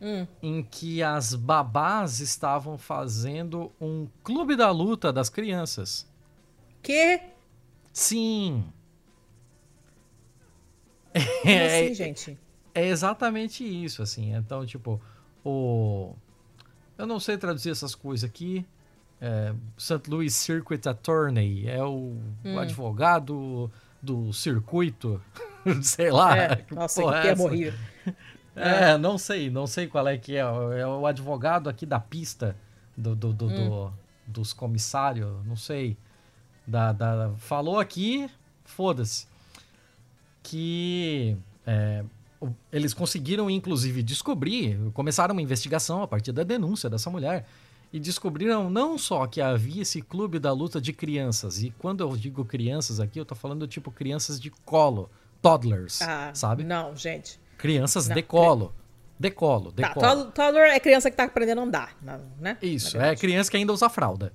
[0.00, 0.26] hum.
[0.42, 6.10] em que as babás estavam fazendo um clube da luta das crianças.
[6.82, 7.20] Que?
[7.92, 8.64] Sim.
[11.12, 12.38] Como é, assim, gente?
[12.74, 14.34] É exatamente isso, assim.
[14.34, 15.00] Então, tipo,
[15.44, 16.14] o
[16.98, 18.64] eu não sei traduzir essas coisas aqui.
[19.20, 20.08] É, St.
[20.08, 22.54] Louis Circuit Attorney é o, hum.
[22.54, 23.70] o advogado
[24.00, 25.22] do circuito,
[25.82, 26.36] sei lá.
[26.36, 27.78] É, nossa, que é termo horrível.
[28.54, 30.40] É, não sei, não sei qual é que é.
[30.40, 32.54] É o advogado aqui da pista
[32.96, 33.68] do, do, do, hum.
[33.68, 33.92] do
[34.26, 35.96] dos comissários, não sei.
[36.66, 38.28] Da, da, falou aqui,
[38.64, 39.26] foda-se.
[40.42, 41.36] Que
[41.66, 42.04] é,
[42.72, 47.46] eles conseguiram, inclusive, descobrir, começaram uma investigação a partir da denúncia dessa mulher.
[47.92, 52.16] e descobriram não só que havia esse clube da luta de crianças, e quando eu
[52.16, 55.10] digo crianças aqui, eu tô falando tipo crianças de colo,
[55.42, 56.64] toddlers, ah, sabe?
[56.64, 57.38] Não, gente.
[57.58, 58.74] Crianças não, de colo.
[59.18, 60.24] Decolo, decolo.
[60.26, 61.96] Tá, toddler é criança que tá aprendendo a andar,
[62.40, 62.56] né?
[62.62, 64.32] Isso, é criança que ainda usa fralda.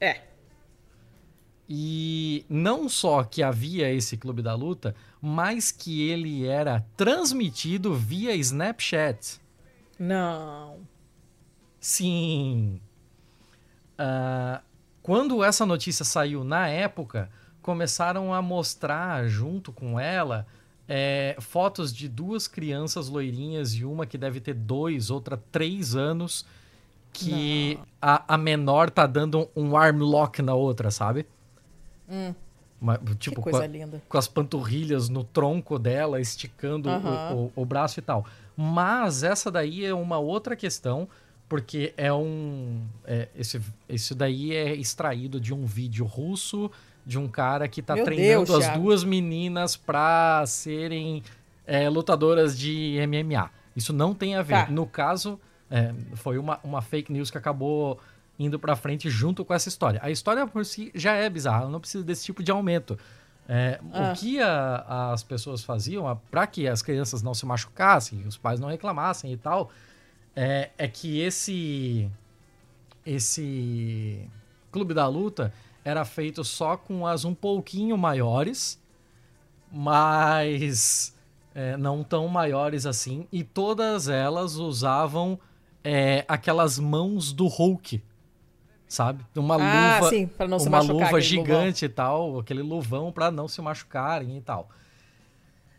[0.00, 0.22] É.
[1.68, 8.34] E não só que havia esse clube da luta, mas que ele era transmitido via
[8.34, 9.40] Snapchat.
[9.96, 10.80] Não.
[11.78, 12.80] Sim.
[13.92, 14.60] Uh,
[15.02, 17.30] quando essa notícia saiu na época,
[17.62, 20.46] começaram a mostrar junto com ela
[20.92, 26.44] é, fotos de duas crianças loirinhas e uma que deve ter dois, outra três anos,
[27.12, 31.26] que a, a, menor tá dando um arm lock na outra, sabe?
[32.08, 32.34] Hum.
[32.80, 33.62] Uma, tipo, com, a,
[34.08, 38.24] com, as panturrilhas no tronco dela, esticando o, o, o, braço e tal.
[38.56, 41.06] Mas essa daí é uma outra questão,
[41.48, 42.82] porque é um.
[43.04, 46.70] É, esse, esse daí é extraído de um vídeo russo
[47.04, 48.82] de um cara que tá Meu treinando Deus, as Thiago.
[48.82, 51.22] duas meninas pra serem
[51.66, 53.50] é, lutadoras de MMA.
[53.74, 54.66] Isso não tem a ver.
[54.66, 54.70] Tá.
[54.70, 55.38] No caso,
[55.70, 57.98] é, foi uma, uma fake news que acabou
[58.38, 60.00] indo pra frente junto com essa história.
[60.02, 62.98] A história por si já é bizarra, não precisa desse tipo de aumento.
[63.48, 64.12] É, ah.
[64.12, 68.60] O que a, as pessoas faziam para que as crianças não se machucassem, os pais
[68.60, 69.70] não reclamassem e tal,
[70.34, 72.08] é, é que esse
[73.04, 74.28] esse
[74.70, 75.52] clube da luta
[75.84, 78.80] era feito só com as um pouquinho maiores,
[79.72, 81.16] mas
[81.54, 83.26] é, não tão maiores assim.
[83.32, 85.38] E todas elas usavam
[85.82, 88.02] é, aquelas mãos do Hulk,
[88.86, 89.24] sabe?
[89.34, 91.86] Uma ah, luva, sim, não se uma luva gigante luvão.
[91.86, 94.68] e tal, aquele luvão para não se machucarem e tal.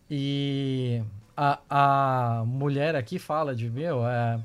[0.10, 1.02] E
[1.38, 4.40] a, a mulher aqui fala de meu, é,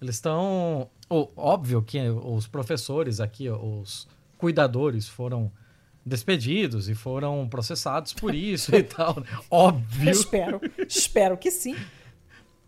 [0.00, 4.08] eles estão, oh, óbvio que os professores aqui, os
[4.44, 5.50] cuidadores foram
[6.04, 9.18] despedidos e foram processados por isso e tal.
[9.20, 9.26] Né?
[9.50, 10.10] Óbvio.
[10.10, 11.74] Espero, espero que sim.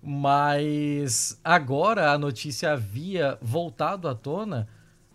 [0.03, 4.67] Mas agora a notícia havia voltado à tona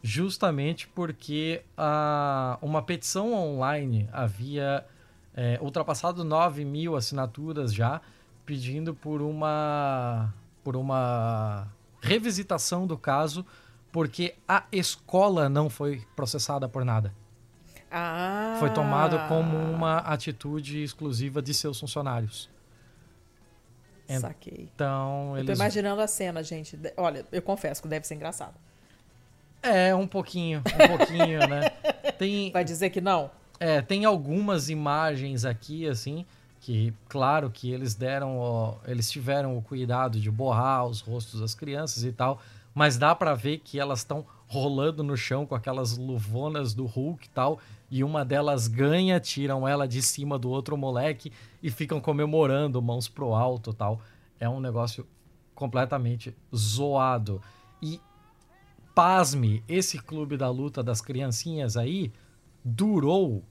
[0.04, 4.86] justamente porque a, uma petição online havia
[5.34, 8.02] é, ultrapassado 9 mil assinaturas já,
[8.46, 10.32] pedindo por uma,
[10.64, 11.68] por uma
[12.00, 13.44] revisitação do caso
[13.92, 17.14] porque a escola não foi processada por nada.
[17.92, 18.56] Ah.
[18.60, 22.50] Foi tomado como uma atitude exclusiva de seus funcionários.
[24.20, 24.70] Saquei.
[24.74, 25.50] Então, eles...
[25.50, 26.78] Eu tô imaginando a cena, gente.
[26.98, 28.56] Olha, eu confesso que deve ser engraçado.
[29.62, 31.70] É, um pouquinho, um pouquinho, né?
[32.18, 32.52] Tem...
[32.52, 33.30] Vai dizer que não?
[33.60, 36.26] É, tem algumas imagens aqui, assim,
[36.60, 41.54] que, claro que eles deram, ó, eles tiveram o cuidado de borrar os rostos das
[41.54, 42.42] crianças e tal,
[42.74, 47.26] mas dá para ver que elas estão rolando no chão com aquelas luvonas do Hulk
[47.26, 51.32] e tal, e uma delas ganha, tiram ela de cima do outro moleque
[51.62, 54.02] e ficam comemorando, mãos pro alto tal.
[54.40, 55.06] É um negócio
[55.54, 57.42] completamente zoado.
[57.82, 58.00] E
[58.96, 62.12] pasme, esse clube da luta das criancinhas aí
[62.64, 63.44] durou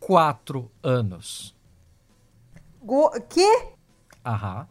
[0.00, 1.54] quatro anos.
[2.82, 3.68] Go que?
[4.24, 4.68] Aham.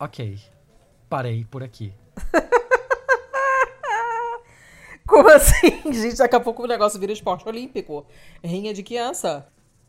[0.00, 0.38] Ok.
[1.08, 1.92] Parei por aqui.
[5.06, 5.92] Como assim?
[5.92, 8.06] Gente, daqui a pouco o negócio vira esporte olímpico.
[8.44, 9.48] Rinha de criança.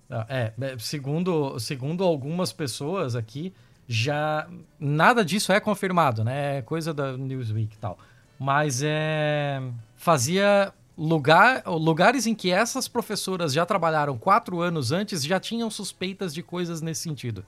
[0.10, 3.54] Ah, é, é, segundo, segundo algumas pessoas aqui,
[3.88, 4.48] já
[4.80, 6.58] nada disso é confirmado, né?
[6.58, 7.98] É coisa da Newsweek e tal.
[8.40, 9.62] Mas é
[9.98, 16.34] fazia lugar, lugares em que essas professoras já trabalharam quatro anos antes já tinham suspeitas
[16.34, 17.46] de coisas nesse sentido.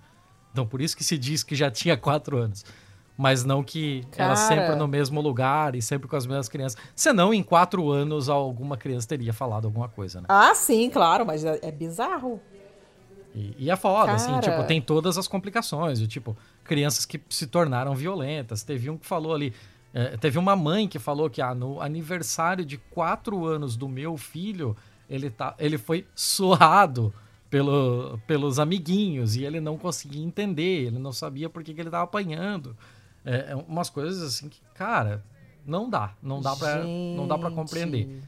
[0.52, 2.66] Então por isso que se diz que já tinha quatro anos
[3.22, 4.30] mas não que Cara.
[4.30, 6.82] ela sempre no mesmo lugar e sempre com as mesmas crianças.
[6.96, 10.26] Senão, em quatro anos, alguma criança teria falado alguma coisa, né?
[10.28, 12.42] Ah, sim, claro, mas é, é bizarro.
[13.36, 14.40] E, e é foda, assim, Cara.
[14.40, 18.64] assim, tipo, tem todas as complicações, tipo, crianças que se tornaram violentas.
[18.64, 19.54] Teve um que falou ali,
[19.94, 24.18] é, teve uma mãe que falou que ah, no aniversário de quatro anos do meu
[24.18, 24.76] filho,
[25.08, 27.14] ele, tá, ele foi surrado
[27.52, 31.90] pelo, pelos amiguinhos e ele não conseguia entender, ele não sabia por que, que ele
[31.90, 32.76] estava apanhando.
[33.26, 35.24] É, é, umas coisas assim que, cara,
[35.66, 36.16] não dá.
[36.22, 38.22] Não dá pra, não dá pra compreender.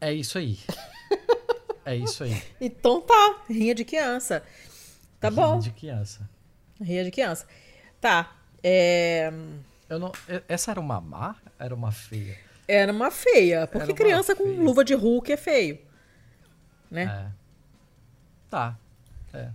[0.00, 0.58] É isso aí.
[1.84, 2.42] é isso aí.
[2.60, 4.42] Então tá, rinha de criança.
[5.20, 5.50] Tá rinha bom.
[5.52, 6.30] Rinha de criança.
[6.80, 7.46] Rinha de criança.
[8.00, 8.36] Tá.
[8.62, 9.32] É...
[9.88, 10.12] Eu não,
[10.48, 11.36] essa era uma má?
[11.58, 12.36] Era uma feia?
[12.66, 13.66] Era uma feia.
[13.66, 14.48] Porque criança feia.
[14.48, 15.78] com luva de Hulk é feio.
[16.90, 17.04] Né?
[17.04, 17.32] É.
[18.50, 18.76] Tá.
[19.32, 19.50] É.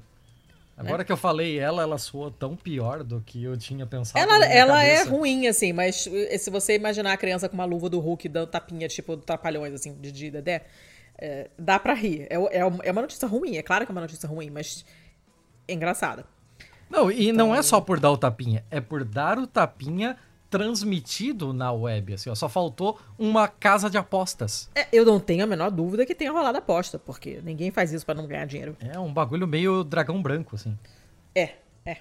[0.77, 1.03] Agora né?
[1.03, 4.19] que eu falei ela, ela soou tão pior do que eu tinha pensado.
[4.19, 7.89] Ela, ela é ruim, assim, mas eh, se você imaginar a criança com uma luva
[7.89, 10.65] do Hulk dando tapinha, tipo, Trapalhões, assim, de, de Dedé,
[11.17, 12.27] é, dá pra rir.
[12.29, 14.83] É, é, é uma notícia ruim, é claro que é uma notícia ruim, mas
[15.67, 16.25] é engraçada.
[16.89, 17.47] Não, e então...
[17.47, 20.17] não é só por dar o tapinha, é por dar o tapinha
[20.51, 24.69] transmitido na web, assim, ó, só faltou uma casa de apostas.
[24.75, 28.05] É, eu não tenho a menor dúvida que tenha rolado aposta, porque ninguém faz isso
[28.05, 28.75] para não ganhar dinheiro.
[28.81, 30.77] É um bagulho meio dragão branco, assim.
[31.33, 31.53] É,
[31.85, 31.97] é,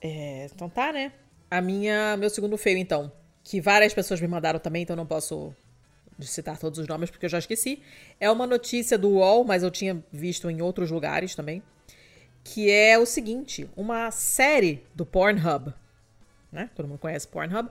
[0.00, 0.46] é.
[0.54, 1.12] Então tá, né?
[1.50, 3.10] A minha, meu segundo feio, então,
[3.42, 5.52] que várias pessoas me mandaram também, então não posso
[6.20, 7.82] citar todos os nomes porque eu já esqueci.
[8.20, 11.64] É uma notícia do UOL, mas eu tinha visto em outros lugares também,
[12.44, 15.74] que é o seguinte, uma série do Pornhub
[16.50, 16.70] né?
[16.74, 17.70] Todo mundo conhece Pornhub.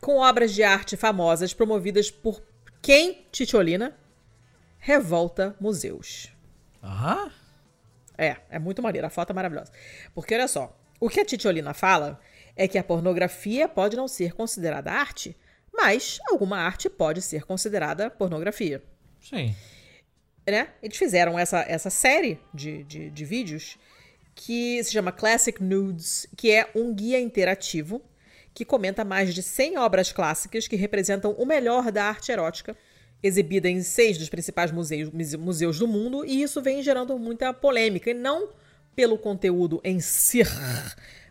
[0.00, 2.42] Com obras de arte famosas promovidas por
[2.80, 3.96] quem, Titiolina?
[4.78, 6.32] Revolta Museus.
[6.82, 7.30] Ah?
[8.16, 9.06] É, é muito maneiro.
[9.06, 9.72] A foto é maravilhosa.
[10.14, 12.20] Porque olha só, o que a Titiolina fala
[12.56, 15.36] é que a pornografia pode não ser considerada arte,
[15.72, 18.82] mas alguma arte pode ser considerada pornografia.
[19.20, 19.54] Sim.
[20.46, 20.68] Né?
[20.82, 23.78] Eles fizeram essa, essa série de, de, de vídeos
[24.38, 28.00] que se chama Classic Nudes, que é um guia interativo
[28.54, 32.76] que comenta mais de 100 obras clássicas que representam o melhor da arte erótica,
[33.20, 38.10] exibida em seis dos principais museus, museus do mundo, e isso vem gerando muita polêmica,
[38.10, 38.50] e não
[38.94, 40.42] pelo conteúdo em si,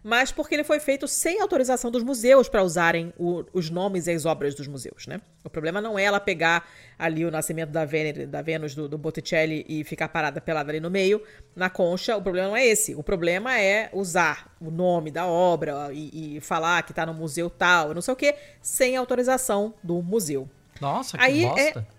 [0.07, 4.11] mas porque ele foi feito sem autorização dos museus para usarem o, os nomes e
[4.11, 5.19] as obras dos museus, né?
[5.43, 6.65] O problema não é ela pegar
[6.97, 10.79] ali o nascimento da, Vênus, da Vênus do, do, Botticelli e ficar parada pelada ali
[10.79, 11.21] no meio,
[11.53, 12.15] na concha.
[12.15, 12.95] O problema não é esse.
[12.95, 17.49] O problema é usar o nome da obra e, e falar que está no museu
[17.49, 20.47] tal, não sei o que, sem autorização do museu.
[20.79, 21.85] Nossa, que Aí é bosta.
[21.93, 21.97] É...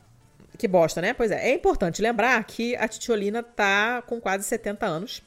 [0.57, 1.13] Que bosta, né?
[1.13, 1.51] Pois é.
[1.51, 5.23] É importante lembrar que a Titiolina tá com quase 70 anos.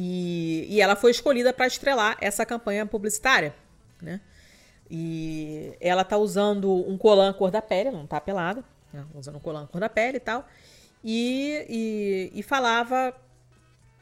[0.00, 3.52] E, e ela foi escolhida para estrelar essa campanha publicitária,
[4.00, 4.20] né?
[4.88, 8.62] E ela tá usando um colã cor da pele, não tá pelada,
[8.92, 9.04] né?
[9.12, 10.46] usando um colã cor da pele e tal.
[11.02, 13.12] E, e, e falava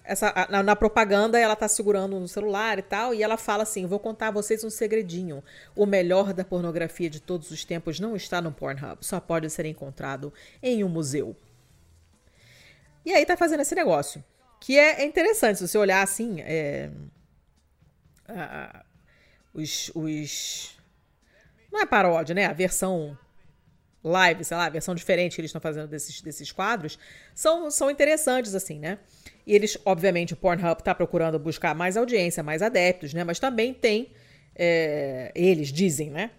[0.04, 3.86] essa, na, na, propaganda ela tá segurando no celular e tal, e ela fala assim:
[3.86, 5.42] vou contar a vocês um segredinho.
[5.74, 9.64] O melhor da pornografia de todos os tempos não está no Pornhub, só pode ser
[9.64, 10.30] encontrado
[10.62, 11.34] em um museu.
[13.02, 14.22] E aí tá fazendo esse negócio.
[14.60, 16.90] Que é, é interessante, se você olhar assim, é,
[19.52, 20.76] os, os.
[21.72, 22.46] Não é paródia, né?
[22.46, 23.16] A versão
[24.02, 26.98] live, sei lá, a versão diferente que eles estão fazendo desses, desses quadros,
[27.34, 28.98] são, são interessantes, assim, né?
[29.46, 33.24] E eles, obviamente, o Pornhub está procurando buscar mais audiência, mais adeptos, né?
[33.24, 34.10] Mas também tem.
[34.54, 36.30] É, eles dizem, né?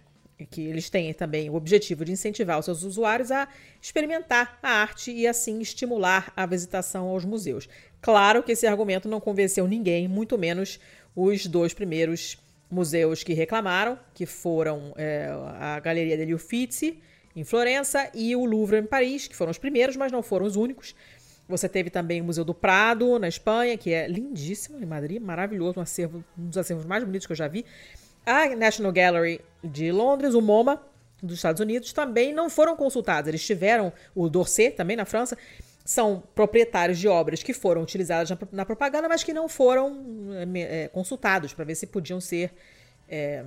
[0.46, 3.48] que eles têm também o objetivo de incentivar os seus usuários a
[3.82, 7.68] experimentar a arte e assim estimular a visitação aos museus.
[8.00, 10.78] Claro que esse argumento não convenceu ninguém, muito menos
[11.14, 12.38] os dois primeiros
[12.70, 17.00] museus que reclamaram, que foram é, a Galeria degli Uffizi,
[17.34, 20.56] em Florença, e o Louvre, em Paris, que foram os primeiros, mas não foram os
[20.56, 20.94] únicos.
[21.48, 25.78] Você teve também o Museu do Prado, na Espanha, que é lindíssimo, em Madrid, maravilhoso,
[25.78, 27.64] um, acervo, um dos acervos mais bonitos que eu já vi.
[28.26, 30.82] A National Gallery de Londres, o MoMA,
[31.22, 33.28] dos Estados Unidos, também não foram consultados.
[33.28, 35.38] Eles tiveram o Dorset, também na França,
[35.88, 40.04] são proprietários de obras que foram utilizadas na, na propaganda, mas que não foram
[40.54, 42.52] é, consultados para ver se podiam ser
[43.08, 43.42] é,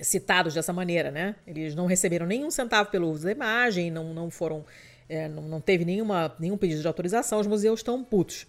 [0.00, 1.36] citados dessa maneira, né?
[1.46, 4.64] Eles não receberam nenhum centavo pelo uso da imagem, não, não foram,
[5.06, 8.46] é, não, não teve nenhuma, nenhum pedido de autorização, os museus estão putos.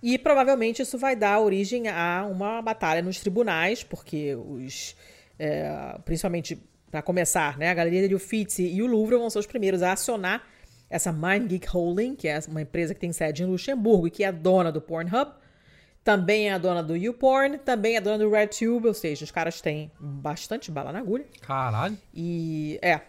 [0.00, 4.94] E provavelmente isso vai dar origem a uma batalha nos tribunais, porque os,
[5.36, 6.56] é, principalmente
[6.92, 9.94] para começar, né, a Galeria de Uffizi e o Louvre vão ser os primeiros a
[9.94, 10.48] acionar
[10.90, 14.32] essa MindGeek Holding, que é uma empresa que tem sede em Luxemburgo e que é
[14.32, 15.30] dona do Pornhub,
[16.02, 19.60] também é a dona do YouPorn, também é dona do RedTube, ou seja, os caras
[19.60, 21.26] têm bastante bala na agulha.
[21.42, 21.96] Caralho.
[22.12, 23.00] E é.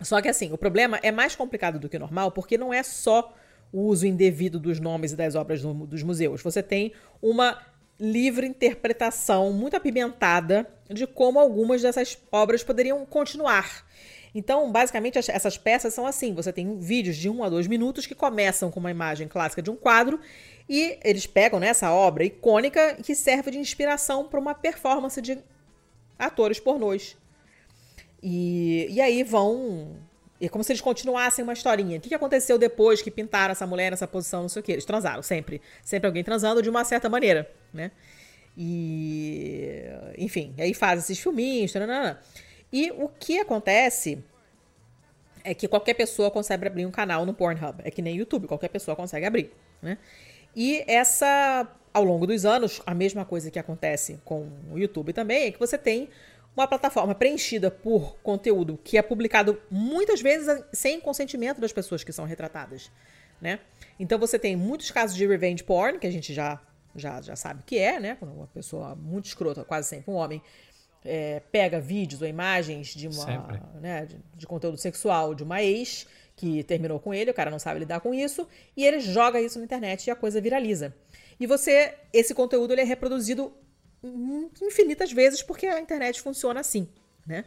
[0.00, 2.82] Só que assim, o problema é mais complicado do que o normal, porque não é
[2.82, 3.34] só
[3.72, 6.42] o uso indevido dos nomes e das obras do, dos museus.
[6.42, 7.58] Você tem uma
[7.98, 13.86] livre interpretação muito apimentada de como algumas dessas obras poderiam continuar.
[14.34, 18.14] Então, basicamente, essas peças são assim: você tem vídeos de um a dois minutos que
[18.14, 20.20] começam com uma imagem clássica de um quadro
[20.68, 25.38] e eles pegam né, essa obra icônica que serve de inspiração para uma performance de
[26.18, 27.16] atores pornôs.
[28.22, 29.96] E, e aí vão.
[30.40, 31.98] É como se eles continuassem uma historinha.
[31.98, 34.72] O que aconteceu depois que pintaram essa mulher nessa posição, não sei o que.
[34.72, 35.60] Eles transaram, sempre.
[35.82, 37.90] Sempre alguém transando de uma certa maneira, né?
[38.56, 39.82] E.
[40.16, 41.72] Enfim, aí faz esses filminhos.
[41.72, 42.20] Taranana.
[42.72, 44.22] E o que acontece
[45.42, 47.80] é que qualquer pessoa consegue abrir um canal no Pornhub.
[47.84, 49.52] É que nem YouTube, qualquer pessoa consegue abrir,
[49.82, 49.98] né?
[50.54, 55.44] E essa, ao longo dos anos, a mesma coisa que acontece com o YouTube também
[55.44, 56.08] é que você tem
[56.56, 62.12] uma plataforma preenchida por conteúdo que é publicado muitas vezes sem consentimento das pessoas que
[62.12, 62.90] são retratadas,
[63.40, 63.60] né?
[63.98, 66.60] Então você tem muitos casos de revenge porn, que a gente já
[66.94, 68.16] já, já sabe o que é, né?
[68.18, 70.42] Quando uma pessoa muito escrota, quase sempre um homem,
[71.04, 76.06] é, pega vídeos ou imagens de uma né, de, de, conteúdo sexual de uma ex
[76.36, 79.58] que terminou com ele, o cara não sabe lidar com isso, e ele joga isso
[79.58, 80.94] na internet e a coisa viraliza.
[81.38, 83.52] E você, esse conteúdo ele é reproduzido
[84.62, 86.88] infinitas vezes porque a internet funciona assim,
[87.26, 87.44] né?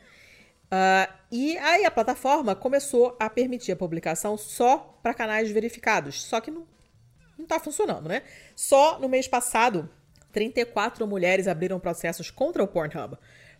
[0.65, 6.41] Uh, e aí a plataforma começou a permitir a publicação só para canais verificados, só
[6.41, 6.65] que não,
[7.37, 8.23] não tá funcionando, né?
[8.55, 9.87] Só no mês passado,
[10.31, 13.17] 34 mulheres abriram processos contra o Pornhub,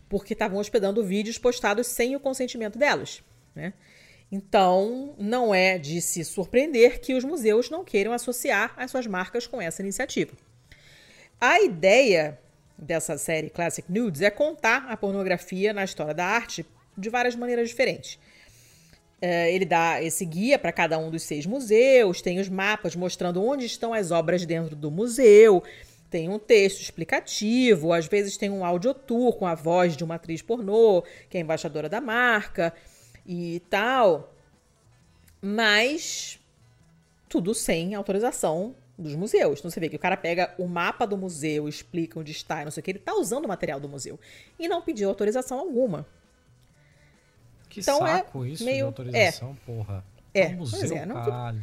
[0.08, 3.22] porque estavam hospedando vídeos postados sem o consentimento delas,
[3.54, 3.72] né?
[4.30, 9.46] Então, não é de se surpreender que os museus não queiram associar as suas marcas
[9.46, 10.32] com essa iniciativa.
[11.40, 12.38] A ideia
[12.76, 16.66] dessa série Classic Nudes é contar a pornografia na história da arte
[16.96, 18.18] de várias maneiras diferentes.
[19.20, 23.42] É, ele dá esse guia para cada um dos seis museus, tem os mapas mostrando
[23.42, 25.62] onde estão as obras dentro do museu,
[26.14, 30.40] tem um texto explicativo, às vezes tem um audiotour com a voz de uma atriz
[30.40, 32.72] pornô, que é embaixadora da marca
[33.26, 34.32] e tal.
[35.42, 36.38] Mas
[37.28, 39.58] tudo sem autorização dos museus.
[39.58, 42.70] Então você vê que o cara pega o mapa do museu, explica onde está, não
[42.70, 44.16] sei o que, ele está usando o material do museu
[44.56, 46.06] e não pediu autorização alguma.
[47.68, 48.76] Que então, é saco é isso meio...
[48.76, 49.66] de autorização, é.
[49.66, 50.04] porra.
[50.32, 51.60] É, é um museu, é, não, caralho.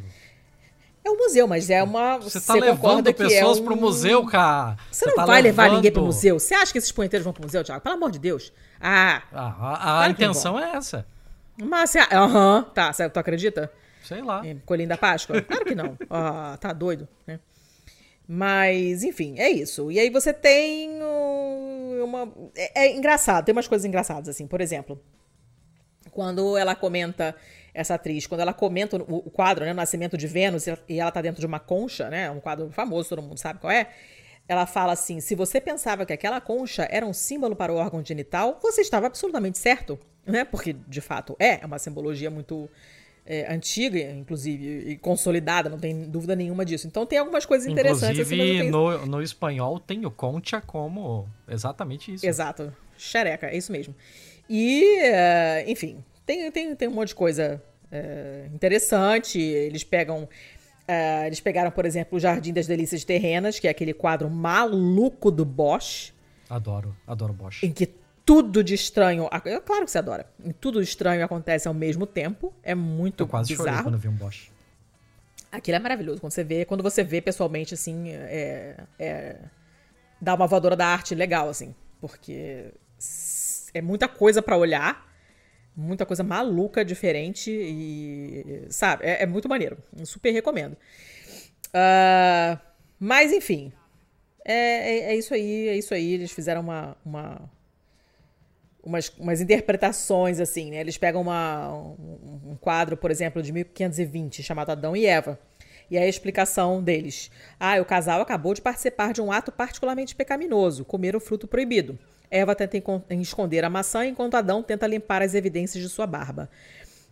[1.04, 2.18] É um museu, mas é uma.
[2.18, 3.64] Você tá levando é pessoas é um...
[3.64, 4.76] pro museu, cara.
[4.90, 5.64] Você, não tá vai levando...
[5.64, 6.38] levar ninguém pro museu.
[6.38, 7.80] Você acha que esses punheteiros vão pro museu, Thiago?
[7.82, 8.52] Pelo amor de Deus.
[8.80, 9.22] Ah.
[9.32, 11.04] A, a, a intenção é essa.
[11.60, 11.98] Mas você.
[11.98, 12.92] Aham, uhum, tá.
[12.92, 13.70] Você, tu acredita?
[14.04, 14.42] Sei lá.
[14.64, 15.40] Colinho da Páscoa?
[15.42, 15.96] Claro que não.
[16.08, 17.40] Ah, tá doido, né?
[18.26, 19.90] Mas, enfim, é isso.
[19.90, 20.90] E aí você tem
[22.02, 22.32] uma.
[22.54, 24.46] É, é engraçado, tem umas coisas engraçadas, assim.
[24.46, 25.00] Por exemplo,
[26.10, 27.34] quando ela comenta,
[27.74, 31.22] essa atriz, quando ela comenta o, quadro, né, o Nascimento de Vênus, e ela tá
[31.22, 33.88] dentro de uma concha, né, um quadro famoso, todo mundo sabe qual é,
[34.46, 38.04] ela fala assim, se você pensava que aquela concha era um símbolo para o órgão
[38.04, 42.68] genital, você estava absolutamente certo, né, porque de fato é, é uma simbologia muito
[43.24, 46.86] é, antiga, inclusive, e consolidada, não tem dúvida nenhuma disso.
[46.86, 48.20] Então tem algumas coisas interessantes.
[48.20, 52.26] Assim, inclusive, assim, no, no espanhol tem o concha como exatamente isso.
[52.26, 52.74] Exato.
[52.98, 53.94] Xereca, é isso mesmo.
[54.50, 59.40] E, uh, enfim, tem, tem, tem um monte de coisa uh, interessante.
[59.40, 60.24] Eles pegam.
[60.24, 65.30] Uh, eles pegaram, por exemplo, o Jardim das Delícias Terrenas, que é aquele quadro maluco
[65.30, 66.12] do Bosch.
[66.48, 67.62] Adoro, adoro Bosch.
[67.62, 67.86] Em que
[68.24, 69.28] tudo de estranho.
[69.32, 70.26] É claro que você adora.
[70.60, 72.52] Tudo estranho acontece ao mesmo tempo.
[72.62, 73.68] É muito Eu quase bizarro.
[73.68, 74.50] chorei quando vi um Bosch.
[75.50, 76.20] Aquilo é maravilhoso.
[76.20, 79.36] Quando você vê, quando você vê pessoalmente, assim, é, é,
[80.20, 81.74] dá uma voadora da arte legal, assim.
[82.00, 82.72] Porque
[83.74, 85.11] é muita coisa para olhar,
[85.76, 89.78] muita coisa maluca, diferente e, sabe, é, é muito maneiro.
[90.04, 90.76] Super recomendo.
[91.68, 92.58] Uh,
[92.98, 93.72] mas, enfim,
[94.44, 96.12] é, é, é, isso aí, é isso aí.
[96.12, 97.50] Eles fizeram uma, uma
[98.82, 100.80] umas, umas interpretações, assim, né?
[100.80, 105.38] Eles pegam uma, um, um quadro, por exemplo, de 1520, chamado Adão e Eva.
[105.90, 107.30] E a explicação deles.
[107.60, 111.98] Ah, o casal acabou de participar de um ato particularmente pecaminoso, comer o fruto proibido.
[112.32, 116.48] Eva tenta esconder a maçã enquanto Adão tenta limpar as evidências de sua barba.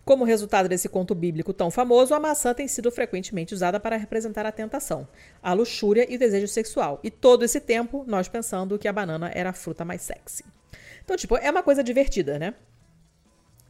[0.03, 4.47] Como resultado desse conto bíblico tão famoso, a maçã tem sido frequentemente usada para representar
[4.47, 5.07] a tentação,
[5.43, 6.99] a luxúria e o desejo sexual.
[7.05, 10.43] E todo esse tempo, nós pensando que a banana era a fruta mais sexy.
[11.05, 12.55] Então, tipo, é uma coisa divertida, né?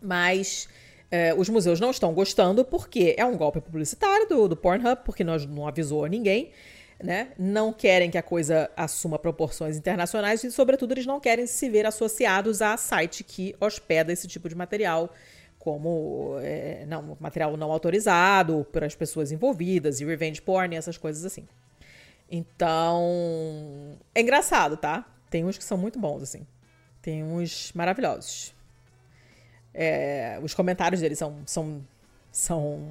[0.00, 0.68] Mas
[1.10, 5.24] é, os museus não estão gostando porque é um golpe publicitário do, do Pornhub, porque
[5.24, 6.52] nós não avisou a ninguém
[7.02, 7.32] né?
[7.38, 11.86] Não querem que a coisa assuma proporções internacionais e, sobretudo, eles não querem se ver
[11.86, 15.12] associados a site que hospeda esse tipo de material,
[15.58, 20.96] como é, não, material não autorizado para as pessoas envolvidas e revenge porn e essas
[20.96, 21.46] coisas assim.
[22.30, 25.04] Então, é engraçado, tá?
[25.28, 26.46] Tem uns que são muito bons, assim.
[27.02, 28.54] Tem uns maravilhosos.
[29.74, 31.84] É, os comentários deles são, são,
[32.30, 32.88] são,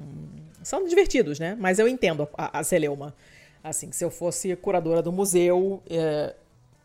[0.62, 1.56] são divertidos, né?
[1.58, 3.14] Mas eu entendo a, a Celeuma.
[3.62, 6.34] Assim, se eu fosse curadora do museu, é,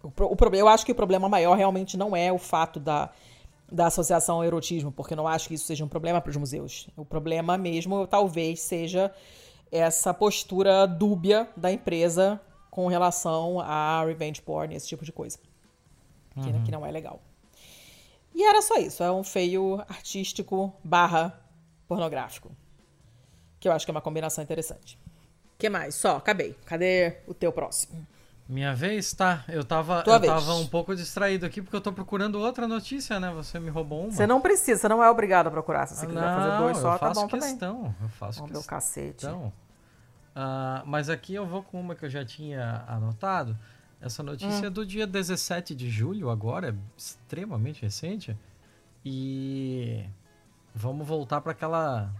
[0.03, 3.09] o, o, eu acho que o problema maior realmente não é o fato da,
[3.71, 6.87] da associação ao erotismo, porque não acho que isso seja um problema para os museus.
[6.95, 9.13] O problema mesmo talvez seja
[9.71, 12.39] essa postura dúbia da empresa
[12.69, 15.39] com relação a revenge porn, esse tipo de coisa.
[16.35, 16.43] Uhum.
[16.43, 17.21] Que, que, não é legal.
[18.33, 19.01] E era só isso.
[19.01, 21.41] É um feio artístico barra
[21.87, 22.51] pornográfico.
[23.59, 24.99] Que eu acho que é uma combinação interessante.
[25.55, 25.95] O que mais?
[25.95, 26.55] Só, acabei.
[26.65, 28.05] Cadê o teu próximo?
[28.47, 29.11] Minha vez?
[29.13, 29.43] Tá.
[29.47, 33.31] Eu tava, eu tava um pouco distraído aqui porque eu tô procurando outra notícia, né?
[33.31, 34.11] Você me roubou uma.
[34.11, 35.87] Você não precisa, você não é obrigado a procurar.
[35.87, 37.95] Se você ah, quiser não, fazer dois só, tá bom questão, também.
[38.01, 38.77] Eu faço Vamos questão.
[38.77, 39.25] cacete.
[39.25, 39.51] Uh,
[40.85, 43.57] mas aqui eu vou com uma que eu já tinha anotado.
[43.99, 44.67] Essa notícia hum.
[44.67, 48.37] é do dia 17 de julho, agora, é extremamente recente.
[49.03, 50.05] E
[50.73, 52.13] vamos voltar para aquela.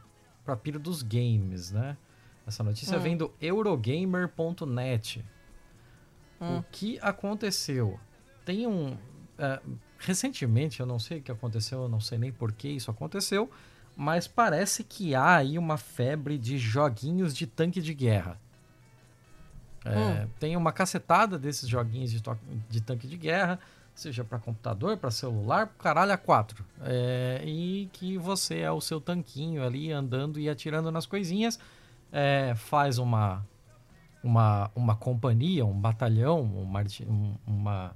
[0.44, 1.98] para pira dos games, né?
[2.46, 3.02] Essa notícia hum.
[3.02, 5.26] vem do Eurogamer.net.
[6.40, 6.60] Hum.
[6.60, 8.00] O que aconteceu?
[8.44, 8.94] Tem um.
[8.94, 12.92] Uh, recentemente, eu não sei o que aconteceu, eu não sei nem por que isso
[12.92, 13.50] aconteceu,
[13.96, 18.40] mas parece que há aí uma febre de joguinhos de tanque de guerra.
[19.84, 20.30] É, hum.
[20.40, 22.22] Tem uma cacetada desses joguinhos de,
[22.70, 23.60] de tanque de guerra,
[23.94, 26.66] seja para computador, para celular, caralho a quatro.
[26.82, 31.60] É, e que você é o seu tanquinho ali andando e atirando nas coisinhas,
[32.16, 33.46] é, faz uma
[34.24, 36.84] uma, uma companhia, um batalhão, uma,
[37.46, 37.96] uma,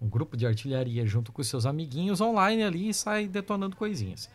[0.00, 4.30] um grupo de artilharia junto com seus amiguinhos online ali e sai detonando coisinhas.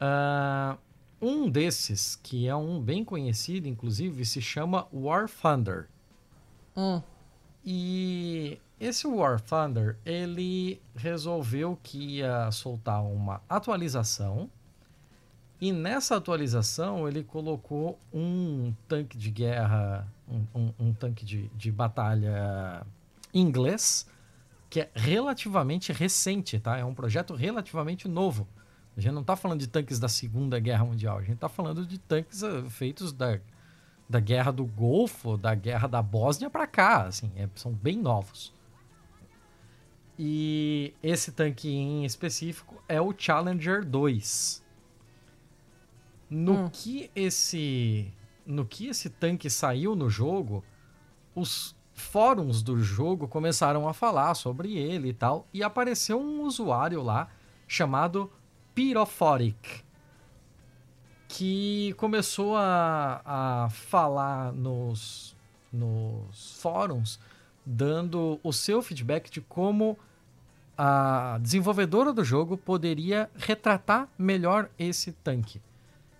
[0.00, 0.78] Uh,
[1.20, 5.88] um desses, que é um bem conhecido, inclusive, se chama War Thunder.
[6.76, 7.02] Hum.
[7.64, 14.48] E esse War Thunder, ele resolveu que ia soltar uma atualização
[15.62, 21.70] e nessa atualização ele colocou um tanque de guerra, um, um, um tanque de, de
[21.70, 22.84] batalha
[23.32, 24.04] inglês,
[24.68, 26.78] que é relativamente recente, tá?
[26.78, 28.48] É um projeto relativamente novo.
[28.96, 31.86] A gente não está falando de tanques da Segunda Guerra Mundial, a gente está falando
[31.86, 33.38] de tanques uh, feitos da,
[34.08, 38.52] da Guerra do Golfo, da Guerra da Bósnia para cá, assim, é, são bem novos.
[40.18, 44.61] E esse tanque em específico é o Challenger 2.
[46.34, 46.70] No hum.
[46.72, 48.10] que esse
[48.46, 50.64] no que esse tanque saiu no jogo,
[51.34, 57.02] os fóruns do jogo começaram a falar sobre ele e tal, e apareceu um usuário
[57.02, 57.28] lá
[57.68, 58.32] chamado
[58.74, 59.84] Pyrophoric,
[61.28, 65.36] que começou a, a falar nos,
[65.70, 67.20] nos fóruns,
[67.64, 69.98] dando o seu feedback de como
[70.76, 75.60] a desenvolvedora do jogo poderia retratar melhor esse tanque.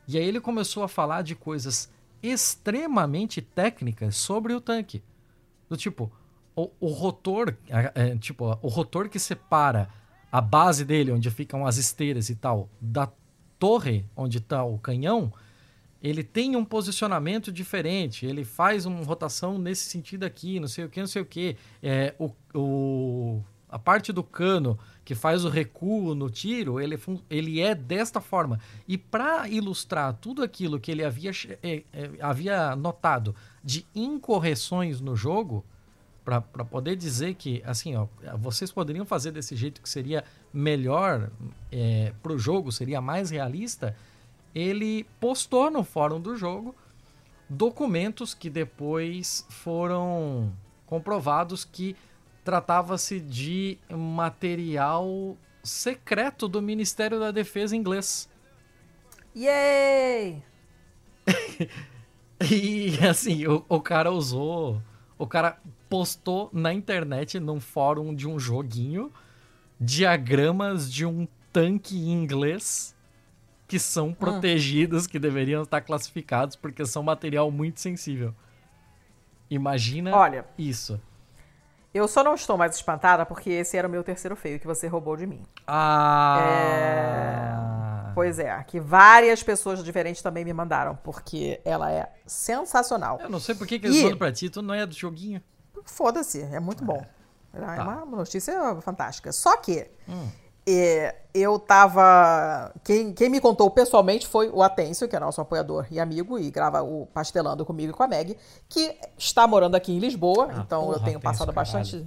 [0.06, 1.90] E aí ele começou a falar de coisas
[2.22, 5.02] extremamente técnicas sobre o tanque.
[5.68, 6.12] Do tipo,
[6.54, 9.88] o, o rotor, é, tipo, o rotor que separa
[10.30, 13.08] a base dele, onde ficam as esteiras e tal, da
[13.58, 15.32] torre onde está o canhão,
[16.02, 20.88] ele tem um posicionamento diferente, ele faz uma rotação nesse sentido aqui, não sei o
[20.88, 21.56] que, não sei o que.
[21.82, 26.98] É, o, o, a parte do cano que faz o recuo no tiro, ele,
[27.28, 28.60] ele é desta forma.
[28.86, 35.16] E para ilustrar tudo aquilo que ele havia, é, é, havia notado de incorreções no
[35.16, 35.64] jogo,
[36.24, 38.06] para poder dizer que, assim, ó,
[38.38, 41.30] vocês poderiam fazer desse jeito que seria melhor
[41.70, 43.96] é, para o jogo, seria mais realista,
[44.54, 46.76] ele postou no fórum do jogo
[47.48, 50.52] documentos que depois foram
[50.86, 51.96] comprovados que
[52.44, 58.28] tratava-se de material secreto do Ministério da Defesa inglês.
[59.35, 60.43] Yay!
[62.51, 64.82] e assim, o, o cara usou.
[65.19, 65.59] O cara
[65.89, 69.12] postou na internet, num fórum de um joguinho,
[69.81, 72.97] diagramas de um tanque inglês
[73.69, 74.14] que são hum.
[74.14, 78.35] protegidos, que deveriam estar classificados porque são material muito sensível.
[79.48, 81.01] Imagina Olha, isso.
[81.94, 84.86] Eu só não estou mais espantada porque esse era o meu terceiro feio que você
[84.86, 85.43] roubou de mim.
[85.66, 86.39] Ah!
[86.40, 88.12] É...
[88.14, 93.19] Pois é, que várias pessoas diferentes também me mandaram, porque ela é sensacional.
[93.20, 94.02] Eu não sei por que, que eles e...
[94.05, 95.43] mandam pra ti, tu não é do joguinho.
[95.85, 97.05] Foda-se, é muito bom.
[97.55, 98.05] É, tá.
[98.05, 99.32] uma notícia fantástica.
[99.32, 100.28] Só que hum.
[101.34, 102.72] Eu tava.
[102.84, 106.51] Quem, quem me contou pessoalmente foi o Atêncio, que é nosso apoiador e amigo, e
[106.51, 108.36] grava o Pastelando comigo e com a Meg,
[108.68, 110.48] que está morando aqui em Lisboa.
[110.51, 112.06] Ah, então porra, eu tenho passado bastante,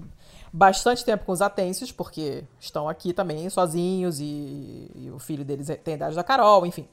[0.54, 5.70] bastante tempo com os Atêncios, porque estão aqui também sozinhos, e, e o filho deles
[5.70, 6.88] é, tem a idade da Carol, enfim.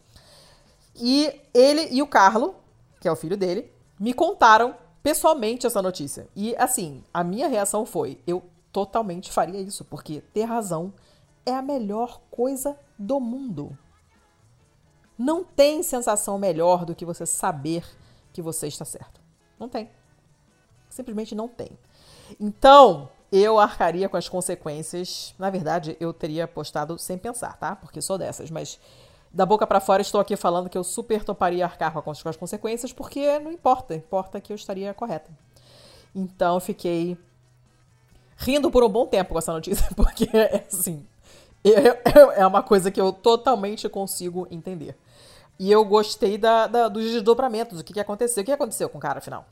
[0.96, 2.56] E ele e o Carlo,
[3.00, 3.70] que é o filho dele,
[4.00, 6.26] me contaram pessoalmente essa notícia.
[6.34, 10.92] E assim, a minha reação foi: eu totalmente faria isso, porque ter razão
[11.44, 13.76] é a melhor coisa do mundo.
[15.18, 17.84] Não tem sensação melhor do que você saber
[18.32, 19.20] que você está certo.
[19.58, 19.90] Não tem.
[20.88, 21.78] Simplesmente não tem.
[22.40, 25.34] Então, eu arcaria com as consequências.
[25.38, 27.74] Na verdade, eu teria postado sem pensar, tá?
[27.76, 28.78] Porque sou dessas, mas
[29.32, 32.92] da boca para fora estou aqui falando que eu super toparia arcar com as consequências,
[32.92, 35.30] porque não importa, importa que eu estaria correta.
[36.14, 37.16] Então fiquei
[38.36, 40.28] rindo por um bom tempo com essa notícia, porque
[40.68, 41.06] assim,
[41.64, 44.96] é, uma coisa que eu totalmente consigo entender.
[45.58, 48.42] E eu gostei da, da, dos desdobramentos, o que, que aconteceu.
[48.42, 49.46] O que aconteceu com o cara, afinal?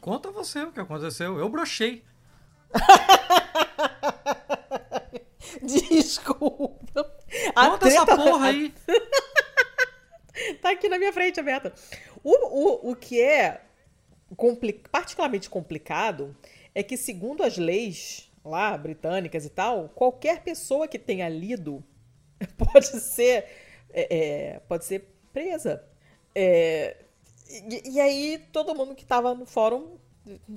[0.00, 1.38] Conta você o que aconteceu.
[1.38, 2.04] Eu brochei.
[5.62, 7.10] Desculpa.
[7.54, 8.74] Conta essa porra aí.
[10.60, 11.72] tá aqui na minha frente, aberta.
[12.22, 13.62] O, o, o que é
[14.36, 16.36] compli particularmente complicado
[16.74, 21.82] é que, segundo as leis lá, britânicas e tal, qualquer pessoa que tenha lido
[22.58, 23.46] pode ser,
[23.92, 25.84] é, é, pode ser presa.
[26.34, 26.96] É,
[27.48, 29.98] e, e, aí todo mundo que estava no fórum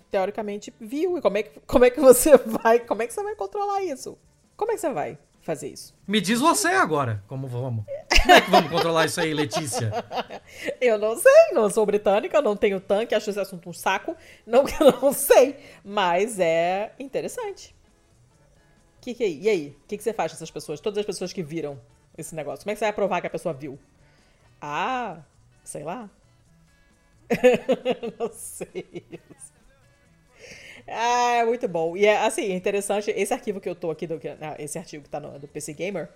[0.09, 1.17] teoricamente viu.
[1.17, 2.79] E como é, que, como é que você vai.
[2.79, 4.17] Como é que você vai controlar isso?
[4.55, 5.93] Como é que você vai fazer isso?
[6.07, 7.85] Me diz você agora, como vamos.
[8.21, 9.91] Como é que vamos controlar isso aí, Letícia?
[10.81, 14.15] Eu não sei, não sou britânica, não tenho tanque, acho esse assunto um saco.
[14.45, 14.63] Não,
[15.01, 17.75] não sei, mas é interessante.
[18.99, 19.77] Que que é, e aí?
[19.83, 20.79] O que, que você faz com essas pessoas?
[20.79, 21.79] Todas as pessoas que viram
[22.17, 22.63] esse negócio.
[22.63, 23.77] Como é que você vai provar que a pessoa viu?
[24.59, 25.19] Ah,
[25.63, 26.09] sei lá.
[28.19, 29.05] não sei.
[30.87, 31.97] Ah, é muito bom.
[31.97, 34.19] E é assim, interessante, esse arquivo que eu tô aqui, do,
[34.59, 36.09] esse artigo que tá no, do PC Gamer,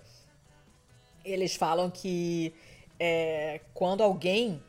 [1.24, 2.54] eles falam que
[2.98, 4.62] é, quando alguém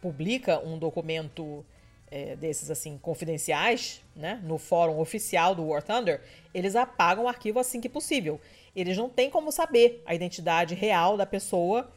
[0.00, 1.64] publica um documento
[2.10, 6.20] é, desses assim confidenciais, né, no fórum oficial do War Thunder,
[6.52, 8.40] eles apagam o arquivo assim que possível.
[8.74, 11.90] Eles não têm como saber a identidade real da pessoa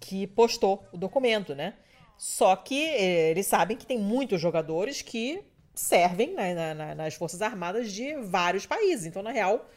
[0.00, 1.74] que postou o documento, né?
[2.16, 5.42] Só que é, eles sabem que tem muitos jogadores que
[5.78, 9.06] servem na, na, nas Forças Armadas de vários países.
[9.06, 9.70] Então, na real,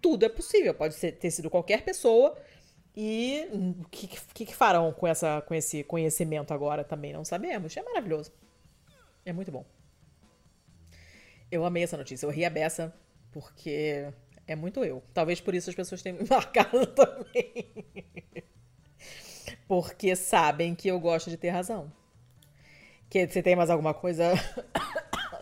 [0.00, 0.74] tudo é possível.
[0.74, 2.36] Pode ser, ter sido qualquer pessoa.
[2.96, 7.76] E o que, que, que, farão com, essa, com esse conhecimento agora também não sabemos.
[7.76, 8.32] É maravilhoso.
[9.24, 9.64] É muito bom.
[11.50, 12.26] Eu amei essa notícia.
[12.26, 12.92] Eu ri a beça
[13.30, 14.12] porque
[14.46, 15.02] é muito eu.
[15.12, 17.72] Talvez por isso as pessoas tenham me marcado também.
[19.68, 21.92] porque sabem que eu gosto de ter razão.
[23.08, 24.32] Que você tem mais alguma coisa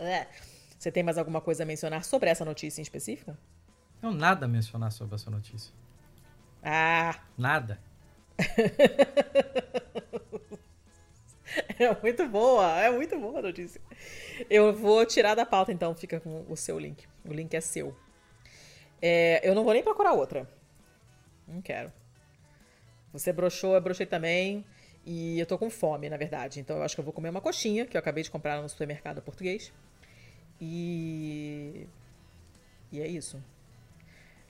[0.07, 0.29] é.
[0.79, 3.37] Você tem mais alguma coisa a mencionar sobre essa notícia em específico?
[4.01, 5.73] Não, nada a mencionar sobre essa notícia.
[6.63, 7.21] Ah!
[7.39, 7.79] Nada.
[11.79, 13.81] é muito boa, é muito boa a notícia.
[14.51, 17.07] Eu vou tirar da pauta então, fica com o seu link.
[17.25, 17.97] O link é seu.
[19.01, 20.49] É, eu não vou nem procurar outra.
[21.47, 21.93] Não quero.
[23.13, 24.65] Você broxou, eu brochei também.
[25.05, 26.61] E eu tô com fome, na verdade.
[26.61, 28.69] Então eu acho que eu vou comer uma coxinha, que eu acabei de comprar no
[28.69, 29.73] supermercado português.
[30.65, 31.89] E.
[32.93, 33.43] E é isso.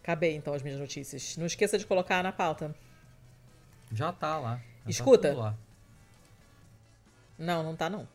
[0.02, 1.38] Acabei então as minhas notícias.
[1.38, 2.74] Não esqueça de colocar na pauta.
[3.90, 4.56] Já tá lá.
[4.56, 5.32] Já tá Escuta.
[5.32, 5.56] Tá lá.
[7.38, 8.06] Não, não tá não.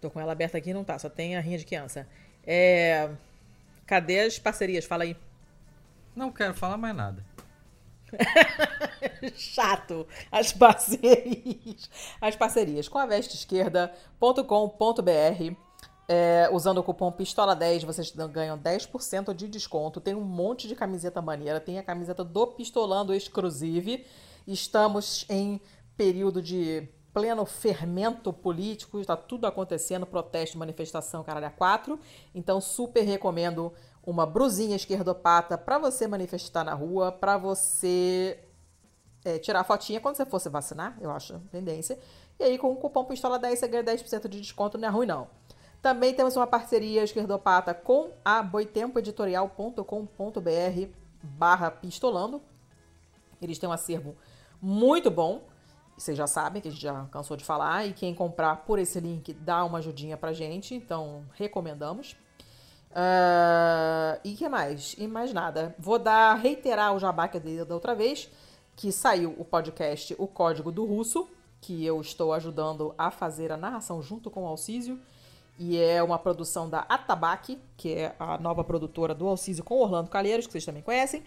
[0.00, 2.06] Tô com ela aberta aqui não tá, só tem a rinha de criança.
[2.46, 3.10] É.
[3.84, 4.84] Cadê as parcerias?
[4.84, 5.16] Fala aí.
[6.14, 7.24] Não quero falar mais nada.
[9.34, 10.06] Chato.
[10.30, 11.90] As parcerias.
[12.20, 15.65] As parcerias com a vesteesquerda.com.br
[16.08, 20.00] é, usando o cupom PISTOLA10, vocês ganham 10% de desconto.
[20.00, 21.60] Tem um monte de camiseta maneira.
[21.60, 24.06] Tem a camiseta do Pistolando Exclusive.
[24.46, 25.60] Estamos em
[25.96, 29.00] período de pleno fermento político.
[29.00, 31.98] Está tudo acontecendo, protesto, manifestação, caralho, a quatro.
[32.34, 33.72] Então, super recomendo
[34.04, 38.38] uma brusinha esquerdopata para você manifestar na rua, para você
[39.24, 41.98] é, tirar a fotinha quando você for se vacinar, eu acho tendência.
[42.38, 45.26] E aí, com o cupom PISTOLA10, você ganha 10% de desconto, não é ruim não.
[45.82, 50.90] Também temos uma parceria esquerdopata com a boitempoeditorial.com.br
[51.22, 52.42] barra pistolando.
[53.40, 54.16] Eles têm um acervo
[54.60, 55.42] muito bom.
[55.96, 57.86] Vocês já sabem que a gente já cansou de falar.
[57.86, 60.74] E quem comprar por esse link dá uma ajudinha pra gente.
[60.74, 62.16] Então, recomendamos.
[62.90, 64.94] Uh, e que mais?
[64.98, 65.74] E mais nada.
[65.78, 68.30] Vou dar, reiterar o jabá que eu da outra vez.
[68.74, 71.28] Que saiu o podcast O Código do Russo.
[71.60, 75.00] Que eu estou ajudando a fazer a narração junto com o Alcísio
[75.58, 80.10] e é uma produção da Atabaque, que é a nova produtora do Alcísio com Orlando
[80.10, 81.24] Calheiros, que vocês também conhecem.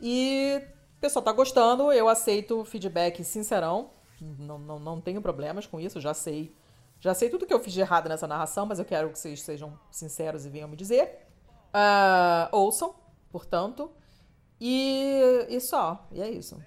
[0.00, 0.60] E
[0.96, 3.90] o pessoal tá gostando, eu aceito feedback sincerão,
[4.20, 6.54] não, não, não tenho problemas com isso, já sei.
[7.00, 9.42] Já sei tudo que eu fiz de errado nessa narração, mas eu quero que vocês
[9.42, 11.26] sejam sinceros e venham me dizer.
[11.74, 12.94] Uh, ouçam,
[13.30, 13.90] portanto.
[14.60, 16.62] E, e só, e é isso.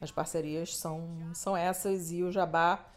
[0.00, 2.89] As parcerias são, são essas e o Jabá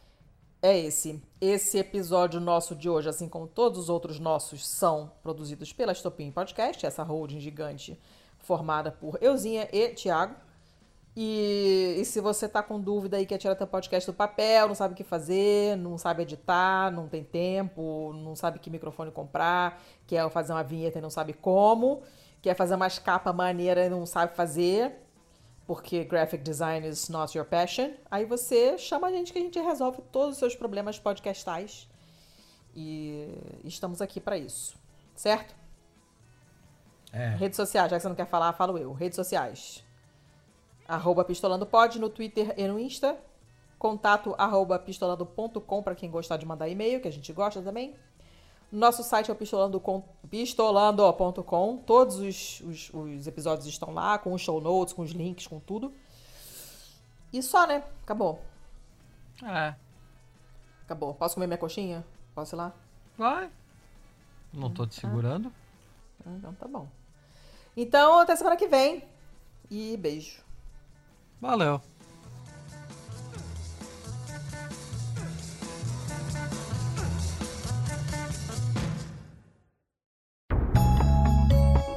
[0.64, 1.22] é esse.
[1.42, 6.32] Esse episódio nosso de hoje, assim como todos os outros nossos, são produzidos pela Estopim
[6.32, 8.00] Podcast, essa holding gigante
[8.40, 10.36] formada por Euzinha e Tiago.
[11.18, 14.74] E, e, se você tá com dúvida aí, quer tirar teu podcast do papel, não
[14.74, 19.80] sabe o que fazer, não sabe editar, não tem tempo, não sabe que microfone comprar,
[20.08, 22.02] quer fazer uma vinheta e não sabe como,
[22.42, 25.03] quer fazer umas capas maneiras e não sabe fazer,
[25.66, 29.60] porque graphic design is not your passion, aí você chama a gente que a gente
[29.60, 31.88] resolve todos os seus problemas podcastais.
[32.76, 33.28] E
[33.64, 34.76] estamos aqui para isso,
[35.16, 35.56] certo?
[37.12, 37.30] É.
[37.36, 38.92] Redes sociais, já que você não quer falar, falo eu.
[38.92, 39.84] Redes sociais.
[40.88, 43.18] Arroba pistolandopod no Twitter e no Insta.
[43.78, 47.96] Contato arroba pistolando.com para quem gostar de mandar e-mail, que a gente gosta também.
[48.74, 50.04] Nosso site é o pistolando.com.
[50.32, 51.04] Pistolando
[51.86, 55.60] Todos os, os, os, episódios estão lá, com os show notes, com os links, com
[55.60, 55.94] tudo.
[57.32, 57.84] E só, né?
[58.02, 58.42] Acabou.
[59.44, 59.76] É.
[60.86, 61.14] Acabou.
[61.14, 62.04] Posso comer minha coxinha?
[62.34, 62.74] Posso ir lá?
[63.16, 63.52] Vai.
[64.52, 65.54] Não tô te segurando.
[66.26, 66.88] Ah, então tá bom.
[67.78, 69.08] Então, até semana que vem.
[69.70, 70.42] E beijo.
[71.40, 71.80] Valeu.